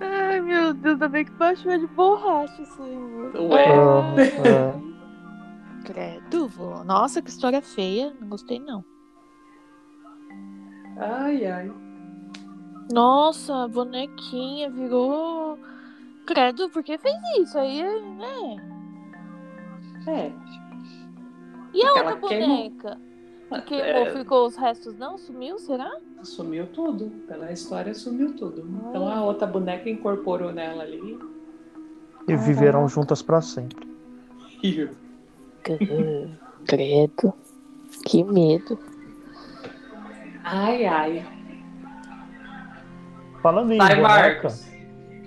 Ai, 0.00 0.40
meu 0.40 0.72
Deus, 0.72 0.94
ainda 0.94 1.08
bem 1.08 1.24
que 1.24 1.32
baixou 1.32 1.76
de 1.78 1.86
borracha 1.88 2.62
isso 2.62 2.82
aí. 2.82 2.96
mano. 2.96 3.48
Ué. 3.48 3.66
Ah, 3.66 4.14
é. 4.18 4.90
Credo, 5.84 6.48
vô. 6.48 6.84
Nossa, 6.84 7.20
que 7.22 7.30
história 7.30 7.60
feia. 7.60 8.14
Não 8.20 8.28
gostei, 8.28 8.58
não. 8.58 8.84
Ai, 10.96 11.46
ai. 11.46 11.72
Nossa, 12.92 13.64
a 13.64 13.68
bonequinha 13.68 14.70
virou. 14.70 15.58
Credo, 16.26 16.68
por 16.70 16.82
que 16.82 16.98
fez 16.98 17.14
isso? 17.38 17.58
Aí, 17.58 17.82
né? 17.82 18.56
É. 20.06 20.32
E 21.72 21.82
a 21.84 21.92
Porque 21.92 22.08
outra 22.08 22.28
queimou. 22.28 22.70
Queimou, 23.66 23.84
É, 24.06 24.12
ficou 24.12 24.46
os 24.46 24.54
restos, 24.56 24.96
não? 24.96 25.18
Sumiu, 25.18 25.58
será? 25.58 25.90
Sumiu 26.22 26.66
tudo. 26.68 27.10
Pela 27.26 27.50
história, 27.52 27.92
sumiu 27.94 28.34
tudo. 28.36 28.64
Então 28.88 29.08
Ah. 29.08 29.16
a 29.16 29.24
outra 29.24 29.46
boneca 29.46 29.88
incorporou 29.90 30.52
nela 30.52 30.82
ali. 30.84 31.18
E 32.28 32.36
viverão 32.36 32.86
juntas 32.88 33.22
pra 33.22 33.40
sempre. 33.40 33.88
E 34.62 34.88
Credo. 36.66 37.34
Que 38.06 38.22
medo. 38.22 38.78
Ai, 40.44 40.86
ai. 40.86 41.26
Falando 43.42 43.72
em 43.72 43.78
Vai, 43.78 43.96
boneca, 43.96 44.08
Marcos. 44.08 44.66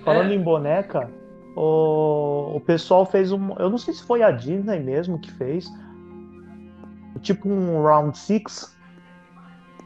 falando 0.04 0.30
É. 0.30 0.34
em 0.34 0.40
boneca, 0.42 1.10
o, 1.56 2.56
o 2.56 2.60
pessoal 2.60 3.04
fez 3.04 3.32
um. 3.32 3.52
Eu 3.58 3.68
não 3.68 3.78
sei 3.78 3.92
se 3.92 4.02
foi 4.04 4.22
a 4.22 4.30
Disney 4.30 4.80
mesmo 4.80 5.18
que 5.18 5.30
fez. 5.32 5.68
Tipo 7.24 7.48
um 7.48 7.82
round 7.82 8.16
6. 8.16 8.76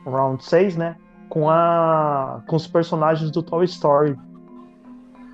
Um 0.05 0.11
round 0.11 0.45
6, 0.45 0.76
né? 0.76 0.97
Com, 1.28 1.49
a, 1.49 2.43
com 2.47 2.57
os 2.57 2.66
personagens 2.66 3.30
do 3.30 3.43
Toy 3.43 3.64
Story. 3.64 4.16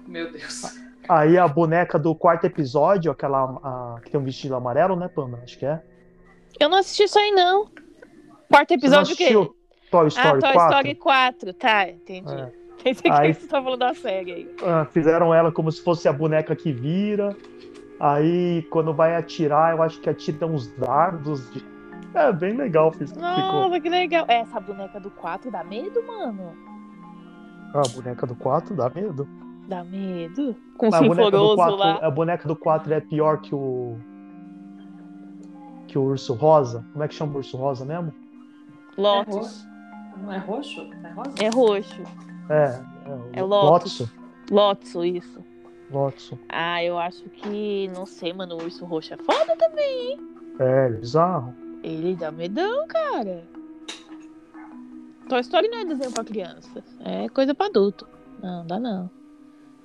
Meu 0.07 0.30
Deus. 0.30 0.62
Aí 1.09 1.36
a 1.38 1.46
boneca 1.48 1.98
do 1.98 2.14
quarto 2.14 2.44
episódio, 2.44 3.11
aquela 3.11 3.44
a- 3.62 4.00
que 4.02 4.11
tem 4.11 4.20
um 4.20 4.24
vestido 4.24 4.55
amarelo, 4.55 4.96
né, 4.96 5.09
Pamela? 5.09 5.42
Acho 5.44 5.59
que 5.59 5.66
é. 5.66 5.82
Eu 6.61 6.68
não 6.68 6.78
assisti 6.78 7.05
isso 7.05 7.18
aí, 7.18 7.30
não. 7.32 7.66
Quarto 8.50 8.68
Você 8.70 8.74
não 8.76 8.80
episódio 8.80 9.14
o 9.14 9.16
quê? 9.16 9.24
assistiu 9.24 9.57
Toy 9.90 10.05
Ah, 10.05 10.09
Story 10.09 10.40
Toy 10.40 10.52
4? 10.52 10.70
Story 10.76 10.94
4. 10.94 11.55
Tá, 11.55 11.88
entendi. 11.88 12.32
É. 12.32 12.52
Pensei 12.84 13.11
que 13.11 13.16
Aí- 13.18 13.32
você 13.34 13.46
tava 13.46 13.64
falando 13.64 13.80
da 13.80 13.94
série 13.94 14.32
aí. 14.32 14.57
Ah, 14.62 14.84
fizeram 14.90 15.32
ela 15.32 15.50
como 15.52 15.70
se 15.72 15.82
fosse 15.82 16.07
a 16.09 16.12
boneca 16.12 16.55
que 16.55 16.70
vira. 16.72 17.34
Aí, 18.00 18.62
quando 18.70 18.92
vai 18.92 19.14
atirar, 19.16 19.74
eu 19.74 19.82
acho 19.82 20.00
que 20.00 20.11
atira 20.11 20.46
uns 20.46 20.66
dardos. 20.76 21.50
de- 21.52 21.73
É 22.14 22.32
bem 22.32 22.54
legal. 22.56 22.92
Ficou. 22.92 23.20
Nossa, 23.20 23.80
que 23.80 23.88
legal. 23.88 24.24
Essa 24.28 24.60
boneca 24.60 25.00
do 25.00 25.10
4 25.10 25.50
dá 25.50 25.64
medo, 25.64 26.02
mano? 26.06 26.52
Ah, 27.74 27.82
A 27.84 27.88
boneca 27.88 28.26
do 28.26 28.34
4 28.36 28.74
dá 28.76 28.88
medo. 28.90 29.28
Dá 29.66 29.82
medo? 29.82 30.54
Com 30.76 30.88
o 30.88 30.90
Mas 30.90 31.00
a 31.02 31.06
boneca 31.06 31.30
do 31.30 31.36
sinforoso 31.38 31.56
4, 31.56 31.76
lá. 31.76 31.98
a 32.06 32.10
boneca 32.10 32.48
do 32.48 32.56
4 32.56 32.94
é 32.94 33.00
pior 33.00 33.40
que 33.40 33.54
o. 33.54 33.96
Que 35.88 35.98
o 35.98 36.02
urso 36.02 36.34
rosa. 36.34 36.84
Como 36.92 37.04
é 37.04 37.08
que 37.08 37.14
chama 37.14 37.32
o 37.34 37.36
urso 37.36 37.56
rosa 37.56 37.84
mesmo? 37.84 38.12
É 38.96 39.00
Lotus. 39.00 39.34
roxo. 39.34 39.68
Não 40.22 40.32
é 40.32 40.38
roxo? 40.38 40.80
É 41.02 41.08
rosa? 41.10 41.34
É 41.42 41.48
roxo. 41.48 42.02
É. 42.48 42.64
É, 43.34 43.40
É 43.40 43.42
o 43.42 43.46
Lotus. 43.46 44.00
Lotso. 44.00 44.14
Lotso, 44.50 45.04
isso. 45.04 45.44
Lotso. 45.90 46.38
Ah, 46.48 46.82
eu 46.84 46.96
acho 46.98 47.24
que. 47.30 47.90
Não 47.94 48.06
sei, 48.06 48.32
mano. 48.32 48.54
O 48.56 48.62
urso 48.64 48.84
roxo 48.84 49.14
é 49.14 49.16
foda 49.16 49.56
também. 49.56 50.16
É, 50.60 50.90
bizarro. 50.90 51.54
Ele 51.85 52.16
dá 52.16 52.30
medão, 52.32 52.87
cara. 52.89 53.45
Toy 55.28 55.41
Story 55.41 55.68
não 55.68 55.78
é 55.80 55.85
desenho 55.85 56.12
pra 56.12 56.24
criança. 56.24 56.82
É 57.05 57.28
coisa 57.28 57.55
pra 57.55 57.66
adulto. 57.66 58.09
Não, 58.43 58.66
dá 58.66 58.78
não. 58.80 59.11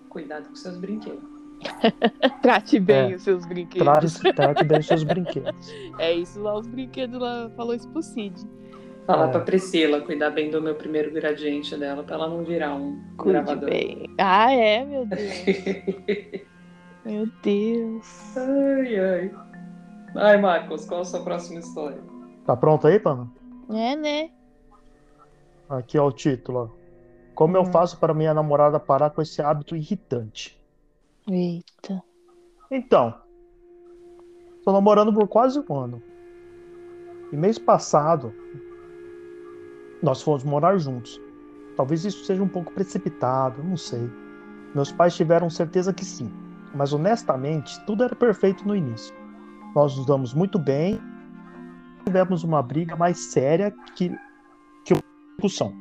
Cuidado 0.07 0.47
com 0.49 0.55
seus 0.55 0.77
brinquedos. 0.77 1.21
Trate 2.41 2.79
bem 2.79 3.11
É. 3.11 3.15
os 3.15 3.21
seus 3.23 3.45
brinquedos. 3.45 3.85
Trate, 4.19 4.33
trate 4.35 4.63
bem 4.63 4.81
seus 4.81 5.03
brinquedos. 5.03 5.69
É 5.99 6.13
isso 6.13 6.41
lá, 6.41 6.57
os 6.57 6.67
brinquedos 6.67 7.19
lá. 7.19 7.49
Falou 7.57 7.73
isso 7.73 7.87
pro 7.89 8.01
Cid. 8.01 8.33
Falar 9.05 9.27
É. 9.27 9.31
pra 9.31 9.41
Priscila 9.41 9.99
cuidar 10.01 10.29
bem 10.29 10.49
do 10.51 10.61
meu 10.61 10.75
primeiro 10.75 11.11
gradiente 11.11 11.75
dela, 11.75 12.03
pra 12.03 12.15
ela 12.15 12.29
não 12.29 12.43
virar 12.45 12.75
um 12.75 12.97
Cuide 13.17 13.31
gravador. 13.33 13.69
bem. 13.69 14.05
Ah, 14.17 14.53
é, 14.53 14.85
meu 14.85 15.03
Deus. 15.05 16.43
meu 17.05 17.27
Deus. 17.43 18.37
ai, 18.37 18.99
ai. 18.99 19.31
Ai, 20.15 20.37
Marcos, 20.37 20.85
qual 20.85 21.01
a 21.01 21.05
sua 21.05 21.21
próxima 21.23 21.59
história? 21.59 22.01
Tá 22.45 22.55
pronto 22.55 22.87
aí, 22.87 22.99
Pano? 22.99 23.31
É, 23.69 23.95
né? 23.95 24.29
Aqui 25.69 25.97
é 25.97 26.01
o 26.01 26.11
título. 26.11 26.59
ó. 26.73 26.79
Como 27.35 27.55
eu 27.55 27.61
Hum. 27.61 27.71
faço 27.71 27.97
para 27.97 28.13
minha 28.13 28.33
namorada 28.33 28.79
parar 28.79 29.11
com 29.11 29.21
esse 29.21 29.41
hábito 29.41 29.75
irritante? 29.75 30.57
Eita. 31.29 32.03
Então, 32.71 33.13
tô 34.63 34.71
namorando 34.71 35.13
por 35.13 35.27
quase 35.27 35.59
um 35.69 35.75
ano. 35.75 36.01
E 37.31 37.37
mês 37.37 37.57
passado, 37.59 38.33
nós 40.01 40.21
fomos 40.21 40.43
morar 40.43 40.77
juntos. 40.77 41.19
Talvez 41.77 42.03
isso 42.03 42.25
seja 42.25 42.43
um 42.43 42.47
pouco 42.47 42.73
precipitado, 42.73 43.63
não 43.63 43.77
sei. 43.77 44.09
Meus 44.73 44.91
pais 44.91 45.15
tiveram 45.15 45.49
certeza 45.49 45.93
que 45.93 46.03
sim, 46.03 46.29
mas 46.75 46.93
honestamente, 46.93 47.79
tudo 47.85 48.03
era 48.03 48.15
perfeito 48.15 48.67
no 48.67 48.75
início. 48.75 49.13
Nós 49.75 49.95
nos 49.95 50.05
damos 50.05 50.33
muito 50.33 50.57
bem, 50.57 50.99
tivemos 52.05 52.43
uma 52.43 52.61
briga 52.61 52.95
mais 52.95 53.31
séria 53.31 53.73
que, 53.95 54.11
que 54.85 54.93
uma 54.93 55.03
discussão. 55.35 55.73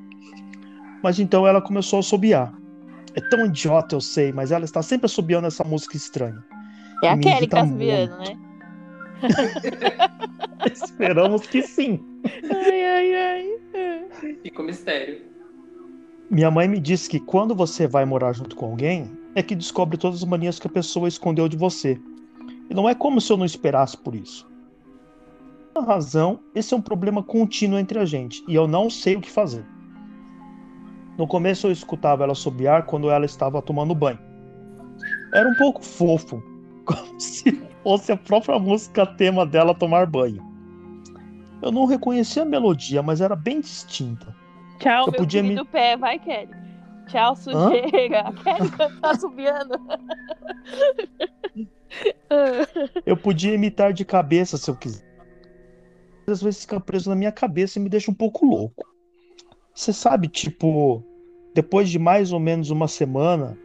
Mas 1.02 1.18
então 1.18 1.46
ela 1.46 1.60
começou 1.60 1.98
a 1.98 2.00
assobiar. 2.00 2.52
É 3.14 3.20
tão 3.30 3.46
idiota, 3.46 3.94
eu 3.94 4.00
sei, 4.00 4.32
mas 4.32 4.52
ela 4.52 4.64
está 4.64 4.82
sempre 4.82 5.06
assobiando 5.06 5.46
essa 5.46 5.64
música 5.64 5.96
estranha. 5.96 6.44
É 7.02 7.10
a 7.10 7.18
Kelly 7.18 7.40
que 7.40 7.48
tá 7.48 7.64
subindo, 7.64 8.16
muito. 8.16 8.30
né? 8.30 8.48
Esperamos 10.72 11.46
que 11.46 11.62
sim. 11.62 12.00
Ai, 12.50 12.84
ai, 12.84 13.14
ai. 13.14 13.58
Fica 14.42 14.62
o 14.62 14.64
mistério. 14.64 15.22
Minha 16.30 16.50
mãe 16.50 16.68
me 16.68 16.78
disse 16.78 17.08
que 17.08 17.18
quando 17.20 17.54
você 17.54 17.86
vai 17.86 18.04
morar 18.04 18.32
junto 18.32 18.54
com 18.54 18.66
alguém, 18.66 19.10
é 19.34 19.42
que 19.42 19.54
descobre 19.54 19.96
todas 19.96 20.22
as 20.22 20.28
manias 20.28 20.58
que 20.58 20.66
a 20.66 20.70
pessoa 20.70 21.08
escondeu 21.08 21.48
de 21.48 21.56
você. 21.56 21.98
E 22.70 22.74
não 22.74 22.88
é 22.88 22.94
como 22.94 23.20
se 23.20 23.32
eu 23.32 23.36
não 23.36 23.44
esperasse 23.46 23.96
por 23.96 24.14
isso. 24.14 24.46
Por 25.74 25.84
razão, 25.86 26.40
esse 26.54 26.74
é 26.74 26.76
um 26.76 26.80
problema 26.82 27.22
contínuo 27.22 27.78
entre 27.78 27.98
a 27.98 28.04
gente, 28.04 28.42
e 28.48 28.54
eu 28.54 28.66
não 28.66 28.90
sei 28.90 29.16
o 29.16 29.20
que 29.20 29.30
fazer. 29.30 29.64
No 31.16 31.26
começo 31.26 31.66
eu 31.66 31.72
escutava 31.72 32.22
ela 32.24 32.32
assobiar 32.32 32.84
quando 32.86 33.10
ela 33.10 33.24
estava 33.24 33.60
tomando 33.62 33.94
banho. 33.94 34.18
Era 35.32 35.48
um 35.48 35.54
pouco 35.54 35.82
fofo, 35.84 36.42
como 36.84 37.20
se 37.20 37.52
fosse 37.82 38.12
a 38.12 38.16
própria 38.16 38.58
música 38.58 39.04
tema 39.06 39.44
dela 39.46 39.74
tomar 39.74 40.06
banho. 40.06 40.46
Eu 41.60 41.72
não 41.72 41.86
reconhecia 41.86 42.42
a 42.42 42.46
melodia, 42.46 43.02
mas 43.02 43.20
era 43.20 43.34
bem 43.34 43.60
distinta. 43.60 44.34
Tchau, 44.78 45.06
Eu 45.06 45.12
meu 45.12 45.20
podia 45.20 45.42
me- 45.42 45.64
pé. 45.64 45.96
Vai, 45.96 46.18
Kelly. 46.20 46.50
Tchau, 47.08 47.36
sujeira. 47.36 48.28
A 48.28 48.32
Kelly 48.32 48.70
tá 49.00 49.14
subindo. 49.14 49.80
Eu 53.04 53.16
podia 53.16 53.54
imitar 53.54 53.92
de 53.92 54.04
cabeça 54.04 54.56
se 54.56 54.70
eu 54.70 54.76
quiser. 54.76 55.04
às 56.26 56.42
vezes 56.42 56.62
fica 56.62 56.78
preso 56.78 57.08
na 57.08 57.16
minha 57.16 57.32
cabeça 57.32 57.78
e 57.78 57.82
me 57.82 57.88
deixa 57.88 58.10
um 58.10 58.14
pouco 58.14 58.44
louco. 58.44 58.86
Você 59.74 59.92
sabe, 59.92 60.28
tipo, 60.28 61.02
depois 61.54 61.88
de 61.88 61.98
mais 61.98 62.32
ou 62.32 62.40
menos 62.40 62.70
uma 62.70 62.88
semana, 62.88 63.56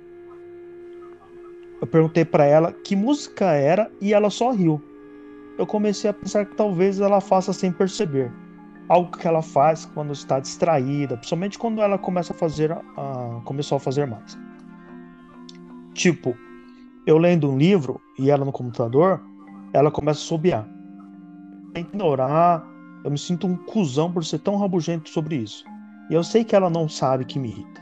eu 1.82 1.88
perguntei 1.88 2.24
para 2.24 2.46
ela 2.46 2.72
que 2.72 2.96
música 2.96 3.52
era 3.52 3.92
e 4.00 4.14
ela 4.14 4.30
só 4.30 4.52
riu. 4.52 4.82
Eu 5.58 5.68
comecei 5.68 6.10
a 6.10 6.14
pensar 6.14 6.46
que 6.46 6.56
talvez 6.56 7.00
ela 7.00 7.20
faça 7.20 7.52
sem 7.52 7.72
perceber. 7.72 8.32
Algo 8.90 9.18
que 9.18 9.28
ela 9.28 9.42
faz 9.42 9.86
quando 9.86 10.12
está 10.12 10.40
distraída, 10.40 11.16
principalmente 11.16 11.58
quando 11.58 11.82
ela 11.82 11.98
começa 11.98 12.34
a 12.34 12.36
fazer, 12.36 12.72
uh, 12.72 13.42
começou 13.46 13.78
a 13.78 13.80
fazer 13.80 14.06
mais. 14.06 14.38
Tipo, 15.94 16.36
eu 17.06 17.18
lendo 17.18 17.50
um 17.50 17.58
livro 17.58 18.02
e 18.20 18.30
ela 18.30 18.44
no 18.44 18.52
computador, 18.52 19.22
ela 19.72 19.92
começa 19.92 20.20
a 20.20 20.24
sobear. 20.24 20.68
Ignorar, 21.76 22.66
eu 23.04 23.12
me 23.12 23.18
sinto 23.18 23.48
um 23.48 23.56
cuzão 23.56 24.12
por 24.12 24.24
ser 24.24 24.40
tão 24.40 24.58
rabugento 24.58 25.10
sobre 25.10 25.36
isso. 25.38 25.66
E 26.10 26.14
eu 26.14 26.24
sei 26.24 26.44
que 26.44 26.56
ela 26.56 26.70
não 26.70 26.88
sabe 26.88 27.26
que 27.26 27.40
me 27.40 27.50
irrita, 27.50 27.82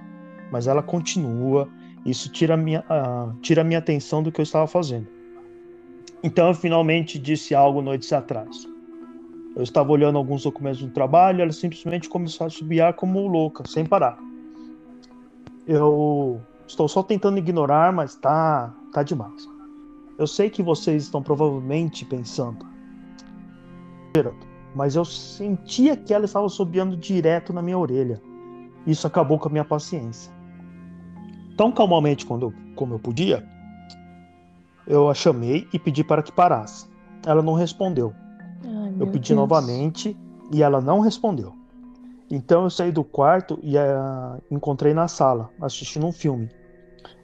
mas 0.51 0.67
ela 0.67 0.83
continua. 0.83 1.67
Isso 2.05 2.29
tira 2.31 2.55
minha, 2.55 2.81
uh, 2.81 3.33
tira 3.41 3.63
minha 3.63 3.79
atenção 3.79 4.23
do 4.23 4.31
que 4.31 4.39
eu 4.39 4.43
estava 4.43 4.67
fazendo. 4.67 5.07
Então 6.23 6.47
eu 6.49 6.53
finalmente 6.53 7.17
disse 7.17 7.55
algo 7.55 7.81
noites 7.81 8.13
atrás. 8.13 8.70
Eu 9.55 9.63
estava 9.63 9.91
olhando 9.91 10.17
alguns 10.17 10.43
documentos 10.43 10.81
do 10.81 10.89
trabalho 10.89 11.41
ela 11.41 11.51
simplesmente 11.51 12.07
começou 12.07 12.47
a 12.47 12.49
subiar 12.49 12.93
como 12.93 13.27
louca, 13.27 13.67
sem 13.67 13.85
parar. 13.85 14.17
Eu 15.67 16.41
estou 16.67 16.87
só 16.87 17.03
tentando 17.03 17.37
ignorar, 17.37 17.91
mas 17.91 18.15
tá, 18.15 18.73
tá 18.93 19.03
demais. 19.03 19.47
Eu 20.17 20.25
sei 20.25 20.49
que 20.49 20.63
vocês 20.63 21.03
estão 21.03 21.21
provavelmente 21.21 22.05
pensando, 22.05 22.65
mas 24.75 24.95
eu 24.95 25.03
sentia 25.03 25.97
que 25.97 26.13
ela 26.13 26.25
estava 26.25 26.47
subiando 26.47 26.95
direto 26.95 27.51
na 27.51 27.61
minha 27.61 27.77
orelha. 27.77 28.21
Isso 28.85 29.05
acabou 29.05 29.37
com 29.37 29.47
a 29.47 29.51
minha 29.51 29.65
paciência. 29.65 30.31
Tão 31.57 31.71
calmamente 31.71 32.25
quando 32.25 32.53
como 32.75 32.95
eu 32.95 32.99
podia, 32.99 33.45
eu 34.87 35.09
a 35.09 35.13
chamei 35.13 35.67
e 35.73 35.79
pedi 35.79 36.03
para 36.03 36.23
que 36.23 36.31
parasse. 36.31 36.89
Ela 37.25 37.41
não 37.41 37.53
respondeu. 37.53 38.13
Ai, 39.01 39.07
eu 39.07 39.11
pedi 39.11 39.29
Deus. 39.29 39.37
novamente 39.37 40.17
e 40.51 40.61
ela 40.61 40.79
não 40.79 40.99
respondeu. 40.99 41.53
Então 42.29 42.63
eu 42.63 42.69
saí 42.69 42.91
do 42.91 43.03
quarto 43.03 43.59
e 43.61 43.77
a 43.77 44.39
encontrei 44.49 44.93
na 44.93 45.07
sala, 45.07 45.49
assistindo 45.59 46.05
um 46.05 46.11
filme. 46.11 46.49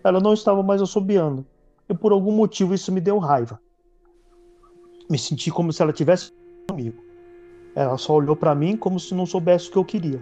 Ela 0.03 0.19
não 0.19 0.33
estava 0.33 0.61
mais 0.61 0.81
assobiando, 0.81 1.45
e 1.87 1.93
por 1.93 2.11
algum 2.11 2.31
motivo 2.31 2.73
isso 2.73 2.91
me 2.91 2.99
deu 2.99 3.17
raiva. 3.17 3.59
Me 5.09 5.17
senti 5.17 5.49
como 5.49 5.71
se 5.71 5.81
ela 5.81 5.93
tivesse 5.93 6.31
comigo. 6.69 7.01
Ela 7.73 7.97
só 7.97 8.13
olhou 8.13 8.35
para 8.35 8.53
mim 8.53 8.75
como 8.75 8.99
se 8.99 9.13
não 9.13 9.25
soubesse 9.25 9.69
o 9.69 9.71
que 9.71 9.77
eu 9.77 9.85
queria. 9.85 10.21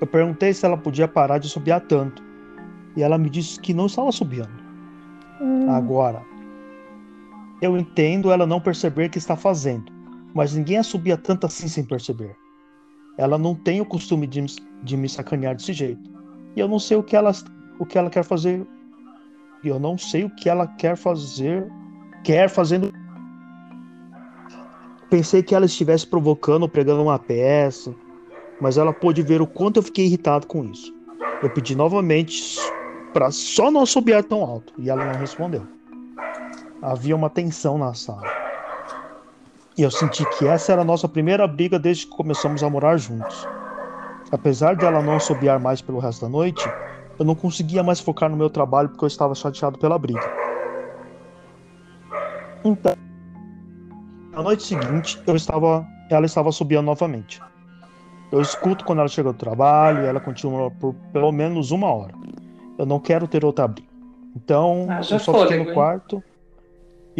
Eu 0.00 0.06
perguntei 0.06 0.52
se 0.52 0.64
ela 0.64 0.76
podia 0.76 1.06
parar 1.06 1.38
de 1.38 1.46
assobiar 1.46 1.82
tanto, 1.82 2.22
e 2.96 3.02
ela 3.02 3.18
me 3.18 3.30
disse 3.30 3.60
que 3.60 3.74
não 3.74 3.86
estava 3.86 4.08
assobiando. 4.08 4.50
Hum. 5.40 5.70
Agora, 5.70 6.22
eu 7.60 7.76
entendo 7.76 8.30
ela 8.30 8.46
não 8.46 8.60
perceber 8.60 9.08
que 9.08 9.18
está 9.18 9.36
fazendo, 9.36 9.92
mas 10.34 10.54
ninguém 10.54 10.78
assobia 10.78 11.16
tanto 11.16 11.46
assim 11.46 11.68
sem 11.68 11.84
perceber. 11.84 12.34
Ela 13.18 13.36
não 13.36 13.54
tem 13.54 13.80
o 13.80 13.84
costume 13.84 14.26
de, 14.26 14.44
de 14.82 14.96
me 14.96 15.08
sacanear 15.08 15.54
desse 15.54 15.72
jeito. 15.72 16.10
E 16.56 16.60
eu 16.60 16.66
não 16.66 16.78
sei 16.78 16.96
o 16.96 17.02
que 17.02 17.14
ela, 17.14 17.32
o 17.78 17.84
que 17.84 17.98
ela 17.98 18.08
quer 18.08 18.24
fazer. 18.24 18.66
E 19.62 19.68
eu 19.68 19.78
não 19.78 19.98
sei 19.98 20.24
o 20.24 20.30
que 20.30 20.48
ela 20.48 20.66
quer 20.66 20.96
fazer. 20.96 21.70
Quer 22.24 22.48
fazendo. 22.48 22.92
Pensei 25.10 25.42
que 25.42 25.54
ela 25.54 25.66
estivesse 25.66 26.06
provocando, 26.06 26.68
pregando 26.68 27.02
uma 27.02 27.18
peça, 27.18 27.94
mas 28.60 28.78
ela 28.78 28.92
pôde 28.92 29.22
ver 29.22 29.42
o 29.42 29.46
quanto 29.46 29.78
eu 29.78 29.82
fiquei 29.82 30.06
irritado 30.06 30.46
com 30.46 30.64
isso. 30.64 30.94
Eu 31.42 31.50
pedi 31.50 31.74
novamente 31.74 32.56
para 33.12 33.30
só 33.30 33.70
não 33.70 33.84
subir 33.84 34.22
tão 34.24 34.42
alto 34.42 34.72
e 34.78 34.88
ela 34.88 35.04
não 35.04 35.18
respondeu. 35.18 35.79
Havia 36.82 37.14
uma 37.14 37.28
tensão 37.28 37.76
na 37.76 37.92
sala. 37.92 38.22
E 39.76 39.82
eu 39.82 39.90
senti 39.90 40.24
que 40.36 40.46
essa 40.46 40.72
era 40.72 40.82
a 40.82 40.84
nossa 40.84 41.08
primeira 41.08 41.46
briga 41.46 41.78
desde 41.78 42.06
que 42.06 42.16
começamos 42.16 42.62
a 42.62 42.70
morar 42.70 42.96
juntos. 42.96 43.46
Apesar 44.32 44.76
de 44.76 44.84
ela 44.84 45.02
não 45.02 45.16
assobiar 45.16 45.58
mais 45.58 45.82
pelo 45.82 45.98
resto 45.98 46.22
da 46.22 46.28
noite, 46.28 46.66
eu 47.18 47.24
não 47.24 47.34
conseguia 47.34 47.82
mais 47.82 48.00
focar 48.00 48.30
no 48.30 48.36
meu 48.36 48.48
trabalho 48.48 48.88
porque 48.88 49.04
eu 49.04 49.08
estava 49.08 49.34
chateado 49.34 49.78
pela 49.78 49.98
briga. 49.98 50.20
Então, 52.64 52.94
na 54.32 54.42
noite 54.42 54.62
seguinte, 54.62 55.20
eu 55.26 55.36
estava, 55.36 55.86
ela 56.10 56.26
estava 56.26 56.48
assobiando 56.48 56.86
novamente. 56.86 57.42
Eu 58.32 58.40
escuto 58.40 58.84
quando 58.84 59.00
ela 59.00 59.08
chega 59.08 59.32
do 59.32 59.38
trabalho 59.38 60.04
e 60.04 60.06
ela 60.06 60.20
continua 60.20 60.70
por 60.70 60.94
pelo 61.12 61.32
menos 61.32 61.72
uma 61.72 61.92
hora. 61.92 62.14
Eu 62.78 62.86
não 62.86 63.00
quero 63.00 63.26
ter 63.26 63.44
outra 63.44 63.66
briga. 63.66 63.88
Então, 64.36 64.86
ah, 64.88 65.00
eu 65.10 65.18
só 65.18 65.32
fiquei 65.42 65.64
no 65.64 65.74
quarto 65.74 66.22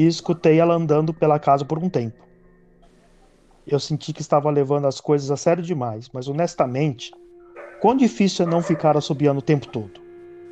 e 0.01 0.07
escutei 0.07 0.59
ela 0.59 0.74
andando 0.74 1.12
pela 1.12 1.38
casa 1.38 1.62
por 1.62 1.78
um 1.78 1.90
tempo. 1.90 2.24
Eu 3.66 3.78
senti 3.78 4.14
que 4.14 4.22
estava 4.22 4.48
levando 4.48 4.86
as 4.86 4.98
coisas 4.98 5.30
a 5.30 5.36
sério 5.36 5.62
demais, 5.62 6.09
mas 6.11 6.26
honestamente, 6.26 7.12
quão 7.82 7.94
difícil 7.94 8.46
é 8.46 8.48
não 8.48 8.62
ficar 8.62 8.96
assobiando 8.96 9.40
o 9.40 9.42
tempo 9.42 9.68
todo. 9.68 10.01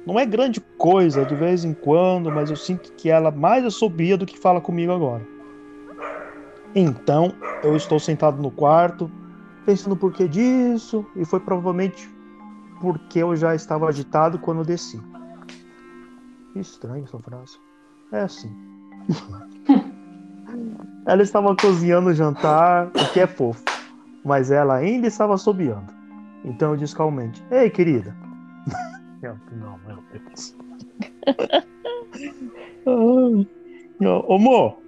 Não 0.07 0.20
é 0.20 0.26
grande 0.26 0.61
coisa 0.61 1.24
de 1.24 1.34
vez 1.34 1.64
em 1.64 1.72
quando, 1.72 2.30
mas 2.30 2.51
eu 2.51 2.57
sinto 2.57 2.92
que 2.92 3.09
ela 3.09 3.30
mais 3.30 3.64
assobia 3.64 4.18
do 4.18 4.26
que 4.26 4.38
fala 4.38 4.61
comigo 4.61 4.92
agora. 4.92 5.26
Então, 6.74 7.32
eu 7.62 7.74
estou 7.74 7.99
sentado 7.99 8.42
no 8.42 8.51
quarto, 8.51 9.11
pensando 9.64 9.96
por 9.96 10.12
que 10.12 10.28
disso, 10.28 11.07
e 11.16 11.24
foi 11.24 11.40
provavelmente 11.40 12.07
porque 12.82 13.20
eu 13.20 13.34
já 13.34 13.55
estava 13.55 13.88
agitado 13.88 14.38
quando 14.38 14.62
desci. 14.62 15.01
Estranho 16.55 17.05
essa 17.05 17.18
frase. 17.18 17.59
É 18.12 18.20
assim. 18.20 18.77
Ela 21.06 21.22
estava 21.22 21.56
cozinhando 21.56 22.11
o 22.11 22.14
jantar, 22.14 22.88
o 22.88 23.12
que 23.12 23.20
é 23.20 23.26
fofo, 23.26 23.64
mas 24.22 24.50
ela 24.50 24.76
ainda 24.76 25.06
estava 25.06 25.34
assobiando. 25.34 25.90
Então 26.44 26.72
eu 26.72 26.76
disse 26.76 26.94
calmamente: 26.94 27.42
Ei, 27.50 27.70
querida. 27.70 28.14
Não, 29.22 29.78
meu 29.86 30.04
Deus. 30.12 30.54
Amor. 34.28 34.78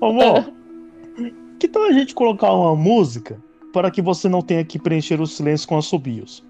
Amor. 0.00 0.52
Que 1.58 1.68
tal 1.68 1.84
a 1.84 1.92
gente 1.92 2.14
colocar 2.14 2.52
uma 2.52 2.74
música 2.74 3.40
para 3.72 3.90
que 3.90 4.02
você 4.02 4.28
não 4.28 4.42
tenha 4.42 4.64
que 4.64 4.78
preencher 4.78 5.20
o 5.20 5.26
silêncio 5.26 5.68
com 5.68 5.78
assobios? 5.78 6.44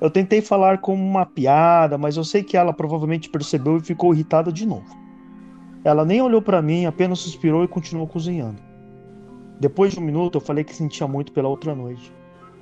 Eu 0.00 0.10
tentei 0.10 0.40
falar 0.40 0.78
como 0.78 1.02
uma 1.04 1.26
piada, 1.26 1.98
mas 1.98 2.16
eu 2.16 2.22
sei 2.22 2.42
que 2.42 2.56
ela 2.56 2.72
provavelmente 2.72 3.28
percebeu 3.28 3.78
e 3.78 3.80
ficou 3.80 4.14
irritada 4.14 4.52
de 4.52 4.64
novo. 4.64 4.96
Ela 5.84 6.04
nem 6.04 6.22
olhou 6.22 6.40
para 6.40 6.62
mim, 6.62 6.86
apenas 6.86 7.18
suspirou 7.18 7.64
e 7.64 7.68
continuou 7.68 8.06
cozinhando. 8.06 8.62
Depois 9.58 9.92
de 9.92 9.98
um 9.98 10.02
minuto, 10.02 10.36
eu 10.36 10.40
falei 10.40 10.62
que 10.62 10.74
sentia 10.74 11.08
muito 11.08 11.32
pela 11.32 11.48
outra 11.48 11.74
noite, 11.74 12.12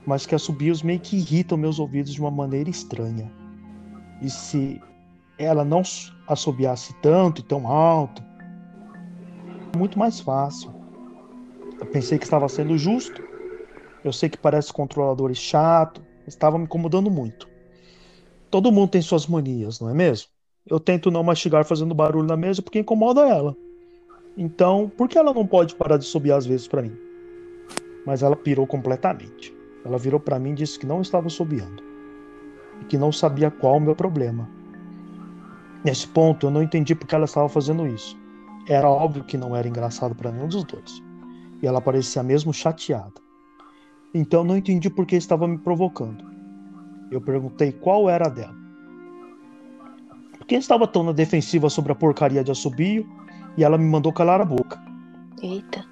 mas 0.07 0.25
que 0.25 0.35
assobios 0.35 0.83
meio 0.83 1.01
que 1.01 1.17
irritam 1.17 1.59
meus 1.59 1.79
ouvidos 1.79 2.15
de 2.15 2.21
uma 2.21 2.31
maneira 2.31 2.71
estranha. 2.71 3.31
E 4.23 4.31
se 4.31 4.81
ela 5.39 5.63
não 5.63 5.83
assobiasse 6.27 6.95
tanto 7.03 7.43
e 7.43 7.45
tão 7.45 7.69
alto, 7.69 8.23
muito 9.77 9.99
mais 9.99 10.21
fácil. 10.21 10.73
Eu 11.79 11.85
pensei 11.85 12.17
que 12.17 12.25
estava 12.25 12.49
sendo 12.49 12.79
justo. 12.79 13.23
Eu 14.03 14.13
sei 14.13 14.31
que 14.31 14.39
parece 14.39 14.73
controlador 14.73 15.31
e 15.31 15.35
chato, 15.35 16.06
estava 16.27 16.59
me 16.59 16.65
incomodando 16.65 17.11
muito. 17.11 17.49
Todo 18.51 18.73
mundo 18.73 18.91
tem 18.91 19.03
suas 19.03 19.27
manias, 19.27 19.81
não 19.81 19.89
é 19.89 19.95
mesmo? 19.95 20.29
Eu 20.69 20.81
tento 20.81 21.11
não 21.11 21.23
mastigar 21.23 21.65
fazendo 21.65 21.95
barulho 21.95 22.27
na 22.27 22.37
mesa 22.37 22.63
porque 22.63 22.79
incomoda 22.79 23.21
ela. 23.29 23.57
Então, 24.37 24.91
por 24.97 25.09
que 25.09 25.17
ela 25.17 25.33
não 25.33 25.47
pode 25.47 25.75
parar 25.75 25.97
de 25.97 26.05
subir 26.05 26.33
às 26.33 26.45
vezes 26.45 26.67
para 26.69 26.83
mim? 26.83 26.97
Mas 28.05 28.23
ela 28.23 28.37
pirou 28.37 28.67
completamente. 28.67 29.55
Ela 29.85 29.99
virou 29.99 30.21
para 30.21 30.39
mim 30.39 30.51
e 30.51 30.57
disse 30.57 30.79
que 30.79 30.87
não 30.87 31.01
estava 31.01 31.29
subiando 31.29 31.83
e 32.81 32.85
que 32.85 32.99
não 32.99 33.13
sabia 33.13 33.51
qual 33.51 33.77
o 33.77 33.81
meu 33.81 33.95
problema. 33.95 34.49
Nesse 35.85 36.07
ponto, 36.09 36.47
eu 36.47 36.51
não 36.51 36.63
entendi 36.63 36.95
porque 36.95 37.15
ela 37.15 37.25
estava 37.25 37.49
fazendo 37.49 37.87
isso. 37.87 38.17
Era 38.69 38.89
óbvio 38.91 39.25
que 39.25 39.37
não 39.37 39.55
era 39.55 39.69
engraçado 39.69 40.15
para 40.15 40.33
nenhum 40.33 40.49
dos 40.49 40.65
dois. 40.65 41.03
E 41.63 41.67
ela 41.67 41.81
parecia 41.81 42.23
mesmo 42.23 42.53
chateada. 42.53 43.26
Então, 44.15 44.45
não 44.45 44.57
entendi 44.57 44.89
por 44.89 45.07
que 45.07 45.17
estava 45.17 45.47
me 45.47 45.59
provocando. 45.59 46.25
Eu 47.11 47.21
perguntei 47.21 47.73
qual 47.73 48.09
era 48.09 48.27
a 48.27 48.31
dela. 48.31 48.55
Quem 50.47 50.59
estava 50.59 50.87
tão 50.87 51.03
na 51.03 51.13
defensiva 51.13 51.69
sobre 51.69 51.93
a 51.93 51.95
porcaria 51.95 52.43
de 52.43 52.51
assobio 52.51 53.07
e 53.57 53.65
ela 53.65 53.77
me 53.77 53.85
mandou 53.85 54.13
calar 54.13 54.41
a 54.41 54.45
boca. 54.45 54.81
Eita. 55.43 55.85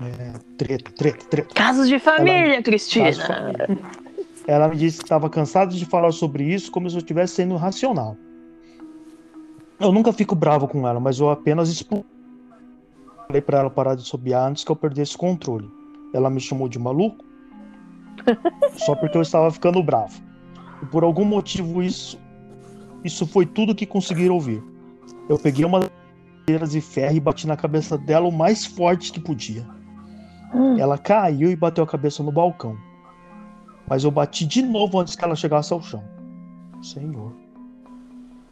É, 0.00 0.32
treta, 0.56 0.90
treta, 0.92 1.24
treta. 1.26 1.54
Casos 1.54 1.88
de 1.88 1.98
família, 1.98 2.54
ela, 2.54 2.62
Cristina. 2.62 3.10
De 3.10 3.26
família. 3.26 3.68
Ela 4.46 4.68
me 4.68 4.76
disse 4.76 4.98
que 4.98 5.04
estava 5.04 5.28
cansada 5.28 5.72
de 5.72 5.84
falar 5.84 6.12
sobre 6.12 6.44
isso 6.44 6.70
como 6.70 6.88
se 6.88 6.96
eu 6.96 7.00
estivesse 7.00 7.34
sendo 7.34 7.56
racional. 7.56 8.16
Eu 9.78 9.92
nunca 9.92 10.12
fico 10.12 10.34
bravo 10.34 10.68
com 10.68 10.86
ela, 10.86 11.00
mas 11.00 11.18
eu 11.18 11.30
apenas 11.30 11.68
expulso. 11.68 12.04
falei 13.26 13.42
pra 13.42 13.60
ela 13.60 13.70
parar 13.70 13.94
de 13.94 14.02
assobiar 14.02 14.48
antes 14.48 14.64
que 14.64 14.70
eu 14.70 14.76
perdesse 14.76 15.16
o 15.16 15.18
controle. 15.18 15.68
Ela 16.14 16.30
me 16.30 16.40
chamou 16.40 16.68
de 16.68 16.78
maluco 16.78 17.24
só 18.76 18.94
porque 18.94 19.16
eu 19.16 19.22
estava 19.22 19.50
ficando 19.50 19.82
bravo. 19.82 20.20
E 20.82 20.86
por 20.86 21.04
algum 21.04 21.24
motivo 21.24 21.82
isso 21.82 22.18
isso 23.04 23.26
foi 23.26 23.46
tudo 23.46 23.74
que 23.74 23.86
conseguiram 23.86 24.34
ouvir. 24.34 24.62
Eu 25.28 25.38
peguei 25.38 25.64
uma 25.64 25.80
das 26.46 26.72
de 26.72 26.80
ferro 26.80 27.16
e 27.16 27.20
bati 27.20 27.46
na 27.46 27.56
cabeça 27.56 27.96
dela 27.96 28.28
o 28.28 28.32
mais 28.32 28.66
forte 28.66 29.12
que 29.12 29.20
podia. 29.20 29.66
Hum. 30.52 30.78
Ela 30.78 30.98
caiu 30.98 31.50
e 31.50 31.56
bateu 31.56 31.84
a 31.84 31.86
cabeça 31.86 32.22
no 32.22 32.32
balcão. 32.32 32.76
Mas 33.88 34.04
eu 34.04 34.10
bati 34.10 34.46
de 34.46 34.62
novo 34.62 34.98
antes 34.98 35.16
que 35.16 35.24
ela 35.24 35.36
chegasse 35.36 35.72
ao 35.72 35.82
chão. 35.82 36.02
Senhor. 36.82 37.34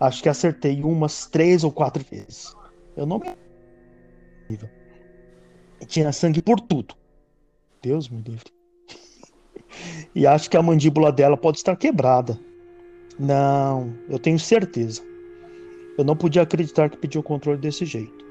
Acho 0.01 0.23
que 0.23 0.29
acertei 0.29 0.83
umas 0.83 1.27
três 1.27 1.64
ou 1.64 1.73
quatro 1.73 2.05
vezes. 2.09 2.57
Eu 2.97 3.05
não 3.05 3.19
me. 3.19 3.35
Tinha 5.87 6.12
sangue 6.12 6.41
por 6.41 6.61
tudo. 6.61 6.95
Deus 7.83 8.09
me 8.09 8.21
livre. 8.23 8.58
E 10.14 10.26
acho 10.26 10.51
que 10.51 10.57
a 10.57 10.62
mandíbula 10.62 11.12
dela 11.12 11.37
pode 11.37 11.59
estar 11.59 11.76
quebrada. 11.76 12.39
Não, 13.18 13.93
eu 14.09 14.18
tenho 14.18 14.39
certeza. 14.39 15.03
Eu 15.97 16.05
não 16.05 16.14
podia 16.14 16.43
acreditar 16.43 16.89
que 16.89 16.97
pediu 16.97 17.20
o 17.20 17.24
controle 17.24 17.59
desse 17.59 17.85
jeito. 17.85 18.24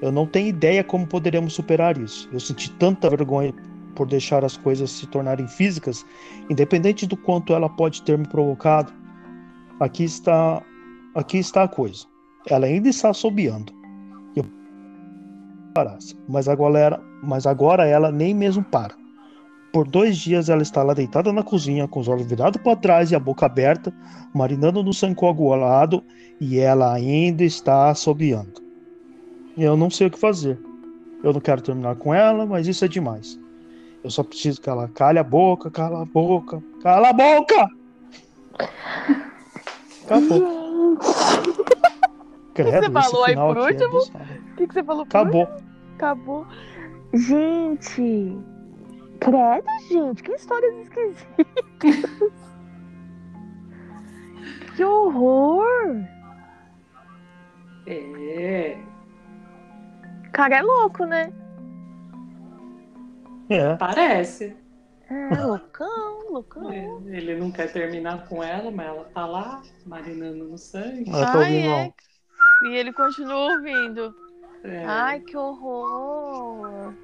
Eu 0.00 0.10
não 0.12 0.26
tenho 0.26 0.48
ideia 0.48 0.82
como 0.82 1.06
poderemos 1.06 1.52
superar 1.52 1.98
isso. 1.98 2.28
Eu 2.32 2.40
senti 2.40 2.70
tanta 2.72 3.10
vergonha 3.10 3.52
por 3.94 4.06
deixar 4.06 4.44
as 4.44 4.56
coisas 4.56 4.90
se 4.90 5.06
tornarem 5.08 5.46
físicas, 5.46 6.06
independente 6.48 7.06
do 7.06 7.16
quanto 7.16 7.52
ela 7.52 7.68
pode 7.68 8.02
ter 8.02 8.16
me 8.16 8.26
provocado. 8.26 8.92
Aqui 9.80 10.04
está, 10.04 10.62
aqui 11.14 11.38
está 11.38 11.64
a 11.64 11.68
coisa. 11.68 12.06
Ela 12.46 12.66
ainda 12.66 12.88
está 12.88 13.10
assobiando. 13.10 13.72
Eu 14.36 14.44
parasse, 15.74 16.16
mas 16.28 16.48
agora, 16.48 17.02
mas 17.22 17.46
agora 17.46 17.86
ela 17.86 18.10
nem 18.10 18.32
mesmo 18.32 18.62
para. 18.64 18.99
Por 19.72 19.86
dois 19.86 20.16
dias 20.16 20.48
ela 20.48 20.62
está 20.62 20.82
lá 20.82 20.94
deitada 20.94 21.32
na 21.32 21.42
cozinha, 21.42 21.86
com 21.86 22.00
os 22.00 22.08
olhos 22.08 22.26
virados 22.26 22.60
para 22.60 22.76
trás 22.76 23.10
e 23.10 23.14
a 23.14 23.20
boca 23.20 23.46
aberta, 23.46 23.92
marinando 24.34 24.82
no 24.82 24.92
sangue 24.92 25.14
coagulado, 25.14 26.02
e 26.40 26.58
ela 26.58 26.92
ainda 26.92 27.44
está 27.44 27.88
assobiando. 27.90 28.62
Eu 29.56 29.76
não 29.76 29.90
sei 29.90 30.08
o 30.08 30.10
que 30.10 30.18
fazer. 30.18 30.58
Eu 31.22 31.32
não 31.32 31.40
quero 31.40 31.60
terminar 31.60 31.96
com 31.96 32.14
ela, 32.14 32.46
mas 32.46 32.66
isso 32.66 32.84
é 32.84 32.88
demais. 32.88 33.38
Eu 34.02 34.10
só 34.10 34.24
preciso 34.24 34.60
que 34.60 34.70
ela 34.70 34.88
cale 34.88 35.18
a 35.18 35.24
boca, 35.24 35.70
cala 35.70 36.02
a 36.02 36.04
boca, 36.06 36.62
cala 36.82 37.10
a 37.10 37.12
boca! 37.12 37.68
Acabou. 40.04 40.98
Credo, 42.54 42.86
você 42.86 42.90
falou 42.90 43.24
aí 43.24 43.34
por 43.34 43.56
é 43.56 43.60
último? 43.60 43.98
O 43.98 44.56
que, 44.56 44.66
que 44.66 44.74
você 44.74 44.82
falou? 44.82 45.06
por 45.06 45.16
Acabou. 45.16 45.40
último? 45.42 45.58
Acabou. 45.96 46.46
Gente, 47.12 48.38
credo, 49.20 49.66
gente, 49.88 50.22
que 50.22 50.32
histórias 50.32 50.74
esquisitas. 50.78 51.46
que 54.76 54.84
horror. 54.84 56.04
É. 57.86 58.78
Cara, 60.32 60.56
é 60.56 60.62
louco, 60.62 61.04
né? 61.04 61.32
É. 63.48 63.76
Parece. 63.76 64.56
É, 65.10 65.34
loucão, 65.42 66.30
loucão. 66.30 66.70
É, 66.70 66.86
Ele 67.06 67.36
não 67.36 67.50
quer 67.50 67.72
terminar 67.72 68.28
com 68.28 68.42
ela, 68.42 68.70
mas 68.70 68.86
ela 68.86 69.04
tá 69.12 69.26
lá, 69.26 69.60
marinando 69.84 70.44
no 70.44 70.56
sangue. 70.56 71.10
Eu 71.10 71.32
tô 71.32 71.38
Ai, 71.38 71.58
é. 71.58 71.66
não. 71.66 71.94
E 72.70 72.76
ele 72.76 72.92
continua 72.92 73.54
ouvindo. 73.54 74.14
É. 74.62 74.84
Ai, 74.84 75.20
que 75.20 75.36
horror. 75.36 76.94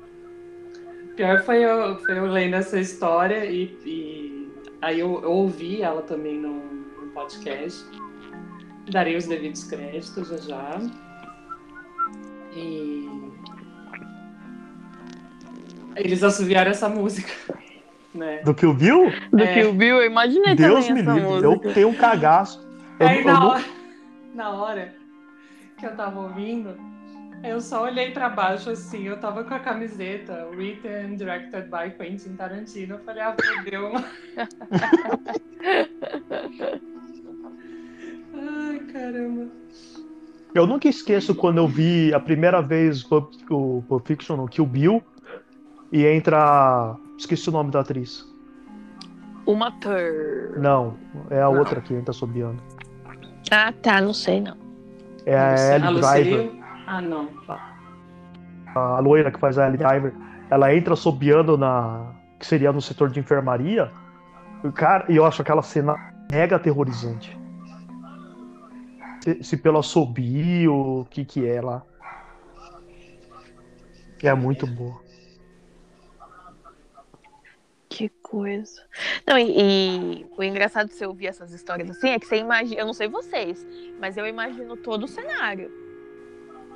Pior 1.16 1.42
foi 1.44 1.64
eu, 1.64 1.98
foi 2.00 2.18
eu 2.18 2.26
lendo 2.26 2.54
essa 2.54 2.78
história 2.78 3.44
e, 3.46 3.64
e 3.84 4.48
aí 4.82 5.00
eu, 5.00 5.20
eu 5.22 5.30
ouvi 5.32 5.80
ela 5.82 6.02
também 6.02 6.38
no, 6.38 6.54
no 6.62 7.06
podcast. 7.12 7.84
Darei 8.90 9.16
os 9.16 9.26
devidos 9.26 9.64
créditos 9.64 10.28
já 10.28 10.36
já. 10.36 10.78
E 12.54 13.08
eles 15.96 16.22
assoviaram 16.22 16.70
essa 16.70 16.88
música, 16.88 17.32
né? 18.14 18.42
Do 18.42 18.54
que 18.54 18.66
viu? 18.74 19.10
Do 19.32 19.42
É. 19.42 19.54
que 19.54 19.64
o 19.66 19.72
Bill, 19.72 19.96
eu 19.96 20.06
imaginei 20.10 20.54
Deus 20.54 20.86
também 20.86 21.02
me 21.02 21.10
livre. 21.12 21.44
Eu 21.46 21.58
tenho 21.74 21.88
um 21.88 21.94
cagaço. 21.94 22.64
Eu, 23.00 23.06
Aí 23.08 23.18
eu 23.20 23.24
na 23.24 23.32
não- 23.40 23.48
hora, 23.48 23.64
na 24.34 24.50
hora 24.50 24.94
que 25.78 25.86
eu 25.86 25.96
tava 25.96 26.20
ouvindo, 26.20 26.76
eu 27.46 27.60
só 27.60 27.84
olhei 27.84 28.10
pra 28.10 28.28
baixo 28.28 28.70
assim, 28.70 29.04
eu 29.04 29.18
tava 29.20 29.44
com 29.44 29.54
a 29.54 29.58
camiseta 29.58 30.46
written 30.52 30.90
and 30.92 31.14
directed 31.16 31.68
by 31.70 31.90
Quentin 31.96 32.34
Tarantino. 32.36 32.94
Eu 32.96 32.98
falei, 33.00 33.22
ah, 33.22 33.36
fodeu. 33.40 33.92
Ai, 38.34 38.78
caramba. 38.92 39.46
Eu 40.54 40.66
nunca 40.66 40.88
esqueço 40.88 41.34
quando 41.34 41.58
eu 41.58 41.68
vi 41.68 42.12
a 42.14 42.20
primeira 42.20 42.62
vez 42.62 43.04
o 43.10 43.28
o 43.50 43.82
Pulp 43.86 44.06
Fiction 44.06 44.36
no 44.36 44.48
Kill 44.48 44.66
Bill 44.66 45.02
e 45.92 46.06
entra. 46.06 46.96
Esqueci 47.18 47.48
o 47.48 47.52
nome 47.52 47.70
da 47.70 47.80
atriz. 47.80 48.24
Uma 49.46 49.70
tur. 49.72 50.58
Não, 50.58 50.96
é 51.30 51.40
a 51.40 51.44
Não. 51.44 51.58
outra 51.58 51.80
que 51.80 51.94
entra 51.94 52.12
sobiando. 52.12 52.60
Ah, 53.50 53.72
tá, 53.72 54.00
não 54.00 54.12
sei 54.12 54.40
não. 54.40 54.56
É 55.24 55.36
a 55.36 55.54
a 55.54 55.76
Ellie 55.76 56.00
Driver? 56.00 56.65
Ah, 56.86 57.00
não. 57.00 57.28
a 58.74 59.00
loira 59.00 59.30
que 59.30 59.40
faz 59.40 59.58
a 59.58 59.66
Ellie 59.66 59.78
Driver. 59.78 60.14
Ela 60.48 60.74
entra 60.74 60.94
sobiando 60.94 61.58
na. 61.58 62.14
que 62.38 62.46
seria 62.46 62.72
no 62.72 62.80
setor 62.80 63.10
de 63.10 63.18
enfermaria. 63.18 63.90
E, 64.62 64.70
Cara, 64.70 65.04
e 65.08 65.16
eu 65.16 65.24
acho 65.24 65.42
aquela 65.42 65.62
cena 65.62 65.96
mega 66.30 66.56
aterrorizante. 66.56 67.36
Se, 69.20 69.42
se 69.42 69.56
pelo 69.56 69.78
assobio, 69.78 71.00
o 71.00 71.04
que 71.06 71.24
que 71.24 71.48
é 71.48 71.60
lá. 71.60 71.82
É 74.22 74.32
muito 74.34 74.66
boa. 74.66 75.04
Que 77.88 78.08
coisa. 78.08 78.82
Não, 79.26 79.38
e, 79.38 80.20
e 80.20 80.26
o 80.36 80.42
engraçado 80.42 80.88
de 80.88 80.94
você 80.94 81.06
ouvir 81.06 81.26
essas 81.26 81.52
histórias 81.52 81.90
assim 81.90 82.10
é 82.10 82.18
que 82.18 82.26
você 82.26 82.36
imagina. 82.36 82.80
Eu 82.80 82.86
não 82.86 82.92
sei 82.92 83.08
vocês, 83.08 83.66
mas 83.98 84.16
eu 84.16 84.26
imagino 84.26 84.76
todo 84.76 85.04
o 85.04 85.08
cenário. 85.08 85.85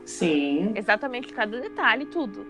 Sim. 0.05 0.73
Exatamente 0.75 1.33
cada 1.33 1.61
detalhe, 1.61 2.07
tudo. 2.07 2.47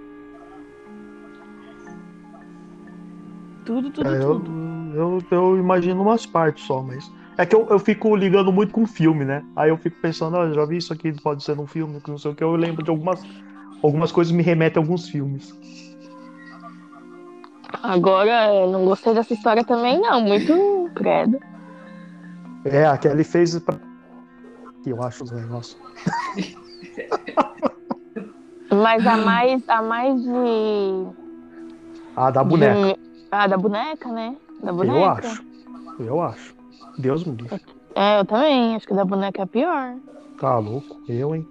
Tudo, 3.64 3.90
tudo, 3.90 4.08
É, 4.08 4.22
eu, 4.22 4.40
tudo. 4.40 4.52
eu, 4.94 5.18
eu 5.30 5.58
imagino 5.58 6.02
umas 6.02 6.26
partes 6.26 6.64
só, 6.64 6.82
mas. 6.82 7.10
É 7.38 7.46
que 7.46 7.54
eu, 7.54 7.66
eu 7.70 7.78
fico 7.78 8.14
ligando 8.16 8.52
muito 8.52 8.72
com 8.72 8.86
filme, 8.86 9.24
né? 9.24 9.42
Aí 9.56 9.70
eu 9.70 9.76
fico 9.78 9.96
pensando, 10.02 10.36
ah, 10.36 10.52
já 10.52 10.64
vi 10.66 10.76
isso 10.76 10.92
aqui, 10.92 11.12
pode 11.22 11.42
ser 11.42 11.56
num 11.56 11.66
filme, 11.66 12.00
que 12.00 12.10
não 12.10 12.18
sei 12.18 12.32
o 12.32 12.34
que. 12.34 12.42
Eu 12.42 12.54
lembro 12.56 12.82
de 12.82 12.90
algumas. 12.90 13.22
Algumas 13.82 14.12
coisas 14.12 14.30
me 14.30 14.42
remetem 14.42 14.78
a 14.78 14.84
alguns 14.84 15.08
filmes. 15.08 15.54
Agora, 17.82 18.52
eu 18.54 18.70
não 18.70 18.84
gostei 18.84 19.14
dessa 19.14 19.32
história 19.32 19.64
também, 19.64 19.98
não. 19.98 20.20
Muito 20.20 20.90
credo. 20.94 21.38
É, 22.64 22.84
a 22.84 22.98
Kelly 22.98 23.24
fez 23.24 23.58
pra. 23.60 23.78
que 24.82 24.90
Eu 24.90 25.02
acho 25.02 25.24
os 25.24 25.30
negócios. 25.30 25.80
Mas 28.72 29.06
a 29.06 29.16
mais, 29.16 29.68
a 29.68 29.82
mais 29.82 30.22
de. 30.22 31.06
Ah, 32.16 32.30
da 32.30 32.44
boneca. 32.44 32.74
de- 32.94 33.00
Ah, 33.30 33.46
da 33.46 33.56
boneca, 33.56 34.08
né? 34.10 34.36
Da 34.62 34.72
boneca. 34.72 34.96
Eu 34.98 35.04
acho. 35.10 35.44
Eu 35.98 36.20
acho. 36.22 36.54
Deus 36.98 37.24
me 37.24 37.34
livre. 37.36 37.60
É, 37.94 38.20
eu 38.20 38.24
também. 38.24 38.74
Acho 38.76 38.86
que 38.86 38.94
da 38.94 39.04
boneca 39.04 39.40
é 39.40 39.44
a 39.44 39.46
pior. 39.46 39.96
Tá 40.38 40.58
louco? 40.58 41.00
Eu, 41.08 41.34
hein? 41.34 41.46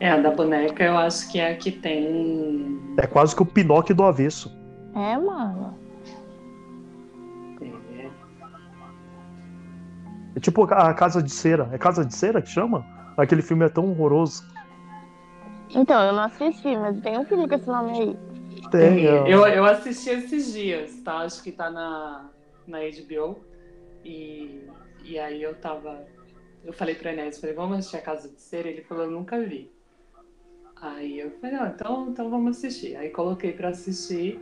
É, 0.00 0.10
a 0.10 0.16
da 0.20 0.30
boneca 0.30 0.82
eu 0.82 0.96
acho 0.98 1.30
que 1.30 1.38
é 1.38 1.52
a 1.52 1.56
que 1.56 1.70
tem. 1.72 2.78
É 2.98 3.06
quase 3.06 3.34
que 3.34 3.42
o 3.42 3.46
Pinóquio 3.46 3.94
do 3.94 4.02
avesso. 4.02 4.52
É, 4.94 5.16
mano. 5.16 5.74
é, 7.62 8.10
É 10.36 10.40
tipo 10.40 10.64
a 10.64 10.92
Casa 10.94 11.22
de 11.22 11.30
Cera. 11.30 11.68
É 11.72 11.78
Casa 11.78 12.04
de 12.04 12.14
Cera 12.14 12.42
que 12.42 12.48
chama? 12.48 12.84
Aquele 13.22 13.42
filme 13.42 13.64
é 13.64 13.68
tão 13.68 13.88
horroroso. 13.90 14.42
Então, 15.74 16.02
eu 16.04 16.12
não 16.12 16.24
assisti, 16.24 16.76
mas 16.76 17.00
tem 17.00 17.18
um 17.18 17.24
filho 17.24 17.48
com 17.48 17.54
esse 17.54 17.66
nome 17.68 17.92
aí. 17.98 18.16
Tem. 18.70 19.06
é, 19.06 19.32
Eu, 19.32 19.46
eu 19.46 19.64
assisti 19.64 20.10
esses 20.10 20.52
dias, 20.52 21.00
tá? 21.02 21.18
Acho 21.18 21.42
que 21.42 21.52
tá 21.52 21.70
na, 21.70 22.28
na 22.66 22.78
HBO. 22.80 23.44
E, 24.04 24.66
e 25.04 25.18
aí 25.18 25.42
eu 25.42 25.54
tava. 25.54 26.04
Eu 26.64 26.72
falei 26.72 26.94
pro 26.94 27.08
Enéas, 27.08 27.40
falei, 27.40 27.54
vamos 27.56 27.78
assistir 27.78 27.96
a 27.96 28.02
Casa 28.02 28.28
de 28.28 28.40
Cera? 28.40 28.68
Ele 28.68 28.82
falou, 28.82 29.04
eu 29.04 29.10
nunca 29.10 29.40
vi. 29.40 29.70
Aí 30.80 31.18
eu 31.20 31.30
falei, 31.40 31.56
ah, 31.56 31.72
então, 31.74 32.08
então 32.10 32.28
vamos 32.30 32.56
assistir. 32.58 32.96
Aí 32.96 33.08
coloquei 33.10 33.52
pra 33.52 33.68
assistir. 33.68 34.40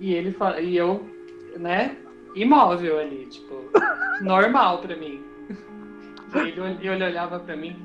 E 0.00 0.14
ele 0.14 0.32
fa- 0.32 0.60
e 0.60 0.76
eu, 0.76 1.04
né, 1.58 1.96
imóvel 2.34 2.98
ali, 2.98 3.26
tipo, 3.26 3.54
normal 4.22 4.80
pra 4.80 4.96
mim. 4.96 5.22
E 6.34 6.38
ele, 6.48 6.60
ol- 6.60 6.66
ele 6.68 7.04
olhava 7.04 7.38
pra 7.40 7.56
mim. 7.56 7.76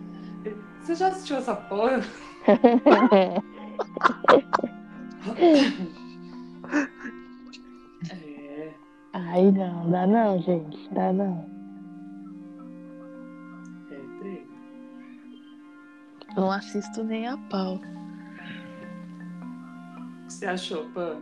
Você 0.81 0.95
já 0.95 1.07
assistiu 1.07 1.37
essa 1.37 1.55
porra? 1.55 1.99
É, 2.47 3.41
Ai, 9.13 9.51
não, 9.51 9.89
dá 9.89 10.05
não, 10.07 10.39
gente. 10.41 10.77
Dá 10.93 11.11
não. 11.11 11.45
é. 13.91 14.41
Não 16.35 16.51
assisto 16.51 17.03
nem 17.03 17.27
a 17.27 17.37
pau. 17.49 17.75
O 17.75 17.79
que 20.27 20.33
você 20.33 20.45
achou, 20.45 20.85
Pam? 20.89 21.17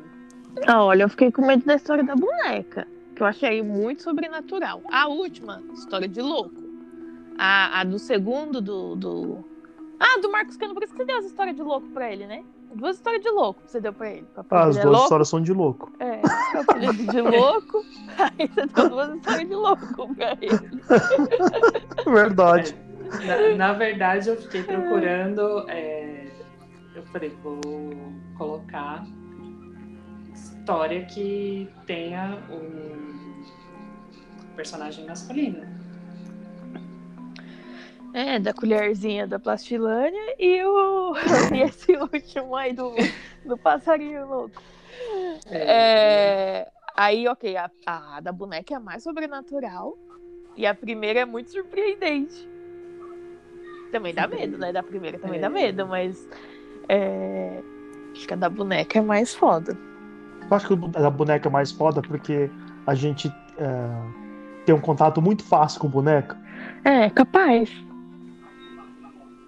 Ah, 0.67 0.83
olha, 0.83 1.03
eu 1.03 1.09
fiquei 1.09 1.31
com 1.31 1.45
medo 1.45 1.65
da 1.65 1.75
história 1.75 2.03
da 2.03 2.15
boneca. 2.15 2.87
Que 3.15 3.21
eu 3.23 3.27
achei 3.27 3.61
muito 3.63 4.03
sobrenatural. 4.03 4.81
A 4.91 5.07
última, 5.07 5.61
história 5.73 6.07
de 6.07 6.21
louco. 6.21 6.64
A, 7.37 7.81
a 7.81 7.83
do 7.83 7.99
segundo, 7.99 8.61
do, 8.61 8.95
do. 8.95 9.43
Ah, 9.99 10.19
do 10.21 10.31
Marcos 10.31 10.57
Cano, 10.57 10.73
por 10.73 10.83
isso 10.83 10.93
que 10.93 10.97
você 10.99 11.05
deu 11.05 11.17
essa 11.17 11.27
história 11.27 11.53
de 11.53 11.61
louco 11.61 11.87
pra 11.89 12.11
ele, 12.11 12.25
né? 12.27 12.43
Duas 12.73 12.97
histórias 12.97 13.21
de 13.23 13.29
louco 13.29 13.61
que 13.63 13.71
você 13.71 13.79
deu 13.79 13.93
pra 13.93 14.09
ele. 14.11 14.25
Pra 14.33 14.43
Ah, 14.49 14.65
as 14.65 14.75
é 14.77 14.81
duas 14.81 14.91
louco. 14.91 15.03
histórias 15.05 15.29
são 15.29 15.41
de 15.41 15.53
louco. 15.53 15.91
É, 15.99 16.21
apelido 16.59 17.11
de 17.11 17.21
louco. 17.21 17.85
Aí 18.17 18.47
você 18.47 18.65
deu 18.65 18.89
duas 18.89 19.15
histórias 19.15 19.47
de 19.47 19.55
louco 19.55 20.15
pra 20.15 20.31
ele. 20.41 20.81
Verdade. 22.05 22.75
Na, 23.25 23.55
na 23.69 23.73
verdade, 23.73 24.27
eu 24.29 24.35
fiquei 24.41 24.63
procurando. 24.63 25.69
é, 25.69 26.27
eu 26.95 27.03
falei, 27.05 27.29
vou 27.41 27.61
colocar 28.37 29.05
história 30.33 31.05
que 31.05 31.69
tenha 31.85 32.37
um 32.49 33.43
personagem 34.55 35.05
masculino. 35.05 35.65
É, 38.15 38.39
da 38.39 38.53
colherzinha 38.53 39.27
da 39.27 39.37
plastilânia 39.37 40.35
e 40.39 40.63
o. 40.63 41.13
e 41.53 41.61
esse 41.63 41.91
último 41.97 42.55
aí 42.55 42.71
do, 42.71 42.93
do 43.45 43.57
passarinho 43.57 44.25
louco. 44.25 44.61
É, 45.51 46.71
Aí, 46.95 47.27
ok, 47.27 47.57
a, 47.57 47.69
a 47.85 48.21
da 48.21 48.31
boneca 48.31 48.73
é 48.73 48.77
a 48.77 48.79
mais 48.79 49.03
sobrenatural. 49.03 49.97
E 50.55 50.65
a 50.65 50.73
primeira 50.73 51.19
é 51.19 51.25
muito 51.25 51.51
surpreendente. 51.51 52.47
Também 53.91 54.13
dá 54.13 54.25
medo, 54.27 54.57
né? 54.57 54.71
Da 54.71 54.81
primeira 54.81 55.19
também 55.19 55.41
dá 55.41 55.47
É. 55.47 55.49
medo, 55.49 55.85
mas. 55.85 56.25
é, 56.87 57.61
Acho 58.13 58.27
que 58.27 58.33
a 58.33 58.37
da 58.37 58.49
boneca 58.49 58.97
é 58.97 59.01
mais 59.01 59.35
foda. 59.35 59.77
Eu 60.49 60.55
acho 60.55 60.67
que 60.67 60.73
a 60.97 61.09
boneca 61.09 61.49
é 61.49 61.51
mais 61.51 61.69
foda 61.69 62.01
porque 62.01 62.49
a 62.87 62.95
gente 62.95 63.27
é, 63.57 64.63
tem 64.65 64.73
um 64.73 64.79
contato 64.79 65.21
muito 65.21 65.43
fácil 65.43 65.81
com 65.81 65.89
boneca. 65.89 66.37
É, 66.85 67.09
capaz. 67.09 67.69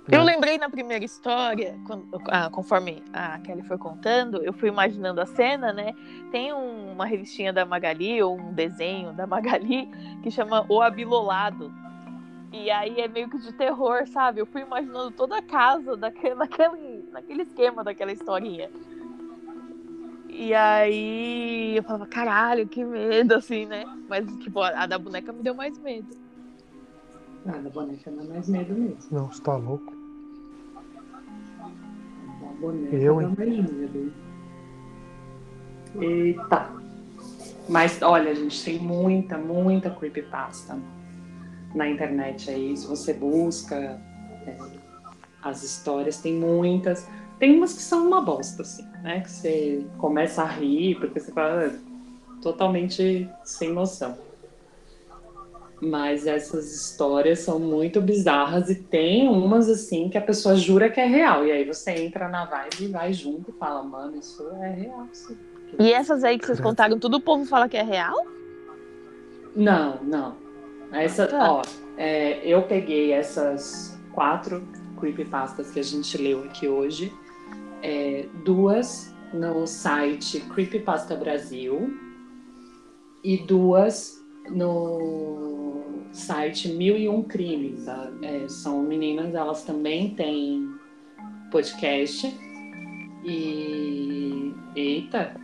Eu 0.10 0.22
É. 0.22 0.24
lembrei 0.24 0.58
na 0.58 0.70
primeira 0.70 1.04
história, 1.04 1.78
quando- 1.86 2.08
ah, 2.30 2.50
conforme 2.50 3.04
a 3.12 3.40
Kelly 3.40 3.62
foi 3.64 3.78
contando, 3.78 4.42
eu 4.42 4.54
fui 4.54 4.70
imaginando 4.70 5.20
a 5.20 5.26
cena, 5.26 5.74
né? 5.74 5.94
Tem 6.32 6.54
um- 6.54 6.94
uma 6.94 7.06
revistinha 7.06 7.52
da 7.52 7.66
Magali, 7.66 8.22
ou 8.24 8.38
um 8.40 8.54
desenho 8.54 9.12
da 9.14 9.28
Magali, 9.28 9.90
que 10.24 10.32
chama 10.32 10.66
O 10.70 10.82
Abilolado. 10.82 11.70
E 12.54 12.72
aí 12.72 13.02
é 13.02 13.08
meio 13.10 13.30
que 13.30 13.38
de 13.40 13.52
terror, 13.52 14.08
sabe? 14.08 14.40
Eu 14.40 14.46
fui 14.46 14.62
imaginando 14.62 15.12
toda 15.12 15.38
a 15.38 15.42
casa 15.42 15.98
daquele, 15.98 16.36
naquele, 16.36 17.04
naquele 17.12 17.42
esquema 17.42 17.84
daquela 17.84 18.12
historinha. 18.14 18.70
E 20.30 20.54
aí 20.54 21.76
eu 21.76 21.84
falava, 21.84 22.06
caralho, 22.06 22.68
que 22.68 22.84
medo, 22.86 23.34
assim, 23.36 23.66
né? 23.66 23.84
Mas, 24.08 24.26
tipo, 24.38 24.62
a, 24.62 24.70
a 24.84 24.86
da 24.86 24.98
boneca 24.98 25.34
me 25.34 25.44
deu 25.44 25.54
mais 25.54 25.78
medo. 25.80 26.08
Ah, 27.46 27.58
da 27.60 27.70
boneca 27.70 28.12
dá 28.12 28.24
mais 28.24 28.48
medo 28.48 28.74
mesmo. 28.76 29.00
Não, 29.12 29.30
você 29.30 29.42
tá 29.42 29.56
louco. 29.58 29.97
Boneca 32.60 32.96
Eu, 32.96 33.16
dá 33.18 33.24
hein? 33.24 33.36
mais 33.38 33.72
medo. 33.72 34.14
Eita. 36.00 36.70
Mas 37.70 38.02
olha, 38.02 38.34
gente, 38.34 38.64
tem 38.64 38.80
muita, 38.80 39.38
muita 39.38 39.90
creepypasta 39.90 40.78
na 41.76 41.90
internet 41.90 42.50
aí. 42.50 42.76
Se 42.78 42.88
você 42.88 43.14
busca 43.14 43.76
é, 43.76 44.58
as 45.44 45.64
histórias, 45.64 46.22
tem 46.22 46.34
muitas. 46.34 47.08
Tem 47.40 47.56
umas 47.56 47.74
que 47.74 47.82
são 47.82 48.08
uma 48.08 48.22
bosta, 48.22 48.62
assim, 48.64 48.86
né? 49.04 49.22
Que 49.22 49.30
você 49.32 49.86
começa 49.98 50.44
a 50.44 50.48
rir, 50.48 50.96
porque 50.96 51.20
você 51.20 51.32
fala 51.32 51.68
"Ah, 51.68 52.40
totalmente 52.42 53.30
sem 53.44 53.72
noção. 53.74 54.18
Mas 55.80 56.26
essas 56.26 56.74
histórias 56.74 57.40
são 57.40 57.60
muito 57.60 58.02
bizarras 58.02 58.70
e 58.70 58.76
tem 58.76 59.28
umas 59.28 59.70
assim 59.70 60.10
que 60.10 60.18
a 60.18 60.22
pessoa 60.22 60.56
jura 60.56 60.90
que 60.90 61.00
é 61.00 61.06
real. 61.06 61.46
E 61.46 61.52
aí 61.52 61.64
você 61.66 61.92
entra 61.92 62.28
na 62.28 62.46
vibe 62.46 62.86
e 62.86 62.88
vai 62.88 63.14
junto 63.14 63.52
e 63.52 63.54
fala, 63.54 63.84
mano, 63.84 64.18
isso 64.18 64.48
é 64.62 64.70
real. 64.70 65.08
Sim. 65.14 65.38
E 65.80 65.92
essas 65.94 66.24
aí 66.24 66.40
que 66.40 66.46
vocês 66.48 66.60
contaram, 66.60 66.98
tudo 66.98 67.18
o 67.18 67.22
povo 67.22 67.46
fala 67.46 67.70
que 67.70 67.78
é 67.78 67.84
real? 67.84 68.26
Não, 69.56 70.02
não. 70.04 70.36
Essa, 70.92 71.28
Tá. 71.28 71.52
ó, 71.52 71.62
é, 71.98 72.40
eu 72.48 72.64
peguei 72.64 73.12
essas 73.12 74.00
quatro 74.14 74.64
creepypastas 75.00 75.70
que 75.72 75.80
a 75.80 75.84
gente 75.84 76.18
leu 76.18 76.44
aqui 76.46 76.68
hoje, 76.68 77.14
é, 77.84 78.26
duas 78.44 79.14
no 79.34 79.68
site 79.68 80.40
Creepypasta 80.40 81.16
Brasil 81.16 81.94
e 83.24 83.38
duas 83.38 84.24
no 84.50 85.67
site 86.12 86.70
Mil 86.70 86.98
e 86.98 87.08
Um 87.10 87.22
Crimes. 87.24 87.86
tá? 87.86 88.10
É, 88.22 88.48
são 88.48 88.82
meninas, 88.84 89.34
elas 89.36 89.64
também 89.64 90.10
têm 90.12 90.70
podcast. 91.52 92.34
E. 93.26 94.54
Eita! 94.76 95.36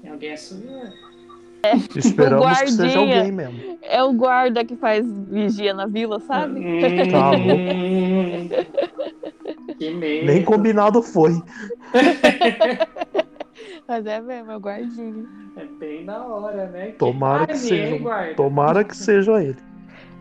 Tem 0.00 0.10
alguém 0.10 0.32
assumiu? 0.32 0.70
Esperamos 1.94 2.58
que 2.60 2.70
seja 2.72 2.98
guardinha. 2.98 3.16
alguém 3.18 3.32
mesmo. 3.32 3.78
É 3.82 4.02
o 4.02 4.12
guarda 4.12 4.64
que 4.64 4.74
faz 4.76 5.06
vigia 5.28 5.72
na 5.74 5.86
vila, 5.86 6.18
sabe? 6.20 6.60
Tá 7.10 7.30
Hum, 7.32 8.48
que 9.78 9.90
medo. 9.90 10.26
Nem 10.26 10.42
combinado 10.44 11.00
foi. 11.02 11.32
Mas 13.86 14.06
é 14.06 14.20
mesmo, 14.20 14.50
é 14.50 14.56
o 14.56 14.60
guardinha. 14.60 15.24
É 15.56 15.64
bem 15.64 16.04
da 16.06 16.24
hora, 16.24 16.68
né? 16.70 16.92
Tomara 16.92 17.46
que 17.46 17.54
time, 17.54 17.68
seja. 17.68 17.98
guarda? 17.98 18.34
Tomara 18.34 18.84
que 18.84 18.96
seja 18.96 19.42
ele. 19.42 19.58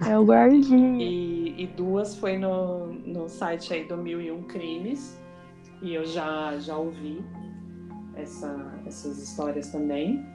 É 0.09 0.17
o 0.17 0.25
guardinha. 0.25 1.05
E, 1.05 1.63
e 1.63 1.67
duas 1.67 2.15
foi 2.17 2.37
no, 2.37 2.87
no 2.87 3.29
site 3.29 3.73
aí 3.73 3.85
do 3.85 3.95
Mil 3.97 4.19
e 4.21 4.31
Um 4.31 4.43
Crimes. 4.43 5.19
E 5.81 5.93
eu 5.93 6.05
já, 6.05 6.57
já 6.59 6.75
ouvi 6.77 7.23
essa- 8.15 8.73
essas 8.85 9.17
histórias 9.21 9.69
também. 9.71 10.25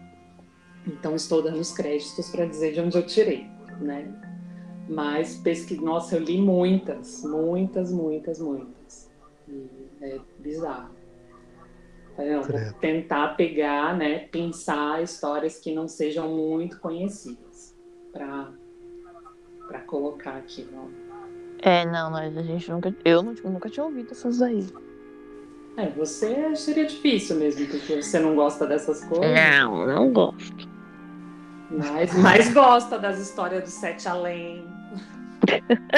Então 0.87 1.15
estou 1.17 1.43
dando 1.43 1.59
os 1.59 1.73
créditos 1.73 2.31
para 2.31 2.47
dizer 2.47 2.73
de 2.73 2.81
onde 2.81 2.97
eu 2.97 3.05
tirei, 3.05 3.47
né? 3.81 4.07
Mas 4.89 5.37
pesqui... 5.39 5.77
nossa, 5.77 6.17
eu 6.17 6.23
li 6.23 6.41
muitas, 6.41 7.25
muitas, 7.25 7.93
muitas, 7.93 8.39
muitas. 8.41 9.11
E 9.49 9.69
é 10.01 10.19
bizarro. 10.39 10.96
Não, 12.19 12.43
vou 12.43 12.45
Credo. 12.45 12.75
tentar 12.75 13.29
pegar, 13.37 13.97
né, 13.97 14.21
pensar 14.31 15.03
histórias 15.03 15.59
que 15.59 15.75
não 15.75 15.87
sejam 15.89 16.29
muito 16.29 16.79
conhecidas 16.81 17.75
para 18.13 18.51
para 19.69 19.81
colocar 19.81 20.37
aqui, 20.37 20.67
não. 20.71 20.89
É, 21.61 21.85
não, 21.85 22.09
nós, 22.11 22.37
a 22.37 22.43
gente 22.43 22.71
nunca. 22.71 22.95
Eu 23.05 23.21
não- 23.23 23.35
nunca 23.45 23.69
tinha 23.69 23.85
ouvido 23.85 24.13
essas 24.13 24.41
aí. 24.41 24.65
É, 25.77 25.89
você 25.89 26.55
seria 26.55 26.87
difícil 26.87 27.37
mesmo, 27.37 27.67
porque 27.67 28.01
você 28.01 28.19
não 28.21 28.35
gosta 28.37 28.65
dessas 28.67 29.05
coisas. 29.05 29.29
Não, 29.35 29.87
não 29.87 30.13
gosto. 30.13 30.69
Mas, 31.71 32.15
mas 32.15 32.55
gosta 32.55 32.97
das 32.99 33.19
histórias 33.19 33.65
do 33.65 33.69
Sete 33.71 34.09
Além. 34.09 34.65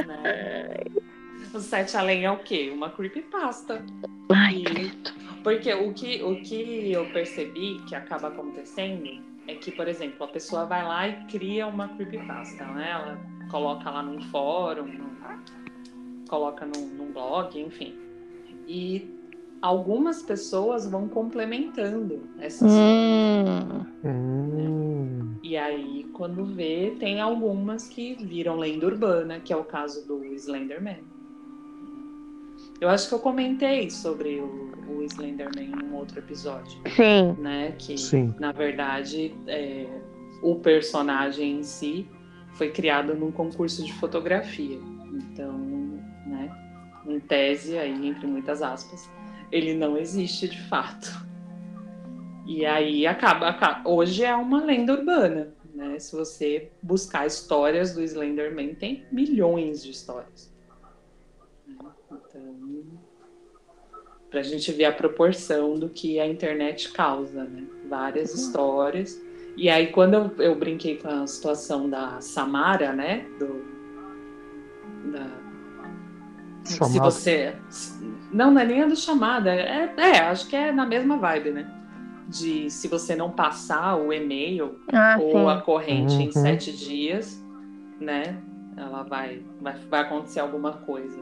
né? 0.06 0.74
O 1.54 1.60
Sete 1.60 1.96
Além 1.96 2.24
é 2.26 2.30
o 2.30 2.38
quê? 2.38 2.70
Uma 2.74 2.90
creepypasta. 2.90 3.82
Ai, 4.30 4.56
E- 4.56 4.64
credo. 4.64 5.10
Porque 5.42 5.72
o 5.72 5.92
que, 5.92 6.22
o 6.22 6.36
que 6.40 6.92
eu 6.92 7.06
percebi 7.06 7.78
que 7.88 7.94
acaba 7.94 8.28
acontecendo 8.28 9.08
é 9.46 9.54
que, 9.54 9.70
por 9.70 9.88
exemplo, 9.88 10.24
a 10.24 10.28
pessoa 10.28 10.66
vai 10.66 10.84
lá 10.84 11.08
e 11.08 11.24
cria 11.26 11.66
uma 11.66 11.88
creepypasta, 11.88 12.66
né? 12.66 12.90
Ela 12.90 13.18
coloca 13.50 13.90
lá 13.90 14.02
num 14.02 14.20
fórum, 14.24 14.86
num- 14.86 15.16
coloca 16.28 16.66
num, 16.66 16.86
num 16.88 17.12
blog, 17.12 17.58
enfim. 17.58 17.94
E 18.66 19.08
algumas 19.62 20.22
pessoas 20.22 20.88
vão 20.88 21.08
complementando 21.08 22.20
essas 22.38 22.70
Hum, 22.70 23.84
Hum, 24.04 25.34
E 25.42 25.56
aí, 25.56 26.04
quando 26.12 26.44
vê, 26.44 26.94
tem 26.98 27.20
algumas 27.20 27.88
que 27.88 28.14
viram 28.14 28.56
lenda 28.56 28.86
urbana, 28.86 29.40
que 29.40 29.52
é 29.52 29.56
o 29.56 29.64
caso 29.64 30.06
do 30.06 30.24
Slenderman. 30.34 30.98
Eu 32.80 32.88
acho 32.88 33.08
que 33.08 33.14
eu 33.14 33.18
comentei 33.18 33.90
sobre 33.90 34.40
o, 34.40 34.70
o 34.88 35.02
Slenderman 35.02 35.70
em 35.70 35.84
um 35.84 35.94
outro 35.96 36.18
episódio, 36.18 36.80
sim. 36.94 37.36
né? 37.40 37.74
Que, 37.78 37.98
Sim. 37.98 38.34
na 38.38 38.52
verdade, 38.52 39.34
é, 39.46 39.86
o 40.42 40.56
personagem 40.56 41.58
em 41.58 41.62
si 41.62 42.08
foi 42.54 42.70
criado 42.70 43.14
num 43.14 43.30
concurso 43.30 43.84
de 43.84 43.92
fotografia. 43.94 44.78
Então, 45.12 45.56
né? 46.26 46.50
Em 47.06 47.20
tese, 47.20 47.78
aí, 47.78 48.06
entre 48.06 48.26
muitas 48.26 48.62
aspas, 48.62 49.08
ele 49.50 49.74
não 49.74 49.96
existe 49.96 50.48
de 50.48 50.60
fato. 50.62 51.26
E 52.46 52.64
aí 52.64 53.06
acaba, 53.06 53.48
acaba, 53.48 53.88
hoje 53.88 54.24
é 54.24 54.34
uma 54.34 54.64
lenda 54.64 54.94
urbana, 54.94 55.54
né? 55.74 55.98
Se 55.98 56.16
você 56.16 56.70
buscar 56.82 57.26
histórias 57.26 57.94
do 57.94 58.02
Slenderman, 58.02 58.74
tem 58.74 59.04
milhões 59.12 59.82
de 59.82 59.90
histórias. 59.90 60.52
Então, 62.10 62.97
para 64.30 64.40
a 64.40 64.42
gente 64.42 64.70
ver 64.72 64.84
a 64.84 64.92
proporção 64.92 65.78
do 65.78 65.88
que 65.88 66.20
a 66.20 66.26
internet 66.26 66.92
causa, 66.92 67.44
né? 67.44 67.64
Várias 67.88 68.30
uhum. 68.30 68.36
histórias. 68.36 69.22
E 69.56 69.68
aí, 69.68 69.88
quando 69.88 70.14
eu, 70.14 70.32
eu, 70.38 70.54
brinquei 70.54 70.96
com 70.96 71.08
a 71.08 71.26
situação 71.26 71.88
da 71.88 72.20
Samara, 72.20 72.92
né? 72.92 73.26
Do, 73.38 73.64
da, 75.10 75.26
se 76.64 76.98
você. 76.98 77.54
Não, 78.30 78.50
não 78.50 78.60
é 78.60 78.64
nem 78.64 78.82
a 78.82 78.86
do 78.86 78.96
chamada. 78.96 79.50
É, 79.50 79.92
é, 79.96 80.18
acho 80.20 80.46
que 80.48 80.56
é 80.56 80.70
na 80.70 80.84
mesma 80.84 81.16
vibe, 81.16 81.50
né? 81.50 81.70
De 82.28 82.70
se 82.70 82.88
você 82.88 83.16
não 83.16 83.30
passar 83.30 83.96
o 83.96 84.12
e-mail 84.12 84.78
ah, 84.92 85.16
ou 85.18 85.32
sim. 85.32 85.48
a 85.48 85.60
corrente 85.62 86.14
uhum. 86.14 86.22
em 86.22 86.32
sete 86.32 86.70
dias, 86.72 87.42
né? 87.98 88.38
Ela 88.76 89.02
vai, 89.02 89.42
vai, 89.60 89.74
vai 89.90 90.00
acontecer 90.00 90.40
alguma 90.40 90.72
coisa. 90.72 91.18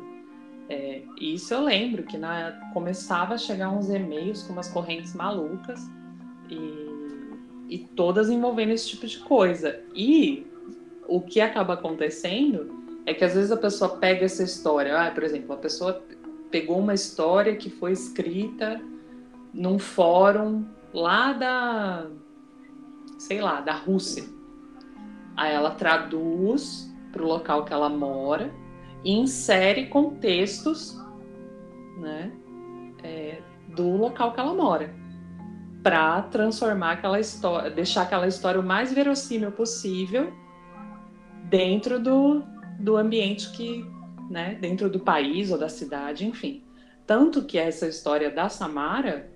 É, 0.69 1.03
isso 1.21 1.55
eu 1.55 1.63
lembro 1.63 2.03
que 2.03 2.19
na, 2.19 2.53
começava 2.73 3.35
a 3.35 3.39
chegar 3.39 3.71
uns 3.71 3.89
e-mails 3.89 4.43
com 4.43 4.53
umas 4.53 4.69
correntes 4.69 5.15
malucas 5.15 5.81
e, 6.51 7.75
e 7.75 7.79
todas 7.95 8.29
envolvendo 8.29 8.71
esse 8.71 8.89
tipo 8.89 9.07
de 9.07 9.19
coisa. 9.19 9.81
E 9.95 10.47
o 11.07 11.21
que 11.21 11.41
acaba 11.41 11.75
acontecendo 11.75 12.85
é 13.05 13.15
que 13.15 13.25
às 13.25 13.35
vezes 13.35 13.53
a 13.53 13.57
pessoa 13.57 13.97
pega 13.97 14.25
essa 14.25 14.43
história, 14.43 15.01
ah, 15.01 15.11
por 15.11 15.23
exemplo, 15.23 15.53
a 15.53 15.57
pessoa 15.57 16.05
pegou 16.51 16.79
uma 16.79 16.95
história 16.95 17.55
que 17.55 17.71
foi 17.71 17.93
escrita 17.93 18.81
num 19.55 19.79
fórum 19.79 20.65
lá 20.93 21.33
da, 21.33 22.07
sei 23.19 23.41
lá, 23.41 23.61
da 23.61 23.73
Rússia. 23.73 24.25
Aí 25.37 25.53
ela 25.53 25.71
traduz 25.71 26.93
para 27.13 27.23
o 27.23 27.27
local 27.27 27.65
que 27.65 27.73
ela 27.73 27.89
mora 27.89 28.53
e 29.07 29.13
insere 29.13 29.87
contextos, 29.87 30.99
né, 31.97 32.33
é, 33.05 33.41
do 33.69 33.97
local 33.97 34.33
que 34.33 34.41
ela 34.41 34.53
mora, 34.53 34.93
para 35.81 36.23
transformar 36.23 36.95
aquela 36.95 37.21
história, 37.21 37.71
deixar 37.71 38.03
aquela 38.03 38.27
história 38.27 38.61
o 38.61 38.65
mais 38.65 38.93
verossímil 38.93 39.53
possível 39.53 40.33
dentro 41.45 42.01
do, 42.01 42.43
do 42.81 42.97
ambiente 42.97 43.53
que, 43.53 43.89
né, 44.29 44.59
dentro 44.61 44.91
do 44.91 44.99
país 44.99 45.53
ou 45.53 45.59
da 45.59 45.69
cidade, 45.69 46.27
enfim. 46.27 46.65
Tanto 47.07 47.45
que 47.45 47.57
essa 47.57 47.87
história 47.87 48.29
da 48.29 48.49
Samara 48.49 49.31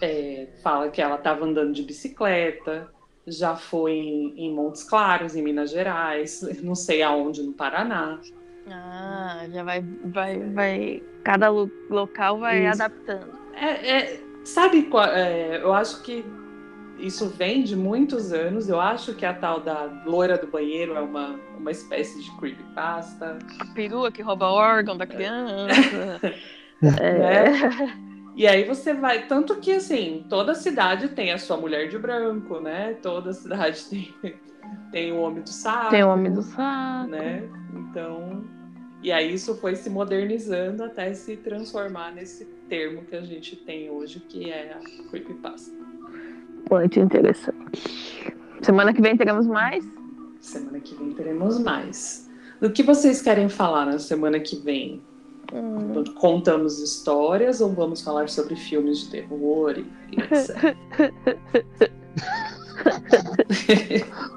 é, 0.00 0.48
fala 0.60 0.90
que 0.90 1.00
ela 1.00 1.14
estava 1.14 1.44
andando 1.44 1.72
de 1.72 1.84
bicicleta, 1.84 2.90
já 3.24 3.54
foi 3.54 3.92
em, 3.92 4.46
em, 4.46 4.52
Montes 4.52 4.82
Claros, 4.82 5.36
em 5.36 5.42
Minas 5.42 5.70
Gerais, 5.70 6.42
não 6.64 6.74
sei 6.74 7.00
aonde 7.00 7.44
no 7.44 7.52
Paraná. 7.52 8.18
Ah, 8.70 9.44
já 9.50 9.64
vai, 9.64 9.84
vai, 10.04 10.38
vai. 10.50 11.02
Cada 11.24 11.48
local 11.50 12.38
vai 12.38 12.66
Isso. 12.66 12.82
adaptando. 12.82 13.38
É, 13.54 13.90
é 13.90 14.20
sabe, 14.44 14.88
é, 15.14 15.60
eu 15.62 15.72
acho 15.72 16.02
que 16.02 16.24
isso 16.98 17.28
vem 17.28 17.62
de 17.62 17.76
muitos 17.76 18.32
anos. 18.32 18.68
Eu 18.68 18.80
acho 18.80 19.14
que 19.14 19.26
a 19.26 19.34
tal 19.34 19.60
da 19.60 20.02
loira 20.06 20.38
do 20.38 20.46
banheiro 20.46 20.94
é 20.94 21.00
uma, 21.00 21.38
uma 21.58 21.70
espécie 21.70 22.22
de 22.22 22.30
creepypasta. 22.38 23.38
A 23.58 23.66
perua 23.74 24.10
que 24.10 24.22
rouba 24.22 24.46
órgão 24.48 24.96
da 24.96 25.06
criança. 25.06 26.20
é. 26.82 27.46
é. 27.98 28.02
E 28.34 28.46
aí 28.46 28.64
você 28.64 28.94
vai. 28.94 29.26
Tanto 29.26 29.56
que, 29.56 29.72
assim, 29.72 30.24
toda 30.28 30.54
cidade 30.54 31.08
tem 31.08 31.32
a 31.32 31.38
sua 31.38 31.56
mulher 31.56 31.88
de 31.88 31.98
branco, 31.98 32.60
né? 32.60 32.94
Toda 33.02 33.32
cidade 33.32 33.84
tem, 33.86 34.14
tem 34.90 35.12
o 35.12 35.20
homem 35.20 35.42
do 35.42 35.48
saco. 35.48 35.90
Tem 35.90 36.04
o 36.04 36.08
homem 36.08 36.32
do 36.32 36.42
saco. 36.42 37.10
Né? 37.10 37.42
Então. 37.74 38.44
E 39.02 39.10
aí 39.10 39.34
isso 39.34 39.56
foi 39.56 39.74
se 39.74 39.90
modernizando 39.90 40.84
até 40.84 41.12
se 41.12 41.36
transformar 41.36 42.12
nesse 42.12 42.44
termo 42.68 43.02
que 43.04 43.16
a 43.16 43.22
gente 43.22 43.56
tem 43.56 43.90
hoje, 43.90 44.20
que 44.20 44.50
é 44.50 44.74
a 44.74 45.08
creepypasta. 45.08 45.72
Muito 46.70 47.00
interessante. 47.00 48.32
Semana 48.60 48.94
que 48.94 49.02
vem 49.02 49.16
teremos 49.16 49.46
mais? 49.46 49.84
Semana 50.40 50.78
que 50.78 50.94
vem 50.94 51.12
teremos 51.12 51.58
mais. 51.58 52.30
Do 52.60 52.70
que 52.70 52.82
vocês 52.82 53.20
querem 53.20 53.48
falar 53.48 53.86
na 53.86 53.98
semana 53.98 54.38
que 54.38 54.54
vem? 54.56 55.02
Hum. 55.52 56.04
Contamos 56.14 56.78
histórias 56.78 57.60
ou 57.60 57.72
vamos 57.72 58.02
falar 58.02 58.28
sobre 58.28 58.54
filmes 58.54 59.00
de 59.00 59.10
terror 59.10 59.76
e 59.78 59.86
etc? 60.16 60.76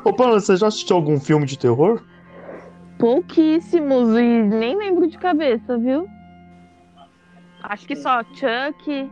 Ô, 0.03 0.13
Paulo, 0.13 0.39
você 0.39 0.55
já 0.55 0.67
assistiu 0.67 0.95
algum 0.95 1.19
filme 1.19 1.45
de 1.45 1.57
terror? 1.57 2.01
Pouquíssimos 2.97 4.09
e 4.17 4.43
nem 4.43 4.77
lembro 4.77 5.07
de 5.07 5.17
cabeça, 5.17 5.77
viu? 5.77 6.07
Acho 7.63 7.87
que 7.87 7.95
só 7.95 8.23
Chuck. 8.23 9.11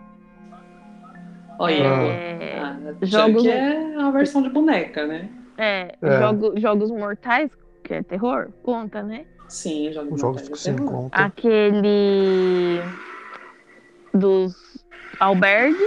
Olha, 1.59 1.83
é... 1.83 2.59
ah, 2.59 2.77
jogos... 3.01 3.43
Chuck 3.43 3.51
é 3.51 3.97
uma 3.97 4.11
versão 4.11 4.41
de 4.41 4.49
boneca, 4.49 5.05
né? 5.05 5.29
É, 5.57 5.95
é. 6.01 6.19
Jogo, 6.19 6.59
jogos 6.59 6.91
mortais, 6.91 7.51
que 7.83 7.93
é 7.93 8.03
terror, 8.03 8.49
conta, 8.63 9.03
né? 9.03 9.25
Sim, 9.47 9.91
jogos, 9.91 10.19
jogos 10.19 10.49
que 10.49 10.57
se 10.57 10.71
encontram. 10.71 11.09
Aquele 11.25 12.81
dos 14.13 14.83
Albergue, 15.19 15.77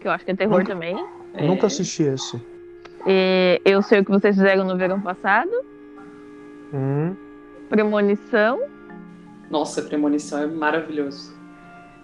que 0.00 0.08
eu 0.08 0.12
acho 0.12 0.24
que 0.24 0.32
é 0.32 0.36
terror 0.36 0.58
nunca, 0.58 0.72
também. 0.72 0.96
Nunca 1.40 1.64
é. 1.64 1.66
assisti 1.66 2.04
esse. 2.04 2.40
É, 3.06 3.60
eu 3.64 3.82
sei 3.82 4.00
o 4.00 4.04
que 4.04 4.10
vocês 4.10 4.36
fizeram 4.36 4.64
no 4.64 4.76
verão 4.76 5.00
passado. 5.00 5.50
Hum. 6.72 7.14
Premonição. 7.68 8.60
Nossa, 9.50 9.82
Premonição 9.82 10.42
é 10.42 10.46
maravilhoso. 10.46 11.34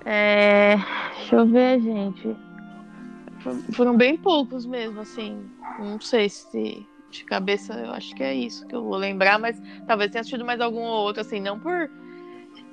É... 0.05 0.77
Deixa 1.17 1.37
eu 1.37 1.47
ver, 1.47 1.81
gente. 1.81 2.37
Foram 3.73 3.97
bem 3.97 4.17
poucos 4.17 4.67
mesmo, 4.67 5.01
assim. 5.01 5.39
Não 5.79 6.01
sei 6.01 6.29
se 6.29 6.87
de 7.11 7.25
cabeça 7.25 7.75
eu 7.75 7.93
acho 7.93 8.15
que 8.15 8.23
é 8.23 8.35
isso 8.35 8.67
que 8.67 8.75
eu 8.75 8.85
vou 8.85 8.97
lembrar, 8.97 9.39
mas 9.39 9.61
talvez 9.87 10.11
tenha 10.11 10.21
assistido 10.21 10.45
mais 10.45 10.61
algum 10.61 10.83
ou 10.83 11.07
outro, 11.07 11.23
assim, 11.23 11.41
não 11.41 11.59
por 11.59 11.91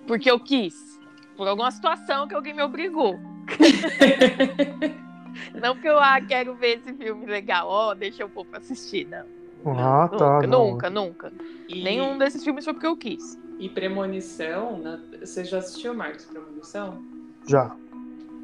porque 0.05 0.29
eu 0.29 0.39
quis, 0.39 0.99
por 1.35 1.47
alguma 1.47 1.71
situação 1.71 2.27
que 2.27 2.35
alguém 2.35 2.53
me 2.53 2.61
obrigou. 2.61 3.19
não 5.53 5.73
porque 5.75 5.87
eu 5.87 5.99
ah, 5.99 6.19
quero 6.21 6.55
ver 6.55 6.79
esse 6.79 6.93
filme 6.93 7.25
legal, 7.25 7.67
ó, 7.67 7.91
oh, 7.91 7.95
deixa 7.95 8.23
eu 8.23 8.29
pôr 8.29 8.45
pra 8.45 8.59
assistir, 8.59 9.07
não. 9.07 9.25
Ah, 9.65 10.09
não, 10.11 10.17
tá. 10.17 10.41
Nunca, 10.41 10.47
não. 10.47 10.71
nunca, 10.71 10.89
nunca. 10.89 11.33
E... 11.67 11.83
Nenhum 11.83 12.17
desses 12.17 12.43
filmes 12.43 12.63
foi 12.63 12.73
porque 12.73 12.87
eu 12.87 12.95
quis. 12.95 13.37
E 13.59 13.67
Premonição, 13.67 14.77
né? 14.77 14.99
você 15.19 15.43
já 15.43 15.57
assistiu, 15.57 15.93
Marcos, 15.93 16.25
Premonição? 16.25 17.03
Já. 17.47 17.75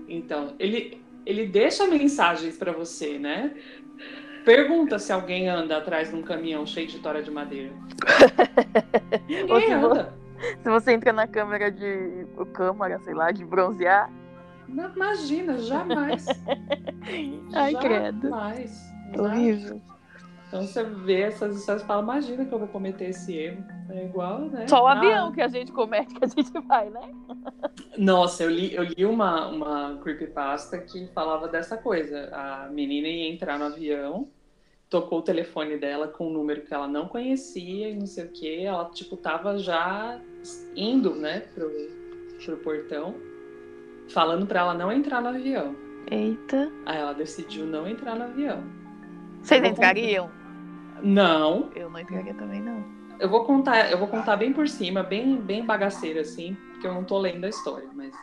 Então, 0.08 0.54
ele, 0.60 1.02
ele 1.26 1.48
deixa 1.48 1.88
mensagens 1.88 2.58
para 2.58 2.72
você, 2.72 3.18
né? 3.20 3.54
Pergunta 4.44 5.00
se 5.00 5.14
alguém 5.14 5.48
anda 5.48 5.78
atrás 5.78 6.10
de 6.10 6.16
um 6.16 6.22
caminhão 6.22 6.66
cheio 6.66 6.88
de 6.88 7.00
tora 7.00 7.24
de 7.24 7.32
madeira. 7.32 7.72
Ou 9.50 9.62
se, 9.62 9.72
anda. 9.72 10.14
se 10.62 10.70
você 10.70 10.92
entra 10.92 11.14
na 11.14 11.28
câmera 11.28 11.72
de. 11.72 12.26
câmara, 12.54 13.00
sei 13.00 13.14
lá, 13.14 13.32
de 13.32 13.46
bronzear. 13.46 14.12
Não, 14.68 14.92
imagina, 14.94 15.58
jamais. 15.60 16.26
Ai, 17.54 17.72
jamais. 17.72 17.80
credo. 17.80 18.30
Jamais. 18.30 18.94
Horrível. 19.18 19.82
Então 20.54 20.68
você 20.68 20.84
vê 20.84 21.22
essas 21.22 21.58
histórias 21.58 21.84
e 21.84 21.88
fala, 21.88 22.04
imagina 22.04 22.46
que 22.46 22.54
eu 22.54 22.60
vou 22.60 22.68
cometer 22.68 23.06
esse 23.10 23.36
erro. 23.36 23.66
É 23.90 24.06
igual, 24.06 24.42
né? 24.42 24.68
Só 24.68 24.84
o 24.84 24.88
ah. 24.88 24.92
avião 24.92 25.32
que 25.32 25.42
a 25.42 25.48
gente 25.48 25.72
comete, 25.72 26.14
que 26.14 26.24
a 26.24 26.28
gente 26.28 26.52
vai, 26.68 26.92
né? 26.92 27.12
Nossa, 27.98 28.44
eu 28.44 28.52
li, 28.52 28.72
eu 28.72 28.84
li 28.84 29.04
uma, 29.04 29.48
uma 29.48 29.98
creepypasta 30.04 30.78
que 30.78 31.08
falava 31.08 31.48
dessa 31.48 31.76
coisa. 31.76 32.30
A 32.32 32.70
menina 32.70 33.08
ia 33.08 33.34
entrar 33.34 33.58
no 33.58 33.66
avião, 33.66 34.30
tocou 34.92 35.20
o 35.20 35.24
telefone 35.24 35.76
dela 35.76 36.08
com 36.08 36.28
um 36.28 36.32
número 36.34 36.62
que 36.62 36.72
ela 36.72 36.88
não 36.88 37.08
conhecia 37.08 37.90
e 37.90 37.96
não 37.96 38.06
sei 38.06 38.26
o 38.26 38.30
que. 38.30 38.64
Ela, 38.64 38.86
tipo, 38.92 39.18
tava 39.18 39.58
já 39.58 40.22
indo, 40.76 41.16
né, 41.16 41.40
pro, 41.56 41.72
pro 42.46 42.58
portão, 42.58 43.16
falando 44.10 44.46
para 44.46 44.62
ela 44.62 44.74
não 44.74 44.92
entrar 44.92 45.22
no 45.22 45.30
avião. 45.30 45.76
Eita. 46.10 46.72
Aí 46.86 46.98
ela 46.98 47.14
decidiu 47.14 47.66
não 47.66 47.88
entrar 47.88 48.16
no 48.16 48.26
avião. 48.26 48.64
Vocês 49.42 49.64
entrariam? 49.64 50.30
Não. 51.02 51.70
Eu 51.76 51.90
não 51.90 52.00
entraria 52.00 52.34
também, 52.34 52.62
não. 52.62 52.84
Eu 53.20 53.30
vou 53.30 53.46
contar, 53.46 53.92
eu 53.92 53.98
vou 53.98 54.08
contar 54.08 54.36
bem 54.36 54.52
por 54.52 54.68
cima, 54.68 55.04
bem, 55.04 55.38
bem 55.38 55.66
bagaceira, 55.66 56.22
assim, 56.22 56.58
porque 56.72 56.88
eu 56.88 56.94
não 56.94 57.04
tô 57.04 57.18
lendo 57.18 57.46
a 57.46 57.50
história, 57.50 57.88
mas 57.94 58.14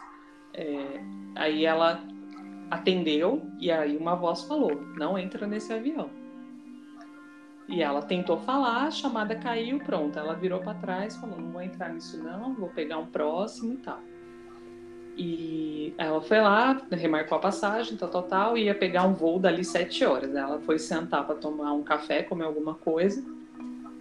é, 0.52 1.00
aí 1.36 1.64
ela 1.64 2.02
atendeu 2.70 3.42
e 3.58 3.70
aí 3.70 3.96
uma 3.96 4.14
voz 4.14 4.42
falou: 4.42 4.80
não 4.96 5.18
entra 5.18 5.46
nesse 5.46 5.72
avião. 5.72 6.10
E 7.68 7.82
ela 7.82 8.02
tentou 8.02 8.36
falar, 8.38 8.86
a 8.86 8.90
chamada 8.90 9.36
caiu, 9.36 9.78
pronto. 9.78 10.18
Ela 10.18 10.34
virou 10.34 10.60
para 10.60 10.74
trás, 10.74 11.16
falou: 11.16 11.38
não 11.38 11.52
vou 11.52 11.62
entrar 11.62 11.90
nisso, 11.90 12.22
não, 12.22 12.54
vou 12.54 12.68
pegar 12.70 12.98
um 12.98 13.06
próximo 13.06 13.74
e 13.74 13.76
tal. 13.78 14.00
E 15.22 15.92
ela 15.98 16.22
foi 16.22 16.40
lá, 16.40 16.80
remarcou 16.90 17.36
a 17.36 17.40
passagem, 17.42 17.94
tal, 17.94 18.08
tal, 18.08 18.22
tal, 18.22 18.56
e 18.56 18.64
ia 18.64 18.74
pegar 18.74 19.04
um 19.04 19.12
voo 19.12 19.38
dali 19.38 19.62
sete 19.62 20.02
horas. 20.02 20.34
Ela 20.34 20.58
foi 20.60 20.78
sentar 20.78 21.26
para 21.26 21.34
tomar 21.34 21.74
um 21.74 21.82
café, 21.82 22.22
comer 22.22 22.44
alguma 22.44 22.72
coisa. 22.72 23.22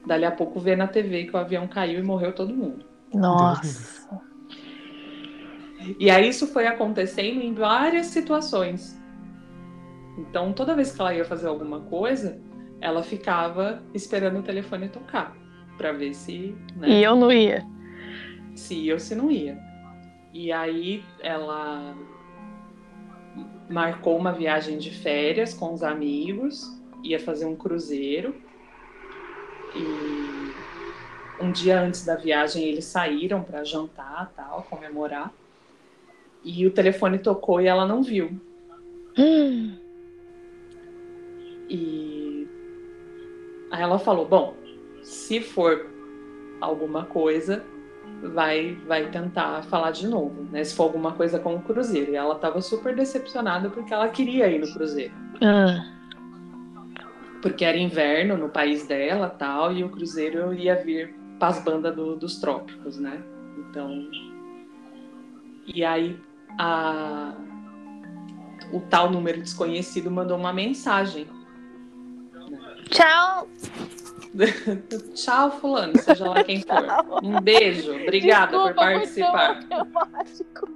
Dali 0.05 0.23
a 0.23 0.31
pouco 0.31 0.61
vê 0.61 0.77
na 0.77 0.87
TV 0.87 1.25
que 1.25 1.35
o 1.35 1.37
avião 1.37 1.67
caiu 1.67 1.99
e 1.99 2.03
morreu 2.03 2.31
todo 2.31 2.53
mundo. 2.53 2.85
Nossa. 3.13 4.17
E 5.99 6.09
aí 6.09 6.29
isso 6.29 6.47
foi 6.47 6.67
acontecendo 6.67 7.41
em 7.41 7.53
várias 7.53 8.05
situações. 8.07 8.97
Então, 10.17 10.53
toda 10.53 10.73
vez 10.73 10.93
que 10.93 11.01
ela 11.01 11.13
ia 11.13 11.25
fazer 11.25 11.47
alguma 11.49 11.81
coisa, 11.81 12.39
ela 12.79 13.03
ficava 13.03 13.83
esperando 13.93 14.39
o 14.39 14.43
telefone 14.43 14.87
tocar 14.87 15.35
para 15.77 15.91
ver 15.91 16.13
se, 16.13 16.55
né, 16.77 16.89
E 16.89 17.03
eu 17.03 17.15
não 17.17 17.29
ia. 17.29 17.65
se 18.55 18.75
ia 18.75 18.93
ou 18.93 18.99
se 18.99 19.15
não 19.15 19.29
ia. 19.29 19.57
E 20.33 20.51
aí 20.51 21.03
ela 21.19 21.95
marcou 23.69 24.17
uma 24.17 24.31
viagem 24.31 24.77
de 24.77 24.91
férias 24.91 25.53
com 25.53 25.73
os 25.73 25.83
amigos, 25.83 26.69
ia 27.03 27.19
fazer 27.19 27.45
um 27.45 27.55
cruzeiro. 27.55 28.35
E 29.75 31.43
um 31.43 31.51
dia 31.51 31.79
antes 31.79 32.05
da 32.05 32.15
viagem 32.15 32.63
eles 32.63 32.85
saíram 32.85 33.43
para 33.43 33.63
jantar, 33.63 34.31
tal, 34.35 34.63
comemorar. 34.69 35.33
E 36.43 36.65
o 36.65 36.71
telefone 36.71 37.19
tocou 37.19 37.61
e 37.61 37.67
ela 37.67 37.85
não 37.85 38.03
viu. 38.03 38.39
Hum. 39.17 39.75
E 41.71 42.47
aí 43.69 43.79
ela 43.79 43.99
falou: 43.99 44.25
Bom, 44.25 44.55
se 45.03 45.39
for 45.39 45.85
alguma 46.59 47.05
coisa, 47.05 47.63
vai, 48.21 48.75
vai 48.87 49.09
tentar 49.09 49.63
falar 49.63 49.91
de 49.91 50.07
novo, 50.07 50.43
né? 50.51 50.63
Se 50.63 50.75
for 50.75 50.83
alguma 50.83 51.13
coisa 51.13 51.39
com 51.39 51.55
o 51.55 51.61
Cruzeiro. 51.61 52.11
E 52.11 52.15
ela 52.15 52.35
tava 52.35 52.61
super 52.61 52.95
decepcionada 52.95 53.69
porque 53.69 53.93
ela 53.93 54.07
queria 54.09 54.47
ir 54.47 54.59
no 54.59 54.71
Cruzeiro. 54.73 55.13
Ah. 55.41 55.85
Porque 57.41 57.63
era 57.63 57.77
inverno 57.77 58.35
no 58.37 58.49
país 58.49 58.85
dela 58.85 59.29
tal, 59.29 59.71
e 59.71 59.83
o 59.83 59.89
Cruzeiro 59.89 60.53
ia 60.53 60.75
vir 60.75 61.15
para 61.39 61.47
as 61.47 61.63
bandas 61.63 61.95
do- 61.95 62.15
dos 62.17 62.39
trópicos, 62.39 62.97
né? 62.99 63.21
Então. 63.57 64.09
E 65.65 65.85
aí 65.85 66.19
a, 66.57 67.33
o 68.73 68.81
tal 68.81 69.09
número 69.09 69.39
desconhecido 69.39 70.11
mandou 70.11 70.37
uma 70.37 70.51
mensagem. 70.51 71.27
Tchau. 72.89 73.47
Tchau, 75.15 75.51
fulano, 75.59 75.97
seja 75.97 76.29
lá 76.29 76.43
quem 76.43 76.61
for. 76.61 77.23
Um 77.23 77.41
beijo, 77.41 77.91
obrigada 77.93 78.51
Desculpa, 78.51 78.67
por 78.67 78.75
participar. 78.75 79.55
Foi 79.55 79.65
tão 79.65 79.79
automático. 79.79 80.69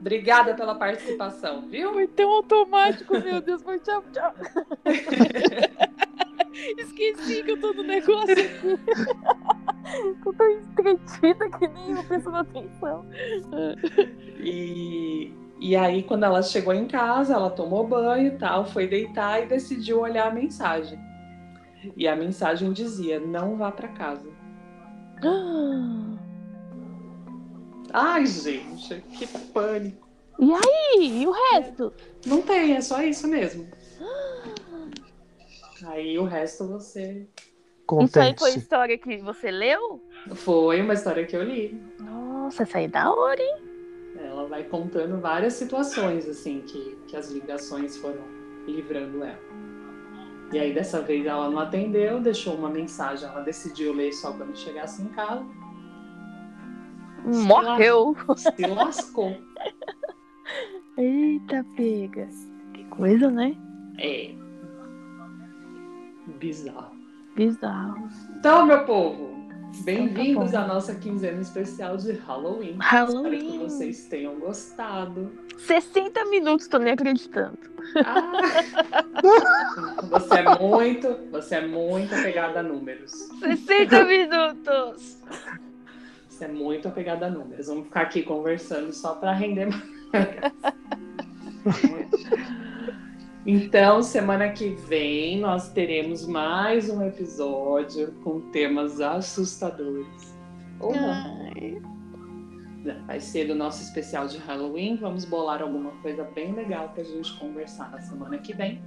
Obrigada 0.00 0.54
pela 0.54 0.74
participação, 0.74 1.68
viu? 1.68 1.92
Foi 1.92 2.06
tão 2.06 2.30
automático, 2.30 3.18
meu 3.18 3.40
Deus. 3.40 3.62
Foi 3.62 3.78
tchau, 3.80 4.04
tchau. 4.12 4.34
Esqueci 6.78 7.42
que 7.42 7.50
eu 7.52 7.60
tô 7.60 7.72
no 7.72 7.82
negócio 7.82 8.32
aqui. 8.32 8.78
Tô 10.24 10.32
tão 10.32 10.50
entretida 10.50 11.50
que 11.50 11.68
nem 11.68 11.92
eu 11.92 12.04
prestando 12.04 12.36
atenção. 12.36 13.06
E, 14.38 15.32
e 15.58 15.74
aí, 15.74 16.02
quando 16.02 16.24
ela 16.24 16.42
chegou 16.42 16.74
em 16.74 16.86
casa, 16.86 17.32
ela 17.32 17.48
tomou 17.48 17.88
banho 17.88 18.26
e 18.26 18.38
tal, 18.38 18.66
foi 18.66 18.86
deitar 18.86 19.42
e 19.42 19.46
decidiu 19.46 20.00
olhar 20.00 20.28
a 20.28 20.30
mensagem. 20.30 20.98
E 21.96 22.08
a 22.08 22.16
mensagem 22.16 22.72
dizia: 22.72 23.20
Não 23.20 23.56
vá 23.56 23.70
pra 23.70 23.88
casa. 23.88 24.28
Ai, 27.92 28.26
gente, 28.26 29.00
que 29.16 29.26
pânico. 29.52 30.06
E 30.38 30.52
aí? 30.52 31.22
E 31.22 31.26
o 31.26 31.32
resto? 31.52 31.92
Não 32.26 32.42
tem, 32.42 32.74
é 32.74 32.80
só 32.80 33.02
isso 33.02 33.26
mesmo. 33.26 33.66
Aí 35.86 36.18
o 36.18 36.24
resto 36.24 36.66
você. 36.66 37.26
Isso 38.02 38.18
aí 38.18 38.34
foi 38.36 38.50
história 38.50 38.98
que 38.98 39.18
você 39.18 39.48
leu? 39.50 40.02
Foi 40.34 40.80
uma 40.80 40.94
história 40.94 41.24
que 41.24 41.36
eu 41.36 41.42
li. 41.44 41.80
Nossa, 42.00 42.64
essa 42.64 42.78
aí 42.78 42.86
é 42.86 42.88
da 42.88 43.12
hora, 43.12 43.40
hein? 43.40 43.56
Ela 44.18 44.46
vai 44.46 44.64
contando 44.64 45.20
várias 45.20 45.52
situações, 45.52 46.28
assim, 46.28 46.62
que, 46.62 46.98
que 47.06 47.16
as 47.16 47.30
ligações 47.30 47.96
foram 47.98 48.24
livrando 48.66 49.22
ela. 49.22 49.38
E 50.52 50.58
aí, 50.58 50.72
dessa 50.72 51.02
vez, 51.02 51.26
ela 51.26 51.50
não 51.50 51.58
atendeu, 51.58 52.20
deixou 52.20 52.54
uma 52.54 52.70
mensagem. 52.70 53.28
Ela 53.28 53.40
decidiu 53.40 53.92
ler 53.92 54.12
só 54.12 54.32
quando 54.32 54.56
chegasse 54.56 55.02
em 55.02 55.08
casa. 55.08 55.44
Morreu. 57.24 58.16
Se 58.36 58.66
lascou. 58.66 59.36
Eita, 60.96 61.66
pega. 61.76 62.28
Que 62.72 62.84
coisa, 62.84 63.30
né? 63.30 63.56
É. 63.98 64.32
Bizarro. 66.38 66.94
Bizarro. 67.34 68.08
Então, 68.38 68.64
meu 68.64 68.84
povo, 68.84 69.36
bem-vindos 69.82 70.48
Então 70.48 70.60
tá 70.60 70.62
à 70.62 70.66
nossa 70.66 70.94
quinzena 70.94 71.40
especial 71.40 71.96
de 71.96 72.12
Halloween. 72.12 72.76
Halloween. 72.78 73.34
Espero 73.34 73.52
que 73.52 73.58
vocês 73.58 74.04
tenham 74.06 74.38
gostado. 74.38 75.32
60 75.58 76.24
minutos, 76.26 76.68
tô 76.68 76.78
nem 76.78 76.92
acreditando. 76.92 77.58
Ah! 78.04 78.32
você 80.10 80.34
é 80.34 80.58
muito, 80.58 81.18
você 81.30 81.54
é 81.56 81.66
muito 81.66 82.14
apegada 82.14 82.60
a 82.60 82.62
números. 82.62 83.12
60 83.12 84.04
minutos! 84.04 85.18
Você 86.28 86.44
é 86.44 86.48
muito 86.48 86.88
apegada 86.88 87.26
a 87.26 87.30
números. 87.30 87.66
Vamos 87.66 87.86
ficar 87.86 88.02
aqui 88.02 88.22
conversando 88.22 88.92
só 88.92 89.14
para 89.14 89.32
render 89.32 89.66
mais. 89.66 89.82
Então, 93.48 94.02
semana 94.02 94.48
que 94.48 94.70
vem 94.70 95.38
nós 95.38 95.68
teremos 95.68 96.26
mais 96.26 96.90
um 96.90 97.00
episódio 97.06 98.12
com 98.24 98.40
temas 98.50 99.00
assustadores. 99.00 100.36
Ou 100.80 100.92
não. 100.92 101.12
Ai, 101.54 101.80
Vai 103.06 103.20
ser 103.20 103.46
do 103.46 103.54
nosso 103.54 103.82
especial 103.82 104.26
de 104.26 104.38
Halloween. 104.38 104.96
Vamos 104.96 105.24
bolar 105.24 105.62
alguma 105.62 105.90
coisa 106.02 106.24
bem 106.24 106.52
legal 106.52 106.88
pra 106.90 107.02
gente 107.04 107.38
conversar 107.38 107.90
na 107.90 108.00
semana 108.00 108.38
que 108.38 108.52
vem. 108.54 108.80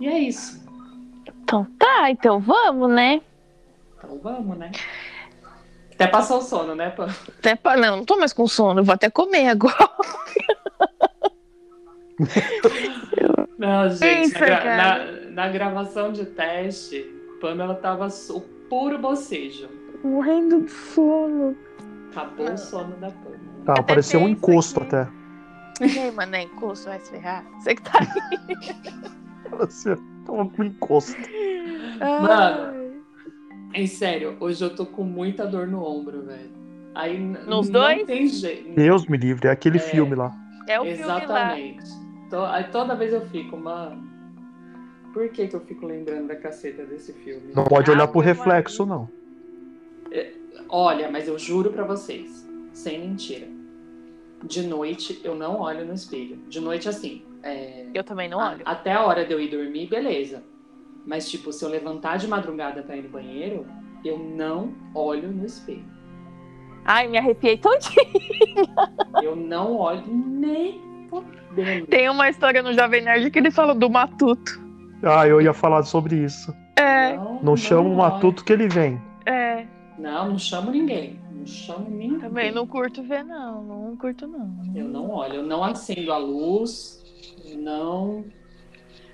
E 0.00 0.06
é 0.06 0.18
isso. 0.18 0.62
Então 1.42 1.64
tá, 1.78 2.10
então 2.10 2.40
vamos, 2.40 2.90
né? 2.90 3.20
Então 3.96 4.18
vamos, 4.22 4.56
né? 4.58 4.72
Até 5.92 6.06
passou 6.08 6.38
o 6.38 6.42
sono, 6.42 6.74
né, 6.74 6.90
Pam? 6.90 7.08
Até 7.38 7.54
pa... 7.54 7.76
Não, 7.76 7.98
não 7.98 8.04
tô 8.04 8.16
mais 8.16 8.32
com 8.32 8.46
sono, 8.48 8.82
vou 8.82 8.94
até 8.94 9.08
comer 9.08 9.46
agora. 9.48 9.88
Não, 13.58 13.88
gente, 13.90 14.38
na, 14.40 14.64
na- 14.76 15.04
na 15.30 15.48
gravação 15.48 16.12
de 16.12 16.24
teste, 16.26 17.02
Pamela 17.40 17.74
tava 17.74 18.08
o 18.30 18.40
puro 18.68 18.98
bocejo. 18.98 19.68
Morrendo 20.02 20.62
de 20.62 20.70
sono. 20.70 21.56
Acabou 22.16 22.52
o 22.52 22.58
sono 22.58 22.96
da 22.96 23.10
Pamela. 23.10 23.38
Tá, 23.64 23.72
Até 23.72 23.82
parecia 23.82 24.18
um 24.18 24.28
encosto 24.28 24.80
que- 24.80 24.86
até. 24.86 25.08
E 25.80 25.98
aí, 25.98 26.10
mané, 26.12 26.42
encosto 26.44 26.86
vai 26.88 27.00
se 27.00 27.10
ferrar? 27.10 27.44
Você 27.58 27.74
que 27.74 27.82
tá 27.82 27.98
aí. 28.00 29.50
Parecia 29.50 29.98
tava 30.26 30.48
com 30.48 30.64
encosto. 30.64 31.16
Mano. 32.00 32.74
Em 33.74 33.86
sério, 33.86 34.36
hoje 34.38 34.62
eu 34.64 34.74
tô 34.74 34.86
com 34.86 35.02
muita 35.02 35.44
dor 35.46 35.66
no 35.66 35.82
ombro, 35.84 36.22
velho. 36.22 36.50
Aí 36.94 37.18
Nos 37.18 37.68
não 37.68 37.80
dois? 37.80 38.04
tem 38.04 38.28
jeito. 38.28 38.72
Deus 38.74 39.06
me 39.06 39.16
livre, 39.16 39.48
é 39.48 39.50
aquele 39.50 39.78
É. 39.78 39.80
filme 39.80 40.14
lá. 40.14 40.32
É 40.68 40.80
o 40.80 40.84
filme 40.84 41.02
lá. 41.02 41.16
Exatamente. 41.18 41.84
Toda 42.70 42.94
vez 42.94 43.12
eu 43.12 43.22
fico, 43.28 43.56
mano. 43.56 44.02
Por 45.12 45.28
que, 45.28 45.46
que 45.48 45.54
eu 45.56 45.60
fico 45.60 45.86
lembrando 45.86 46.28
da 46.28 46.36
caceta 46.36 46.84
desse 46.84 47.12
filme? 47.12 47.52
Não 47.54 47.64
pode 47.64 47.90
olhar 47.90 48.06
pro 48.08 48.20
Ave 48.20 48.28
reflexo, 48.30 48.86
não. 48.86 49.08
Olha, 50.68 51.10
mas 51.10 51.26
eu 51.28 51.38
juro 51.38 51.70
pra 51.70 51.84
vocês, 51.84 52.48
sem 52.72 53.00
mentira. 53.00 53.46
De 54.42 54.62
noite 54.66 55.20
eu 55.24 55.34
não 55.34 55.60
olho 55.60 55.84
no 55.86 55.94
espelho. 55.94 56.36
De 56.48 56.60
noite, 56.60 56.88
assim. 56.88 57.22
é, 57.42 57.86
Eu 57.94 58.04
também 58.04 58.28
não 58.28 58.38
olho. 58.38 58.62
até 58.64 58.92
a 58.92 59.02
hora 59.04 59.24
de 59.24 59.32
eu 59.32 59.40
ir 59.40 59.48
dormir, 59.50 59.86
beleza. 59.88 60.42
Mas, 61.06 61.30
tipo, 61.30 61.52
se 61.52 61.64
eu 61.64 61.68
levantar 61.68 62.16
de 62.18 62.26
madrugada 62.26 62.82
pra 62.82 62.96
ir 62.96 63.02
no 63.02 63.08
banheiro, 63.10 63.66
eu 64.04 64.18
não 64.18 64.72
olho 64.94 65.30
no 65.30 65.44
espelho. 65.44 65.84
Ai, 66.86 67.08
me 67.08 67.16
arrepiei 67.18 67.56
todinho. 67.58 68.04
Eu 69.22 69.34
não 69.36 69.76
olho 69.76 70.02
nem 70.06 70.80
fodendo. 71.08 71.86
Tem 71.86 72.08
uma 72.10 72.28
história 72.28 72.62
no 72.62 72.72
Jovem 72.74 73.02
Nerd 73.02 73.30
que 73.30 73.38
eles 73.38 73.54
falam 73.54 73.78
do 73.78 73.88
matuto. 73.88 74.60
Ah, 75.02 75.26
eu 75.26 75.40
ia 75.40 75.52
falar 75.54 75.82
sobre 75.84 76.16
isso. 76.16 76.54
É, 76.78 77.16
Não 77.42 77.56
chama 77.56 77.88
o 77.88 77.96
matuto 77.96 78.44
que 78.44 78.52
ele 78.52 78.68
vem. 78.68 79.00
É. 80.06 80.10
Não, 80.12 80.28
não 80.30 80.38
chamo 80.38 80.70
ninguém. 80.70 81.20
Não 81.32 81.46
chamo 81.46 81.88
ninguém. 81.90 82.18
Também 82.18 82.52
não 82.52 82.66
curto 82.66 83.02
ver, 83.02 83.24
não. 83.24 83.62
Não 83.62 83.96
curto, 83.96 84.26
não. 84.26 84.50
Eu 84.74 84.88
não 84.88 85.10
olho, 85.10 85.36
eu 85.36 85.42
não 85.42 85.62
acendo 85.64 86.12
a 86.12 86.18
luz, 86.18 87.02
não. 87.56 88.24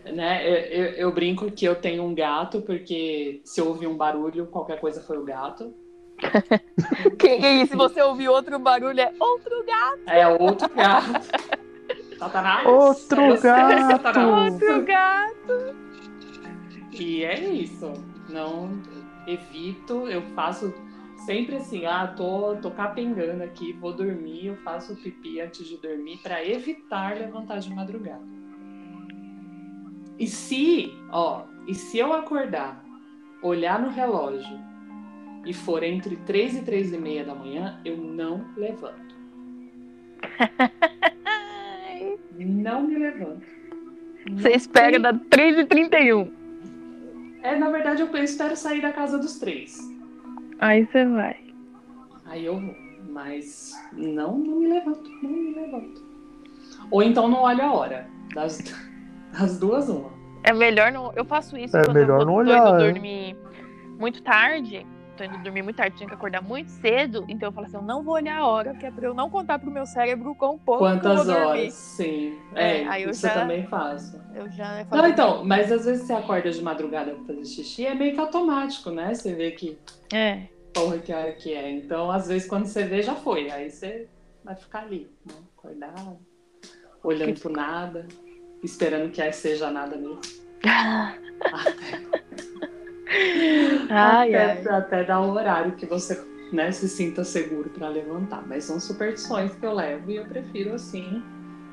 Né? 0.04 0.46
Eu, 0.48 0.54
eu- 0.84 0.92
eu 0.94 1.12
brinco 1.12 1.50
que 1.50 1.64
eu 1.64 1.74
tenho 1.74 2.02
um 2.04 2.14
gato, 2.14 2.62
porque 2.62 3.40
se 3.44 3.60
eu 3.60 3.68
ouvir 3.68 3.86
um 3.86 3.96
barulho, 3.96 4.46
qualquer 4.46 4.80
coisa 4.80 5.00
foi 5.02 5.18
o 5.18 5.24
gato. 5.24 5.74
Quem 7.18 7.44
é 7.44 7.54
isso? 7.62 7.72
Se 7.72 7.76
você 7.76 8.00
ouvir 8.02 8.28
outro 8.28 8.58
barulho, 8.58 9.00
é 9.00 9.12
outro 9.18 9.64
gato. 9.64 10.00
É 10.06 10.28
outro 10.28 10.68
gato. 10.74 11.28
Satanás. 12.18 12.66
Outro 12.66 13.36
sei, 13.38 13.50
gato. 13.50 13.90
Satanás. 14.02 14.52
Outro 14.52 14.84
gato. 14.84 15.74
E 16.92 17.24
é 17.24 17.38
isso. 17.40 17.92
Não 18.28 18.70
evito, 19.32 20.08
eu 20.08 20.22
faço 20.34 20.72
sempre 21.24 21.56
assim, 21.56 21.86
ah, 21.86 22.06
tô, 22.06 22.56
tô 22.56 22.70
capengando 22.70 23.42
aqui, 23.42 23.72
vou 23.74 23.92
dormir, 23.92 24.46
eu 24.46 24.56
faço 24.56 24.96
pipi 24.96 25.40
antes 25.40 25.66
de 25.66 25.76
dormir 25.76 26.18
para 26.22 26.44
evitar 26.44 27.16
levantar 27.16 27.58
de 27.58 27.72
madrugada. 27.74 28.24
E 30.18 30.26
se, 30.26 30.92
ó, 31.10 31.44
e 31.66 31.74
se 31.74 31.98
eu 31.98 32.12
acordar, 32.12 32.84
olhar 33.42 33.80
no 33.80 33.90
relógio 33.90 34.58
e 35.46 35.54
for 35.54 35.82
entre 35.82 36.16
3 36.16 36.58
e 36.58 36.62
3 36.62 36.92
e 36.92 36.98
meia 36.98 37.24
da 37.24 37.34
manhã, 37.34 37.80
eu 37.84 37.96
não 37.96 38.44
levanto. 38.56 39.14
Não 42.42 42.82
me 42.82 42.96
levanto. 42.96 43.44
Você 44.32 44.50
espera 44.50 44.98
da 44.98 45.12
3h31. 45.12 46.30
É, 47.42 47.56
na 47.56 47.70
verdade, 47.70 48.02
eu 48.02 48.24
espero 48.24 48.56
sair 48.56 48.82
da 48.82 48.92
casa 48.92 49.18
dos 49.18 49.38
três. 49.38 49.78
Aí 50.58 50.86
você 50.86 51.06
vai. 51.06 51.36
Aí 52.26 52.44
eu 52.44 52.60
vou. 52.60 52.74
Mas 53.08 53.72
não, 53.92 54.38
não 54.38 54.56
me 54.60 54.68
levanto, 54.68 55.10
não 55.22 55.30
me 55.30 55.54
levanto. 55.54 56.02
Ou 56.90 57.02
então 57.02 57.28
não 57.28 57.42
olho 57.42 57.62
a 57.62 57.72
hora. 57.72 58.06
Das, 58.34 58.58
das 59.32 59.58
duas, 59.58 59.88
uma. 59.88 60.10
É 60.42 60.52
melhor 60.52 60.92
não. 60.92 61.12
Eu 61.14 61.24
faço 61.24 61.56
isso 61.56 61.76
É 61.76 61.84
quando 61.84 61.94
melhor 61.96 62.20
eu 62.20 62.26
não 62.26 62.34
olhar, 62.34 62.78
dormir 62.78 63.36
muito 63.98 64.22
tarde. 64.22 64.86
Tô 65.20 65.24
indo 65.24 65.36
dormir 65.36 65.60
muito 65.60 65.76
tarde, 65.76 65.98
tenho 65.98 66.08
que 66.08 66.14
acordar 66.14 66.40
muito 66.40 66.70
cedo. 66.70 67.26
Então 67.28 67.48
eu 67.48 67.52
falo 67.52 67.66
assim, 67.66 67.76
eu 67.76 67.82
não 67.82 68.02
vou 68.02 68.14
olhar 68.14 68.38
a 68.38 68.46
hora, 68.46 68.72
que 68.74 68.86
é 68.86 68.90
pra 68.90 69.04
eu 69.06 69.12
não 69.12 69.28
contar 69.28 69.58
pro 69.58 69.70
meu 69.70 69.84
cérebro 69.84 70.34
quão 70.34 70.56
pouco 70.58 70.82
que 70.82 70.88
eu 70.88 70.94
Quantas 70.94 71.16
vou 71.16 71.24
dormir. 71.26 71.42
horas? 71.60 71.74
Sim. 71.74 72.38
É, 72.54 72.80
É, 72.80 72.88
aí 72.88 73.02
eu 73.02 73.10
isso 73.10 73.26
eu 73.26 73.30
já- 73.30 73.40
também 73.40 73.66
faço. 73.66 74.18
Eu 74.34 74.48
já 74.50 74.82
Não, 74.90 75.06
então, 75.06 75.44
mas 75.44 75.70
às 75.70 75.84
vezes 75.84 76.06
você 76.06 76.14
acorda 76.14 76.50
de 76.50 76.62
madrugada 76.62 77.16
pra 77.16 77.24
fazer 77.26 77.44
xixi, 77.44 77.84
é 77.84 77.94
meio 77.94 78.14
que 78.14 78.20
automático, 78.20 78.90
né? 78.90 79.12
Você 79.12 79.34
vê 79.34 79.50
que 79.50 79.78
É. 80.10 80.46
porra 80.72 80.98
que 80.98 81.12
hora 81.12 81.32
que 81.34 81.52
é. 81.52 81.70
Então, 81.70 82.10
às 82.10 82.26
vezes, 82.26 82.48
quando 82.48 82.64
você 82.64 82.84
vê, 82.84 83.02
já 83.02 83.14
foi. 83.14 83.50
Aí 83.50 83.70
você 83.70 84.08
vai 84.42 84.56
ficar 84.56 84.84
ali, 84.84 85.06
né? 85.26 85.34
Acordado, 85.54 86.16
olhando 87.04 87.38
pro 87.38 87.52
nada, 87.52 88.08
esperando 88.62 89.10
que 89.12 89.20
aí 89.20 89.34
seja 89.34 89.70
nada 89.70 89.96
mesmo. 89.98 90.18
Ai, 93.90 94.34
até, 94.34 94.68
ai. 94.70 94.78
até 94.78 95.04
dar 95.04 95.20
o 95.20 95.30
horário 95.32 95.72
que 95.72 95.86
você 95.86 96.20
né, 96.52 96.70
se 96.72 96.88
sinta 96.88 97.24
seguro 97.24 97.68
para 97.70 97.88
levantar. 97.88 98.44
Mas 98.46 98.64
são 98.64 98.78
superstições 98.80 99.54
que 99.54 99.64
eu 99.66 99.72
levo 99.74 100.10
e 100.10 100.16
eu 100.16 100.24
prefiro 100.26 100.74
assim. 100.74 101.22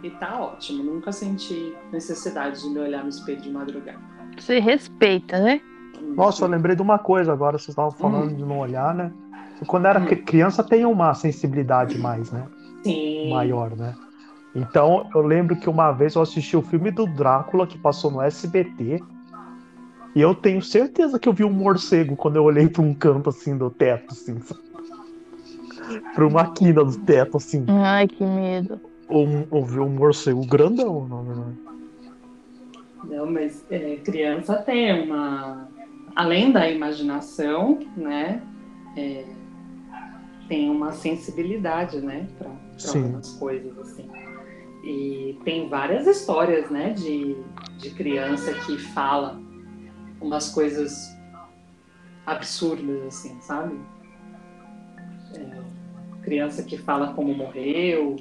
E 0.04 0.10
tá 0.12 0.40
ótimo. 0.40 0.84
Nunca 0.84 1.12
senti 1.12 1.74
necessidade 1.92 2.62
de 2.62 2.70
me 2.70 2.80
olhar 2.80 3.04
no 3.04 3.10
espelho 3.10 3.42
de 3.42 3.50
madrugada. 3.52 4.00
Você 4.38 4.60
respeita, 4.60 5.40
né? 5.40 5.62
Nossa, 6.16 6.46
eu 6.46 6.50
lembrei 6.50 6.76
de 6.76 6.82
uma 6.82 7.00
coisa 7.00 7.32
agora, 7.34 7.58
vocês 7.58 7.70
estavam 7.70 7.92
falando 7.92 8.32
Hum. 8.32 8.36
de 8.36 8.46
não 8.46 8.60
olhar, 8.60 8.94
né? 8.94 9.12
Quando 9.66 9.88
era 9.88 10.00
Hum. 10.00 10.06
cri- 10.06 10.24
criança 10.24 10.64
tem 10.64 10.86
uma 10.86 11.14
sensibilidade 11.14 11.98
mais, 11.98 12.32
né? 12.32 12.46
Sim. 12.84 13.30
Maior, 13.30 13.76
né? 13.76 13.96
Então, 14.54 15.10
eu 15.14 15.22
lembro 15.22 15.56
que 15.56 15.70
uma 15.70 15.92
vez 15.92 16.16
eu 16.16 16.22
assisti 16.22 16.56
o 16.56 16.62
filme 16.62 16.90
do 16.92 17.06
Drácula 17.06 17.68
que 17.68 17.78
passou 17.78 18.10
no 18.12 18.22
SBT. 18.22 19.04
E 20.18 20.22
eu 20.22 20.34
tenho 20.34 20.64
certeza 20.64 21.20
que 21.20 21.30
eu 21.30 21.34
vi 21.34 21.44
um 21.44 21.54
morcego 21.54 22.16
quando 22.16 22.38
eu 22.38 22.44
olhei 22.44 22.68
para 22.68 22.82
um 22.82 22.92
canto 22.92 23.30
assim 23.30 23.56
do 23.56 23.70
teto, 23.70 24.14
assim. 24.14 24.36
Para 26.16 26.26
uma 26.26 26.54
quina 26.54 26.84
do 26.84 26.98
teto, 27.02 27.38
assim. 27.38 27.64
Ai, 27.68 28.08
que 28.08 28.26
medo. 28.26 28.82
Ou, 29.08 29.28
um- 29.28 29.46
ou 29.52 29.64
vi 29.64 29.80
um 29.80 29.90
morcego 29.90 30.44
grandão, 30.48 31.08
não, 31.08 31.24
não. 31.24 31.54
Não, 33.04 33.32
mas 33.32 33.64
é, 33.70 33.98
criança 33.98 34.56
tem 34.56 35.04
uma. 35.04 35.70
Além 36.16 36.52
da 36.52 36.68
imaginação, 36.68 37.78
né? 37.96 38.42
é, 38.98 39.24
tem 40.48 40.68
uma 40.72 40.94
sensibilidade, 40.94 42.02
né? 42.02 42.28
Para 42.40 42.50
algumas 42.92 43.34
coisas, 43.34 43.78
assim. 43.78 44.10
E 44.84 45.38
tem 45.46 45.70
várias 45.70 46.08
histórias, 46.08 46.72
né? 46.72 46.90
De, 46.90 47.38
de 47.78 47.92
criança 47.92 48.52
que 48.66 48.80
fala 48.80 49.46
umas 50.20 50.50
coisas 50.50 51.16
absurdas, 52.26 53.08
assim, 53.08 53.40
sabe? 53.42 53.80
É, 55.34 56.24
criança 56.24 56.64
que 56.64 56.78
fala 56.78 57.14
como 57.14 57.34
morreu, 57.34 58.16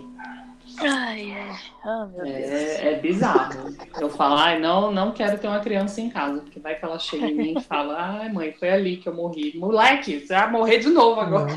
Ai, 0.78 1.32
ai. 1.32 1.56
Ah, 1.84 2.08
meu 2.12 2.24
Deus. 2.24 2.36
É, 2.36 2.92
é 2.92 2.98
bizarro. 2.98 3.74
Eu 4.00 4.10
falo, 4.10 4.34
ai, 4.36 4.58
não, 4.58 4.90
não 4.90 5.12
quero 5.12 5.38
ter 5.38 5.46
uma 5.46 5.60
criança 5.60 6.00
em 6.00 6.10
casa, 6.10 6.40
porque 6.40 6.58
vai 6.58 6.74
que 6.74 6.84
ela 6.84 6.98
chega 6.98 7.26
em 7.26 7.34
mim 7.34 7.54
e 7.56 7.62
fala, 7.62 7.96
ai, 7.98 8.32
mãe, 8.32 8.52
foi 8.52 8.70
ali 8.70 8.96
que 8.96 9.08
eu 9.08 9.14
morri. 9.14 9.56
Moleque, 9.56 10.20
você 10.20 10.34
vai 10.34 10.50
morrer 10.50 10.78
de 10.78 10.88
novo 10.88 11.20
agora. 11.20 11.52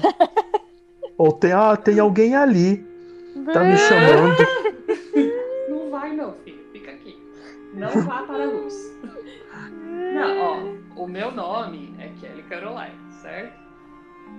Ou 1.18 1.32
tem, 1.34 1.52
ah, 1.52 1.76
tem 1.76 2.00
alguém 2.00 2.36
ali, 2.36 2.86
tá 3.52 3.64
me 3.64 3.76
chamando. 3.78 4.38
Não 5.70 5.90
vai, 5.90 6.16
não, 6.16 6.34
filho, 6.46 6.64
fica 6.72 6.92
aqui. 6.92 7.18
Não 7.74 7.90
vá 8.04 8.22
para 8.24 8.44
a 8.44 8.48
luz. 8.48 8.89
Não, 10.20 10.78
ó, 10.96 11.04
o 11.04 11.08
meu 11.08 11.32
nome 11.32 11.94
é 12.00 12.10
Kelly 12.20 12.44
Caroline, 12.44 12.96
certo? 13.22 13.58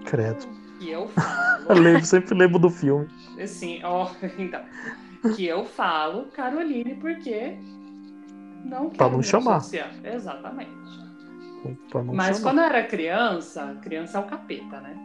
Credo. 0.05 0.47
E 0.81 0.91
eu 0.91 1.03
Eu 1.61 1.67
falo, 1.67 1.81
lembro, 1.81 2.05
sempre 2.07 2.35
lembro 2.39 2.59
do 2.59 2.71
filme. 2.71 3.09
assim, 3.41 3.81
ó, 3.85 4.11
então, 4.39 4.63
que 5.37 5.47
eu 5.47 5.65
falo 5.65 6.27
Caroline 6.33 6.95
porque 6.97 7.57
não 8.65 8.87
quero 8.91 8.97
Pra 8.97 9.09
não 9.11 9.23
chamar. 9.23 9.57
associar. 9.57 9.91
Exatamente. 10.05 10.71
Mas 12.15 12.39
chamar. 12.39 12.41
quando 12.51 12.59
eu 12.59 12.65
era 12.65 12.83
criança, 12.87 13.79
criança 13.83 14.19
é 14.19 14.21
o 14.21 14.25
capeta, 14.25 14.81
né? 14.81 14.97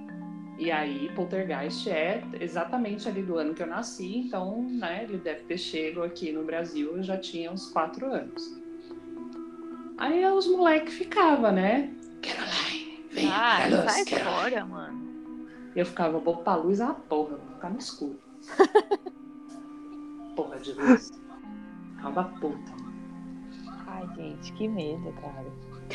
E 0.57 0.71
aí, 0.71 1.11
Poltergeist 1.13 1.89
é 1.89 2.23
exatamente 2.39 3.09
ali 3.09 3.21
do 3.21 3.38
ano 3.38 3.53
que 3.53 3.61
eu 3.61 3.67
nasci, 3.67 4.19
então, 4.19 4.61
né, 4.63 5.03
ele 5.03 5.17
deve 5.17 5.41
ter 5.41 5.57
chego 5.57 6.01
aqui 6.01 6.32
no 6.32 6.45
Brasil, 6.45 6.95
eu 6.95 7.04
já 7.04 7.17
tinha 7.17 7.51
uns 7.51 7.67
quatro 7.71 8.05
anos. 8.05 8.41
Aí 9.97 10.26
os 10.26 10.47
moleques 10.47 10.93
ficavam, 10.96 11.51
né? 11.51 11.89
Caroline, 12.22 13.05
vem 13.12 13.30
Ah, 13.32 13.58
pra 13.67 13.78
luz, 13.82 13.92
sai 13.92 14.05
Caroline. 14.05 14.32
fora, 14.42 14.66
mano. 14.66 15.05
Eu 15.76 15.86
ficava, 15.86 16.20
vou 16.20 16.38
pra 16.38 16.55
luz 16.55 16.82
a 16.82 16.93
porra, 16.93 17.38
vou 17.38 17.55
ficar 17.55 17.70
no 17.70 17.78
escuro. 17.80 18.20
porra 20.36 20.59
de 20.59 20.74
luz. 20.74 21.12
Ficava 21.96 22.24
puta. 22.39 22.74
Ai, 23.88 24.08
gente, 24.16 24.51
que 24.54 24.67
medo, 24.67 25.13
cara. 25.22 25.46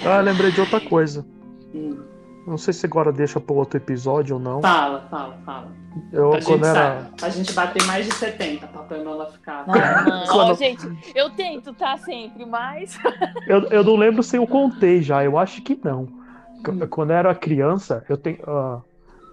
Ah, 0.05 0.21
lembrei 0.21 0.51
de 0.51 0.61
outra 0.61 0.81
coisa. 0.81 1.27
Hum. 1.75 2.03
Não 2.51 2.59
sei 2.59 2.75
se 2.75 2.85
agora 2.85 3.13
deixa 3.13 3.39
pro 3.41 3.55
outro 3.55 3.77
episódio 3.77 4.35
ou 4.37 4.43
não. 4.43 4.61
Fala, 4.61 5.07
fala, 5.09 5.39
fala. 5.47 5.69
Eu, 6.13 6.31
Pra 6.31 6.41
gente, 6.41 6.65
era. 6.65 6.75
sabe, 6.75 7.17
pra 7.17 7.29
gente 7.29 7.53
bater 7.53 7.83
mais 7.85 8.07
de 8.07 8.15
70, 8.15 8.67
pra 8.67 8.83
Pamela 8.83 9.27
ficar. 9.31 9.65
Ah. 9.69 10.25
Quando- 10.31 10.51
Ó, 10.51 10.55
gente, 10.55 11.13
eu 11.15 11.31
tento, 11.31 11.73
tá? 11.75 11.97
Sempre, 11.99 12.45
mas. 12.45 12.99
Eu, 13.47 13.63
eu 13.71 13.85
não 13.85 13.95
lembro 13.97 14.23
se 14.23 14.37
eu 14.37 14.47
contei 14.47 15.01
já, 15.03 15.25
eu 15.25 15.39
acho 15.39 15.63
que 15.63 15.79
não. 15.85 16.03
Hum. 16.69 16.87
Quando 16.91 17.11
eu 17.13 17.17
era 17.17 17.35
criança, 17.35 18.05
eu 18.09 18.17
tenho. 18.17 18.39
ah, 18.47 18.81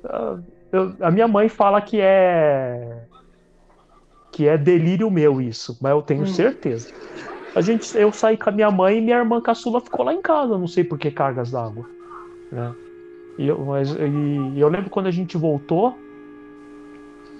ah, 0.05 0.37
eu- 0.71 0.95
a 1.01 1.09
minha 1.11 1.27
mãe 1.27 1.49
fala 1.49 1.81
que 1.81 1.99
é. 1.99 3.03
Que 4.31 4.47
é 4.47 4.57
delírio 4.57 5.09
meu 5.09 5.41
isso, 5.41 5.77
mas 5.81 5.91
eu 5.91 6.01
tenho 6.03 6.21
Hum. 6.23 6.27
certeza. 6.27 6.93
A 7.55 7.61
gente, 7.61 7.97
eu 7.97 8.11
saí 8.11 8.37
com 8.37 8.49
a 8.49 8.53
minha 8.53 8.69
mãe 8.69 8.99
e 8.99 9.01
minha 9.01 9.17
irmã 9.17 9.41
caçula 9.41 9.81
ficou 9.81 10.05
lá 10.05 10.13
em 10.13 10.21
casa, 10.21 10.55
não 10.57 10.67
sei 10.67 10.83
por 10.83 10.99
que 10.99 11.09
cargas 11.09 11.49
d'água. 11.51 11.85
Né? 12.51 12.73
E, 13.37 13.47
eu, 13.47 13.63
mas, 13.65 13.91
e 13.91 14.59
eu 14.59 14.67
lembro 14.67 14.89
quando 14.89 15.07
a 15.07 15.11
gente 15.11 15.37
voltou, 15.37 15.97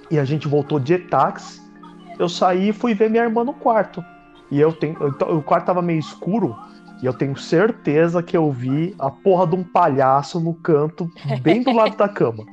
e 0.10 0.18
a 0.20 0.24
gente 0.24 0.48
voltou 0.48 0.80
de 0.80 0.98
táxi, 1.00 1.62
eu 2.20 2.30
saí 2.30 2.70
e 2.70 2.74
fui 2.74 2.94
ver 2.94 3.10
minha 3.10 3.24
irmã 3.24 3.44
no 3.44 3.54
quarto. 3.54 4.04
E 4.50 4.60
eu 4.60 4.72
tenho. 4.72 4.96
eu- 5.02 5.38
o 5.38 5.42
quarto 5.44 5.66
tava 5.66 5.82
meio 5.82 6.00
escuro. 6.00 6.56
E 7.02 7.06
eu 7.06 7.14
tenho 7.14 7.36
certeza 7.38 8.24
que 8.24 8.36
eu 8.36 8.52
vi 8.52 8.96
a 8.98 9.12
porra 9.12 9.46
de 9.46 9.56
um 9.56 9.64
palhaço 9.64 10.40
no 10.40 10.54
canto, 10.56 11.08
bem 11.42 11.62
do 11.62 11.72
lado 11.72 11.96
da 11.96 12.10
cama. 12.10 12.44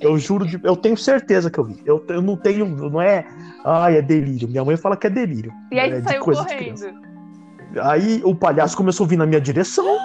Eu 0.00 0.18
juro 0.18 0.46
de. 0.46 0.60
Eu 0.62 0.76
tenho 0.76 0.96
certeza 0.98 1.50
que 1.50 1.58
eu 1.58 1.64
vi. 1.64 1.76
Eu, 1.86 2.04
eu 2.08 2.20
não 2.20 2.36
tenho. 2.36 2.66
Não 2.66 3.00
é. 3.00 3.26
Ai, 3.64 3.96
é 3.96 4.02
delírio. 4.02 4.48
Minha 4.48 4.64
mãe 4.64 4.76
fala 4.76 4.96
que 4.96 5.06
é 5.06 5.10
delírio. 5.10 5.50
E 5.70 5.78
aí 5.80 5.92
é 5.92 6.02
saiu 6.02 6.22
correndo. 6.22 6.80
Aí 7.82 8.20
o 8.24 8.34
palhaço 8.34 8.76
começou 8.76 9.06
a 9.06 9.08
vir 9.08 9.16
na 9.16 9.24
minha 9.24 9.40
direção. 9.40 9.96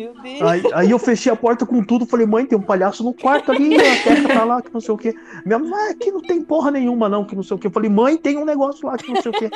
Meu 0.00 0.14
Deus. 0.22 0.42
Aí, 0.42 0.62
aí 0.74 0.90
eu 0.90 0.98
fechei 0.98 1.30
a 1.30 1.36
porta 1.36 1.66
com 1.66 1.82
tudo. 1.82 2.06
Falei, 2.06 2.26
mãe, 2.26 2.46
tem 2.46 2.58
um 2.58 2.62
palhaço 2.62 3.04
no 3.04 3.12
quarto 3.12 3.52
ali. 3.52 3.74
A 3.76 3.96
teca 4.02 4.28
tá 4.28 4.44
lá, 4.44 4.62
que 4.62 4.72
não 4.72 4.80
sei 4.80 4.94
o 4.94 4.98
quê. 4.98 5.14
Minha 5.44 5.58
mãe, 5.58 5.90
aqui 5.90 6.10
não 6.10 6.20
tem 6.22 6.42
porra 6.42 6.70
nenhuma, 6.70 7.08
não, 7.08 7.24
que 7.24 7.36
não 7.36 7.42
sei 7.42 7.56
o 7.56 7.58
quê. 7.58 7.66
Eu 7.66 7.70
falei, 7.72 7.90
mãe, 7.90 8.16
tem 8.16 8.38
um 8.38 8.44
negócio 8.44 8.86
lá, 8.86 8.96
que 8.96 9.12
não 9.12 9.20
sei 9.20 9.30
o 9.30 9.34
quê. 9.34 9.50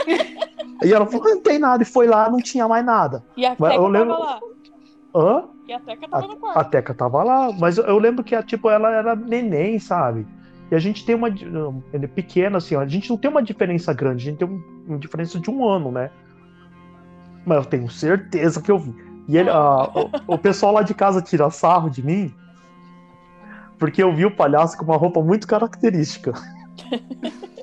Aí 0.83 0.93
ela 0.93 1.07
falou, 1.07 1.27
não 1.35 1.41
tem 1.41 1.59
nada. 1.59 1.83
E 1.83 1.87
foi 1.87 2.07
lá, 2.07 2.29
não 2.31 2.39
tinha 2.39 2.69
mais 2.69 2.85
nada. 2.85 3.25
E 3.37 3.47
a 3.47 3.55
Teca 3.57 3.75
eu 3.75 3.87
lembro- 3.89 4.17
tava 4.17 4.25
lá. 4.25 4.41
Hã? 5.17 5.45
E 5.67 5.73
a 5.73 5.81
Teca 5.81 6.09
tava 6.09 6.25
A, 6.25 6.29
no 6.29 6.37
quarto. 6.37 6.59
a 6.59 6.65
Teca 6.65 6.95
tava 6.95 7.23
lá, 7.23 7.53
mas 7.53 7.79
eu, 7.79 7.99
lembro 7.99 8.23
que 8.25 8.41
tipo, 8.43 8.69
ela 8.69 8.91
era 8.91 9.15
neném, 9.17 9.79
sabe? 9.79 10.27
E 10.71 10.75
a 10.75 10.79
gente 10.79 11.07
tem 11.07 11.15
uma. 11.15 11.29
é 11.93 12.07
pequena, 12.07 12.59
assim, 12.59 12.75
a 12.75 12.87
gente 12.87 13.09
não 13.09 13.17
tem 13.17 13.31
uma 13.31 13.43
diferença 13.43 13.93
grande, 13.95 14.23
a 14.29 14.31
gente 14.31 14.39
tem 14.39 14.49
um- 14.49 14.63
uma 14.89 14.99
diferença 14.99 15.39
de 15.39 15.51
um 15.51 15.67
ano, 15.67 15.91
né? 15.93 16.11
Mas 17.47 17.59
eu 17.59 17.65
tenho 17.65 17.89
certeza 17.91 18.61
que 18.61 18.71
eu 18.71 18.79
vi. 18.79 18.95
E 19.29 19.37
ele, 19.37 19.51
ah, 19.51 19.91
o, 20.29 20.35
o 20.35 20.39
pessoal 20.39 20.73
lá 20.73 20.83
de 20.83 20.95
casa 20.95 21.23
tira 21.23 21.51
sarro 21.51 21.89
de 21.89 22.05
mim, 22.05 22.33
porque 23.79 24.03
eu 24.03 24.15
vi 24.15 24.27
o 24.27 24.35
palhaço 24.37 24.77
com 24.77 24.85
uma 24.85 24.97
roupa 24.97 25.23
muito 25.23 25.47
característica. 25.47 26.33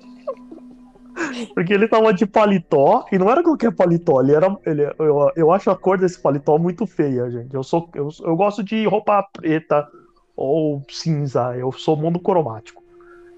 Porque 1.53 1.73
ele 1.73 1.88
tava 1.88 2.13
de 2.13 2.25
paletó, 2.25 3.05
e 3.11 3.17
não 3.17 3.29
era 3.29 3.43
qualquer 3.43 3.71
paletó, 3.71 4.21
ele 4.21 4.33
era. 4.33 4.57
Ele, 4.65 4.83
eu, 4.97 5.31
eu 5.35 5.51
acho 5.51 5.69
a 5.69 5.77
cor 5.77 5.97
desse 5.97 6.19
paletó 6.19 6.57
muito 6.57 6.85
feia, 6.88 7.29
gente. 7.29 7.53
Eu, 7.53 7.63
sou, 7.63 7.89
eu, 7.93 8.09
eu 8.23 8.35
gosto 8.35 8.63
de 8.63 8.85
roupa 8.88 9.21
preta 9.33 9.88
ou 10.35 10.81
cinza, 10.89 11.55
eu 11.55 11.71
sou 11.71 11.95
monocromático. 11.95 12.81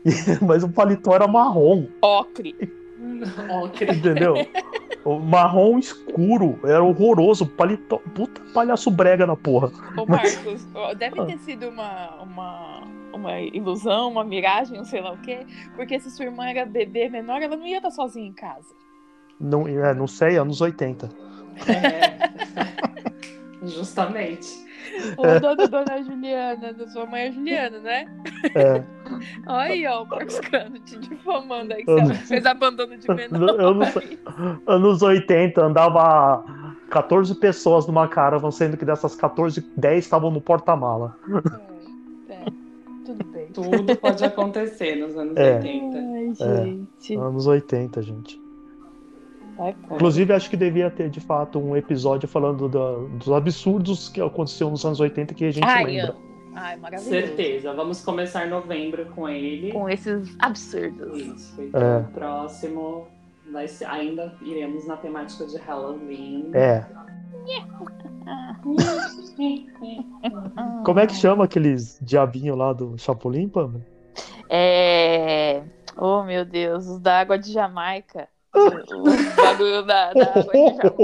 E- 0.06 0.44
mas 0.44 0.64
o 0.64 0.70
paletó 0.70 1.16
era 1.16 1.28
marrom, 1.28 1.86
Ocre. 2.02 2.54
Ó, 3.50 3.68
cre- 3.70 3.92
entendeu? 3.96 4.36
O 5.04 5.20
marrom 5.20 5.78
escuro, 5.80 6.60
era 6.64 6.82
horroroso. 6.84 7.46
Paletó, 7.46 7.98
puta 8.16 8.42
palhaço 8.54 8.90
brega 8.90 9.26
na 9.28 9.36
porra. 9.36 9.70
Ô, 9.98 10.06
Marcos, 10.06 10.66
ó, 10.74 10.94
deve 10.94 11.26
ter 11.26 11.38
sido 11.40 11.68
uma, 11.68 12.22
uma, 12.22 12.82
uma 13.14 13.42
ilusão, 13.42 14.10
uma 14.10 14.24
miragem, 14.24 14.78
não 14.78 14.86
sei 14.86 15.02
lá 15.02 15.12
o 15.12 15.18
quê. 15.18 15.46
Porque 15.76 16.00
se 16.00 16.10
sua 16.10 16.26
irmã 16.26 16.48
era 16.48 16.66
bebê 16.66 17.10
menor, 17.10 17.42
ela 17.42 17.58
não 17.58 17.68
ia 17.68 17.78
estar 17.78 17.92
sozinha 17.92 18.28
em 18.28 18.34
casa. 18.34 18.74
Não, 19.40 19.68
é, 19.68 19.94
não 19.94 20.08
sei, 20.08 20.38
anos 20.38 20.62
80. 20.62 21.10
É. 21.68 22.24
Justamente. 23.68 24.63
Ô, 25.18 25.40
dona, 25.40 25.68
dona 25.68 26.04
Juliana, 26.04 26.74
da 26.74 26.88
sua 26.88 27.06
mãe 27.06 27.24
é 27.28 27.32
Juliana, 27.32 27.80
né? 27.80 28.06
É. 28.56 28.84
Olha 29.48 29.62
aí, 29.62 29.86
ó, 29.88 30.04
o 30.04 30.08
Marcos 30.08 30.40
Cano 30.40 30.80
te 30.80 30.98
difamando 30.98 31.74
aí, 31.74 31.84
que 31.84 31.90
Eu 31.92 31.96
você 32.00 32.04
não- 32.08 32.16
fez 32.16 32.46
abandono 32.46 32.98
de 32.98 33.08
menor. 33.14 33.60
Eu 33.60 33.74
não 33.74 33.86
sei. 33.88 34.20
Anos 34.68 35.02
80, 35.02 35.62
andava 35.62 36.44
14 36.90 37.34
pessoas 37.36 37.88
numa 37.88 38.08
caravan, 38.08 38.52
sendo 38.52 38.78
que 38.78 38.86
dessas 38.86 39.16
14, 39.16 39.62
10 39.78 40.04
estavam 40.04 40.30
no 40.32 40.42
porta-mala. 40.42 41.16
É, 42.30 42.34
é, 42.34 42.46
tudo 43.06 43.24
bem. 43.26 43.48
Tudo 43.48 43.96
pode 43.98 44.24
acontecer 44.24 44.96
nos 44.96 45.16
anos 45.18 45.36
É. 45.38 45.56
80. 45.56 45.98
Ai, 45.98 46.30
É. 46.30 46.64
gente. 46.66 47.16
Anos 47.16 47.48
80, 47.48 48.02
gente. 48.02 48.43
Inclusive, 49.92 50.34
acho 50.34 50.50
que 50.50 50.58
devia 50.58 50.90
ter, 50.90 51.10
de 51.10 51.20
fato, 51.20 51.60
um 51.60 51.76
episódio 51.78 52.28
falando 52.28 52.68
da- 52.68 52.96
dos 53.18 53.32
absurdos 53.32 54.10
que 54.10 54.20
aconteciam 54.22 54.72
nos 54.72 54.84
anos 54.86 55.00
80 55.00 55.34
que 55.34 55.46
a 55.46 55.52
gente 55.52 55.64
Ai, 55.66 55.86
lembra. 55.86 56.12
amo. 56.12 56.20
Ai, 56.56 56.76
maravilhoso. 56.78 57.10
Certeza. 57.10 57.74
Vamos 57.74 58.04
começar 58.04 58.48
novembro 58.48 59.06
com 59.16 59.28
ele. 59.30 59.72
Com 59.72 59.88
esses 59.90 60.36
absurdos. 60.40 61.20
Isso. 61.22 61.62
Então, 61.62 61.82
É. 61.82 61.98
o 62.00 62.04
próximo 62.06 63.08
vai 63.52 63.68
ser. 63.68 63.86
Ainda 63.86 64.34
iremos 64.42 64.88
na 64.88 64.98
temática 64.98 65.46
de 65.46 65.58
Halloween. 65.58 66.50
É. 66.54 66.84
Como 70.86 71.00
é 71.00 71.08
que 71.08 71.14
chama 71.16 71.44
aqueles 71.46 72.00
diabinhos 72.02 72.58
lá 72.58 72.74
do 72.74 72.98
Chapolin, 72.98 73.48
Pam? 73.50 73.82
É. 74.50 75.62
Oh, 75.98 76.24
meu 76.24 76.46
Deus, 76.46 76.88
os 76.88 77.00
da 77.00 77.20
água 77.20 77.38
de 77.38 77.52
Jamaica. 77.52 78.28
Os 78.56 79.36
bagulho 79.36 79.84
da, 79.84 80.14
da 80.14 80.30
água 80.30 80.44
Jamaica. 80.44 80.96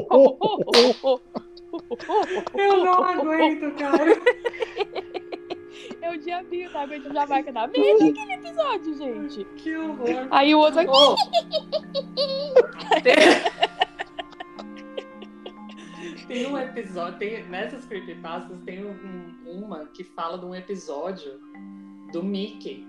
Eu 2.56 2.84
não 2.84 3.04
aguento, 3.04 3.76
cara. 3.76 4.06
É 6.02 6.12
o 6.12 6.18
diabinho 6.18 6.72
da 6.72 6.82
água 6.82 7.00
de 7.00 7.14
Jamaica 7.14 7.52
da 7.52 7.68
Veja 7.68 8.10
aquele 8.10 8.34
episódio, 8.34 8.98
gente. 8.98 9.46
Que 9.56 9.76
horror. 9.78 10.28
Aí 10.32 10.56
o 10.56 10.60
outro 10.60 10.80
aqui. 10.80 10.92
Oh. 10.92 11.16
tem... 13.02 13.16
tem 16.28 16.48
um 16.48 16.58
episódio, 16.58 17.20
tem, 17.20 17.44
nessas 17.48 17.86
creepypastas 17.86 18.60
tem 18.66 18.84
um- 18.84 19.36
uma 19.46 19.86
que 19.88 20.04
fala 20.04 20.38
de 20.38 20.46
um 20.46 20.56
episódio 20.56 21.40
do 22.12 22.24
Mickey 22.24 22.88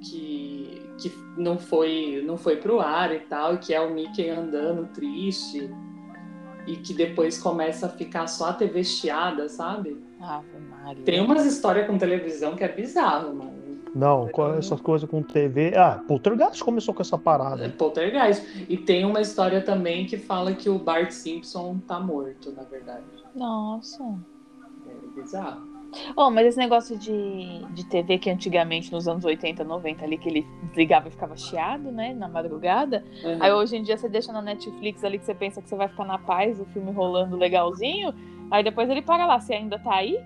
que, 0.00 0.82
que 0.98 1.12
não 1.36 1.58
foi 1.58 2.22
não 2.26 2.36
foi 2.36 2.56
pro 2.56 2.80
ar 2.80 3.14
e 3.14 3.20
tal, 3.20 3.54
e 3.54 3.58
que 3.58 3.74
é 3.74 3.80
o 3.80 3.92
Mickey 3.92 4.28
andando 4.28 4.86
triste 4.92 5.70
e 6.66 6.76
que 6.76 6.92
depois 6.92 7.38
começa 7.38 7.86
a 7.86 7.88
ficar 7.88 8.26
só 8.26 8.50
a 8.50 8.52
TV 8.52 8.82
chiada, 8.82 9.48
sabe? 9.48 9.96
Ave 10.20 10.58
Maria. 10.58 11.04
Tem 11.04 11.20
umas 11.20 11.46
histórias 11.46 11.86
com 11.86 11.96
televisão 11.96 12.56
que 12.56 12.64
é 12.64 12.68
bizarro, 12.68 13.34
mano. 13.34 13.56
Não, 13.94 14.28
qual 14.28 14.54
é 14.54 14.58
essas 14.58 14.78
coisas 14.80 15.08
com 15.08 15.22
TV. 15.22 15.74
Ah, 15.74 16.02
Poltergeist 16.06 16.62
começou 16.62 16.92
com 16.92 17.00
essa 17.00 17.16
É 17.16 17.18
parada. 17.18 17.68
Poltergeist. 17.70 18.66
E 18.68 18.76
tem 18.76 19.06
uma 19.06 19.22
história 19.22 19.62
também 19.62 20.04
que 20.04 20.18
fala 20.18 20.52
que 20.52 20.68
o 20.68 20.78
Bart 20.78 21.10
Simpson 21.12 21.78
tá 21.78 21.98
morto, 21.98 22.52
na 22.52 22.62
verdade. 22.64 23.04
Nossa. 23.34 24.04
É 24.86 25.20
bizarro. 25.20 25.65
Oh, 26.16 26.30
mas 26.30 26.46
esse 26.48 26.58
negócio 26.58 26.96
de, 26.98 27.64
de 27.70 27.84
TV 27.86 28.18
que 28.18 28.28
antigamente, 28.30 28.92
nos 28.92 29.06
anos 29.08 29.24
80, 29.24 29.64
90 29.64 30.04
ali, 30.04 30.18
que 30.18 30.28
ele 30.28 30.46
desligava 30.64 31.08
e 31.08 31.10
ficava 31.10 31.36
chiado, 31.36 31.90
né? 31.92 32.12
Na 32.14 32.28
madrugada. 32.28 33.04
Uhum. 33.24 33.38
Aí 33.40 33.52
hoje 33.52 33.76
em 33.76 33.82
dia 33.82 33.96
você 33.96 34.08
deixa 34.08 34.32
na 34.32 34.42
Netflix 34.42 35.02
ali 35.04 35.18
que 35.18 35.24
você 35.24 35.34
pensa 35.34 35.62
que 35.62 35.68
você 35.68 35.76
vai 35.76 35.88
ficar 35.88 36.04
na 36.04 36.18
paz, 36.18 36.60
o 36.60 36.64
filme 36.66 36.90
rolando 36.92 37.36
legalzinho. 37.36 38.12
Aí 38.50 38.62
depois 38.62 38.88
ele 38.90 39.02
para 39.02 39.26
lá, 39.26 39.38
você 39.40 39.54
ainda 39.54 39.78
tá 39.78 39.94
aí? 39.94 40.18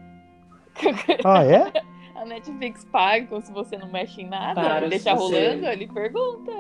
Ah, 1.25 1.45
é? 1.45 1.73
A 2.15 2.25
Netflix 2.25 2.85
paga 2.85 3.27
como 3.27 3.41
se 3.43 3.53
você 3.53 3.77
não 3.79 3.89
mexe 3.89 4.21
em 4.23 4.29
nada, 4.29 4.61
Para, 4.61 4.87
e 4.87 4.91
deixa 4.91 5.11
se 5.11 5.17
você- 5.17 5.49
rolando, 5.49 5.67
ele 5.67 5.87
pergunta. 5.87 6.53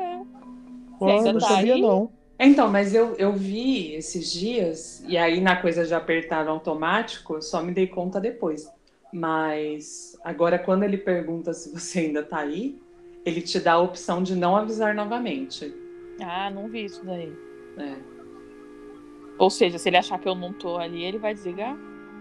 Você 0.98 1.04
Ah, 1.10 1.14
ainda 1.14 1.32
não 1.32 1.40
tá 1.40 1.46
sabia, 1.48 1.74
aí? 1.74 1.80
não. 1.82 2.10
Então, 2.38 2.70
mas 2.70 2.94
eu, 2.94 3.14
eu 3.16 3.32
vi 3.34 3.92
esses 3.94 4.32
dias, 4.32 5.04
e 5.06 5.18
aí 5.18 5.40
na 5.42 5.56
coisa 5.56 5.84
de 5.86 5.92
apertar 5.94 6.44
no 6.44 6.52
automático, 6.52 7.34
eu 7.34 7.42
só 7.42 7.62
me 7.62 7.72
dei 7.72 7.86
conta 7.86 8.18
depois. 8.18 8.70
Mas 9.12 10.16
agora, 10.24 10.58
quando 10.58 10.84
ele 10.84 10.96
pergunta 10.98 11.52
se 11.52 11.72
você 11.72 12.00
ainda 12.00 12.22
tá 12.22 12.38
aí, 12.38 12.80
ele 13.24 13.40
te 13.42 13.58
dá 13.58 13.72
a 13.74 13.78
opção 13.80 14.22
de 14.22 14.34
não 14.36 14.56
avisar 14.56 14.94
novamente. 14.94 15.74
Ah, 16.20 16.50
não 16.50 16.68
vi 16.68 16.84
isso 16.84 17.04
daí. 17.04 17.32
É. 17.78 17.94
Ou 19.38 19.50
seja, 19.50 19.78
se 19.78 19.88
ele 19.88 19.96
achar 19.96 20.18
que 20.18 20.28
eu 20.28 20.34
não 20.34 20.52
tô 20.52 20.76
ali, 20.76 21.02
ele 21.02 21.18
vai 21.18 21.32
desligar 21.34 21.76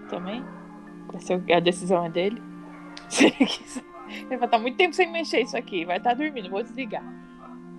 também? 0.09 0.43
A 1.55 1.59
decisão 1.59 2.05
é 2.05 2.09
dele. 2.09 2.41
Se 3.09 3.25
ele 3.25 3.45
quiser. 3.45 3.83
Ele 4.09 4.37
vai 4.37 4.45
estar 4.45 4.57
muito 4.59 4.77
tempo 4.77 4.95
sem 4.95 5.11
mexer 5.11 5.41
isso 5.41 5.57
aqui. 5.57 5.83
Vai 5.85 5.97
estar 5.97 6.13
dormindo, 6.13 6.49
vou 6.49 6.61
desligar. 6.63 7.03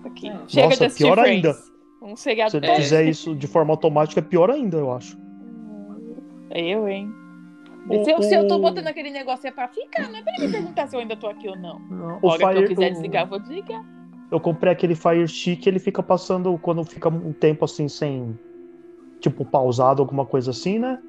Aqui. 0.05 0.29
É. 0.29 0.39
Chega 0.47 0.67
Nossa, 0.67 0.87
de 0.89 0.95
pior 0.95 1.17
Friends. 1.17 1.45
ainda. 1.45 1.57
Um 2.01 2.15
seriado 2.15 2.51
Se 2.51 2.57
ele 2.57 2.67
É. 2.67 2.75
fizer 2.75 3.03
isso 3.05 3.35
de 3.35 3.47
forma 3.47 3.71
automática, 3.73 4.19
é 4.19 4.23
pior 4.23 4.49
ainda, 4.49 4.77
eu 4.77 4.91
acho. 4.91 5.17
É 6.49 6.61
eu, 6.61 6.87
hein? 6.87 7.13
O- 7.89 8.03
se, 8.05 8.11
eu, 8.11 8.21
se 8.21 8.33
eu 8.35 8.47
tô 8.47 8.55
o- 8.55 8.59
botando 8.61 8.87
aquele 8.87 9.09
negócio 9.09 9.47
é 9.47 9.51
pra 9.51 9.67
ficar, 9.67 10.09
não 10.09 10.19
é 10.19 10.21
pra 10.21 10.33
ele 10.37 10.47
me 10.47 10.51
perguntar 10.53 10.87
se 10.87 10.95
eu 10.95 10.99
ainda 10.99 11.15
tô 11.15 11.27
aqui 11.27 11.47
ou 11.47 11.57
não. 11.57 11.81
O 12.21 12.27
A 12.29 12.31
hora 12.33 12.37
que 12.39 12.43
eu 12.45 12.53
Fire- 12.53 12.67
quiser 12.67 12.87
o- 12.89 12.93
desligar, 12.93 13.23
eu 13.23 13.27
vou 13.29 13.39
desligar. 13.39 13.83
Eu 14.31 14.39
comprei 14.39 14.71
aquele 14.71 14.95
Fire 14.95 15.27
Stick, 15.27 15.65
ele 15.67 15.79
fica 15.79 16.01
passando 16.01 16.57
quando 16.59 16.83
fica 16.85 17.09
um 17.09 17.33
tempo 17.33 17.65
assim 17.65 17.87
sem 17.89 18.37
tipo 19.19 19.43
pausado 19.43 20.01
alguma 20.01 20.25
coisa 20.25 20.51
assim, 20.51 20.79
né? 20.79 20.99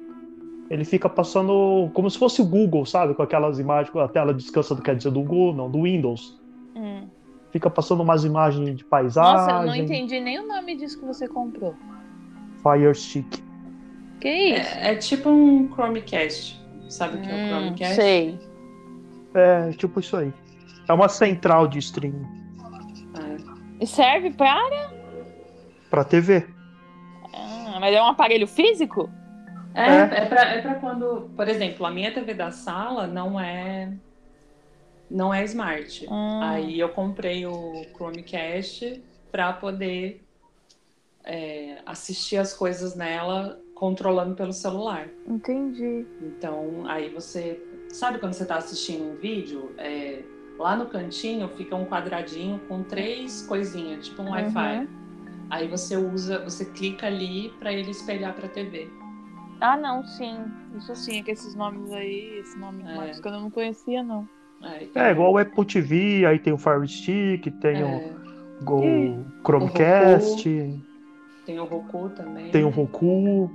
Ele 0.69 0.83
fica 0.85 1.07
passando 1.07 1.89
como 1.93 2.09
se 2.09 2.17
fosse 2.17 2.41
o 2.41 2.45
Google, 2.45 2.85
sabe? 2.85 3.13
Com 3.13 3.21
aquelas 3.21 3.59
imagens, 3.59 3.89
com 3.91 3.99
a 3.99 4.07
tela 4.07 4.33
descansa 4.33 4.73
do 4.75 4.81
quer 4.81 4.95
dizer 4.95 5.11
do 5.11 5.21
Google, 5.21 5.53
não, 5.53 5.69
do 5.69 5.83
Windows. 5.83 6.39
Hum. 6.75 7.07
Fica 7.51 7.69
passando 7.69 8.01
umas 8.01 8.23
imagens 8.25 8.75
de 8.75 8.83
paisagem. 8.83 9.33
Nossa, 9.33 9.51
eu 9.61 9.65
não 9.67 9.75
entendi 9.75 10.19
nem 10.19 10.39
o 10.39 10.47
nome 10.47 10.75
disso 10.75 10.99
que 10.99 11.05
você 11.05 11.27
comprou. 11.27 11.75
Fire 12.63 12.93
Stick. 12.95 13.43
Que 14.19 14.29
isso? 14.29 14.77
É, 14.77 14.91
é 14.91 14.95
tipo 14.95 15.29
um 15.29 15.69
Chromecast. 15.73 16.59
Sabe 16.93 17.17
o 17.17 17.21
que 17.21 17.29
é 17.29 17.33
o 17.33 17.37
Hum, 17.37 17.49
Chromecast? 17.49 17.95
sei. 17.95 18.39
É, 19.33 19.71
tipo 19.71 19.99
isso 19.99 20.15
aí. 20.15 20.31
É 20.87 20.93
uma 20.93 21.09
central 21.09 21.67
de 21.67 21.79
streaming 21.79 22.25
É. 23.17 23.83
E 23.83 23.87
serve 23.87 24.29
pra. 24.31 24.59
pra 25.89 26.03
TV. 26.03 26.45
Ah, 27.33 27.77
mas 27.79 27.95
é 27.95 28.01
um 28.01 28.05
aparelho 28.05 28.47
físico? 28.47 29.09
É, 29.73 29.81
É. 29.87 29.99
é, 30.23 30.25
pra, 30.27 30.41
é 30.53 30.61
pra 30.61 30.75
quando, 30.75 31.31
por 31.35 31.47
exemplo, 31.47 31.83
a 31.85 31.89
minha 31.91 32.13
TV 32.13 32.35
da 32.35 32.51
sala 32.51 33.07
não 33.07 33.39
é 33.39 33.91
não 35.09 35.33
é 35.33 35.43
smart. 35.45 36.05
Ah. 36.11 36.51
Aí 36.51 36.79
eu 36.79 36.89
comprei 36.89 37.45
o 37.47 37.85
Chromecast 37.95 39.03
para 39.31 39.51
poder 39.53 40.23
é, 41.23 41.77
assistir 41.85 42.37
as 42.37 42.53
coisas 42.53 42.95
nela 42.95 43.59
controlando 43.83 44.33
pelo 44.33 44.53
celular. 44.53 45.09
Entendi. 45.27 46.05
Então, 46.21 46.85
aí 46.87 47.09
você 47.09 47.61
sabe 47.89 48.17
quando 48.17 48.31
você 48.31 48.43
está 48.43 48.55
assistindo 48.55 49.03
um 49.03 49.15
vídeo, 49.17 49.73
é, 49.77 50.23
lá 50.57 50.73
no 50.73 50.85
cantinho 50.85 51.49
fica 51.49 51.75
um 51.75 51.83
quadradinho 51.83 52.61
com 52.69 52.81
três 52.81 53.45
coisinhas, 53.45 54.07
tipo 54.07 54.21
um 54.21 54.29
Wi-Fi. 54.29 54.77
Uhum. 54.77 54.87
Aí 55.49 55.67
você 55.67 55.97
usa, 55.97 56.39
você 56.39 56.63
clica 56.63 57.07
ali 57.07 57.49
para 57.59 57.73
ele 57.73 57.91
espelhar 57.91 58.33
para 58.33 58.45
a 58.45 58.49
TV. 58.49 58.87
Ah, 59.59 59.75
não, 59.75 60.01
sim. 60.05 60.37
Isso 60.77 60.95
sim, 60.95 61.19
é 61.19 61.23
que 61.23 61.31
esses 61.31 61.53
nomes 61.53 61.91
aí, 61.91 62.39
esse 62.39 62.57
nome 62.57 62.83
É. 62.83 62.95
marcas 62.95 63.19
que 63.19 63.27
eu 63.27 63.33
não 63.33 63.51
conhecia, 63.51 64.01
não. 64.01 64.25
Aí 64.61 64.89
É, 64.95 65.11
igual 65.11 65.33
o 65.33 65.37
Apple 65.37 65.65
TV, 65.65 66.25
aí 66.25 66.39
tem 66.39 66.53
o 66.53 66.57
Fire 66.57 66.87
Stick, 66.87 67.51
tem 67.59 67.81
é, 67.81 67.85
o, 67.85 68.63
o 68.65 69.25
Chromecast, 69.45 70.49
tem 71.45 71.59
o 71.59 71.65
Roku 71.65 72.09
também. 72.11 72.49
tem 72.51 72.63
o 72.63 72.69
Roku. 72.69 73.51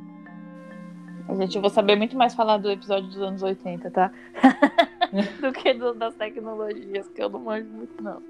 Gente, 1.37 1.57
eu 1.57 1.61
vou 1.61 1.71
saber 1.71 1.95
muito 1.97 2.17
mais 2.17 2.35
falar 2.35 2.57
do 2.59 2.71
episódio 2.71 3.09
dos 3.09 3.21
anos 3.21 3.43
80, 3.43 3.91
tá? 3.91 4.11
do 5.41 5.53
que 5.53 5.75
do- 5.75 5.95
das 5.95 6.15
tecnologias, 6.17 7.07
que 7.09 7.23
eu 7.23 7.29
não 7.29 7.41
manjo 7.41 7.69
muito, 7.71 8.03
não. 8.03 8.23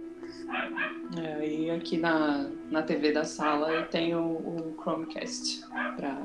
É, 1.16 1.48
e 1.48 1.70
aqui 1.70 1.96
na, 1.96 2.50
na 2.70 2.82
TV 2.82 3.12
da 3.12 3.24
sala 3.24 3.72
eu 3.72 3.86
tenho 3.86 4.20
o 4.20 4.74
Chromecast 4.82 5.60
pra 5.96 6.18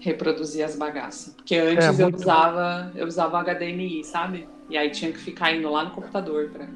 reproduzir 0.00 0.64
as 0.64 0.76
bagaças. 0.76 1.34
Porque 1.34 1.56
antes 1.56 1.98
eu 2.00 2.06
muito- 2.06 2.18
usava 2.20 2.90
eu 2.94 3.06
usava 3.06 3.38
HDMI, 3.40 4.02
sabe? 4.04 4.48
E 4.68 4.76
aí 4.76 4.90
tinha 4.90 5.12
que 5.12 5.18
ficar 5.18 5.52
indo 5.54 5.70
lá 5.70 5.84
no 5.84 5.90
computador 5.92 6.48
pra, 6.50 6.66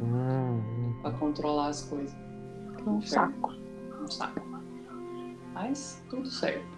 Hum, 0.00 0.94
pra 1.00 1.12
controlar 1.12 1.68
as 1.68 1.84
coisas. 1.84 2.14
Um 2.86 3.00
saco. 3.00 3.54
Um 4.02 4.08
saco. 4.08 4.42
Mas 5.54 6.02
tudo 6.10 6.28
certo. 6.28 6.71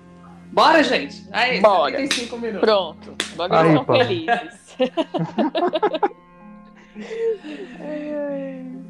Bora, 0.54 0.82
gente! 0.84 1.26
Aí, 1.32 1.60
Bora. 1.60 1.90
75 1.96 2.38
minutos. 2.38 2.60
Pronto. 2.60 3.14
Agora 3.38 3.68
Aí, 3.68 3.74
são 3.74 3.84
pá. 3.84 3.94
felizes. 3.98 4.76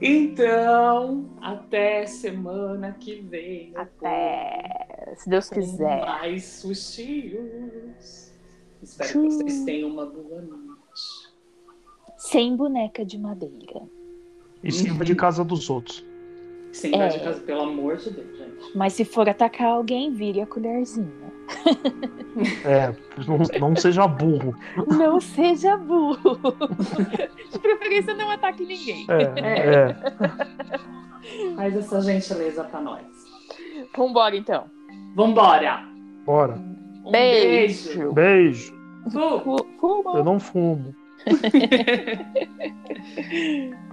Então, 0.00 1.24
até 1.40 2.04
semana 2.06 2.92
que 2.98 3.16
vem. 3.22 3.72
Até. 3.74 5.14
Se 5.16 5.28
Deus 5.28 5.48
povo, 5.48 5.60
com 5.60 5.66
quiser. 5.70 6.00
Mais 6.04 6.44
sustinhos. 6.44 8.30
Espero 8.82 9.10
que 9.12 9.18
vocês 9.18 9.64
tenham 9.64 9.88
uma 9.88 10.04
boa 10.04 10.42
noite. 10.42 10.74
Sem 12.18 12.54
boneca 12.56 13.04
de 13.04 13.18
madeira. 13.18 13.82
e 14.62 14.70
sirva 14.72 15.04
de 15.04 15.14
casa 15.14 15.42
dos 15.44 15.70
outros. 15.70 16.04
Sem 16.74 16.90
dar 16.90 17.08
de 17.08 17.16
É. 17.16 17.20
casa, 17.20 17.40
pelo 17.40 17.62
amor 17.62 17.96
de 17.96 18.10
Deus, 18.10 18.36
gente. 18.36 18.76
Mas 18.76 18.92
se 18.94 19.04
for 19.04 19.28
atacar 19.28 19.68
alguém, 19.68 20.12
vire 20.12 20.40
a 20.40 20.46
colherzinha. 20.46 21.32
É, 22.64 22.92
não, 23.28 23.38
não 23.68 23.76
seja 23.76 24.08
burro. 24.08 24.54
Não 24.88 25.20
seja 25.20 25.76
burro. 25.76 26.36
De 27.52 27.58
preferência, 27.60 28.12
não 28.14 28.28
ataque 28.30 28.64
ninguém. 28.66 29.06
É, 29.08 29.86
é. 29.86 29.94
Faz 31.54 31.76
essa 31.76 32.00
gentileza 32.02 32.64
pra 32.64 32.80
nós. 32.80 33.04
Vambora, 33.96 34.36
então. 34.36 34.64
Vambora! 35.14 35.84
Bora. 36.26 36.54
Um 37.04 37.10
Beijo. 37.12 38.12
Beijo. 38.12 38.74
Fu- 39.12 39.40
Fu- 39.40 39.66
Fuma. 39.78 40.16
Eu 40.18 40.24
não 40.24 40.40
fumo. 40.40 40.92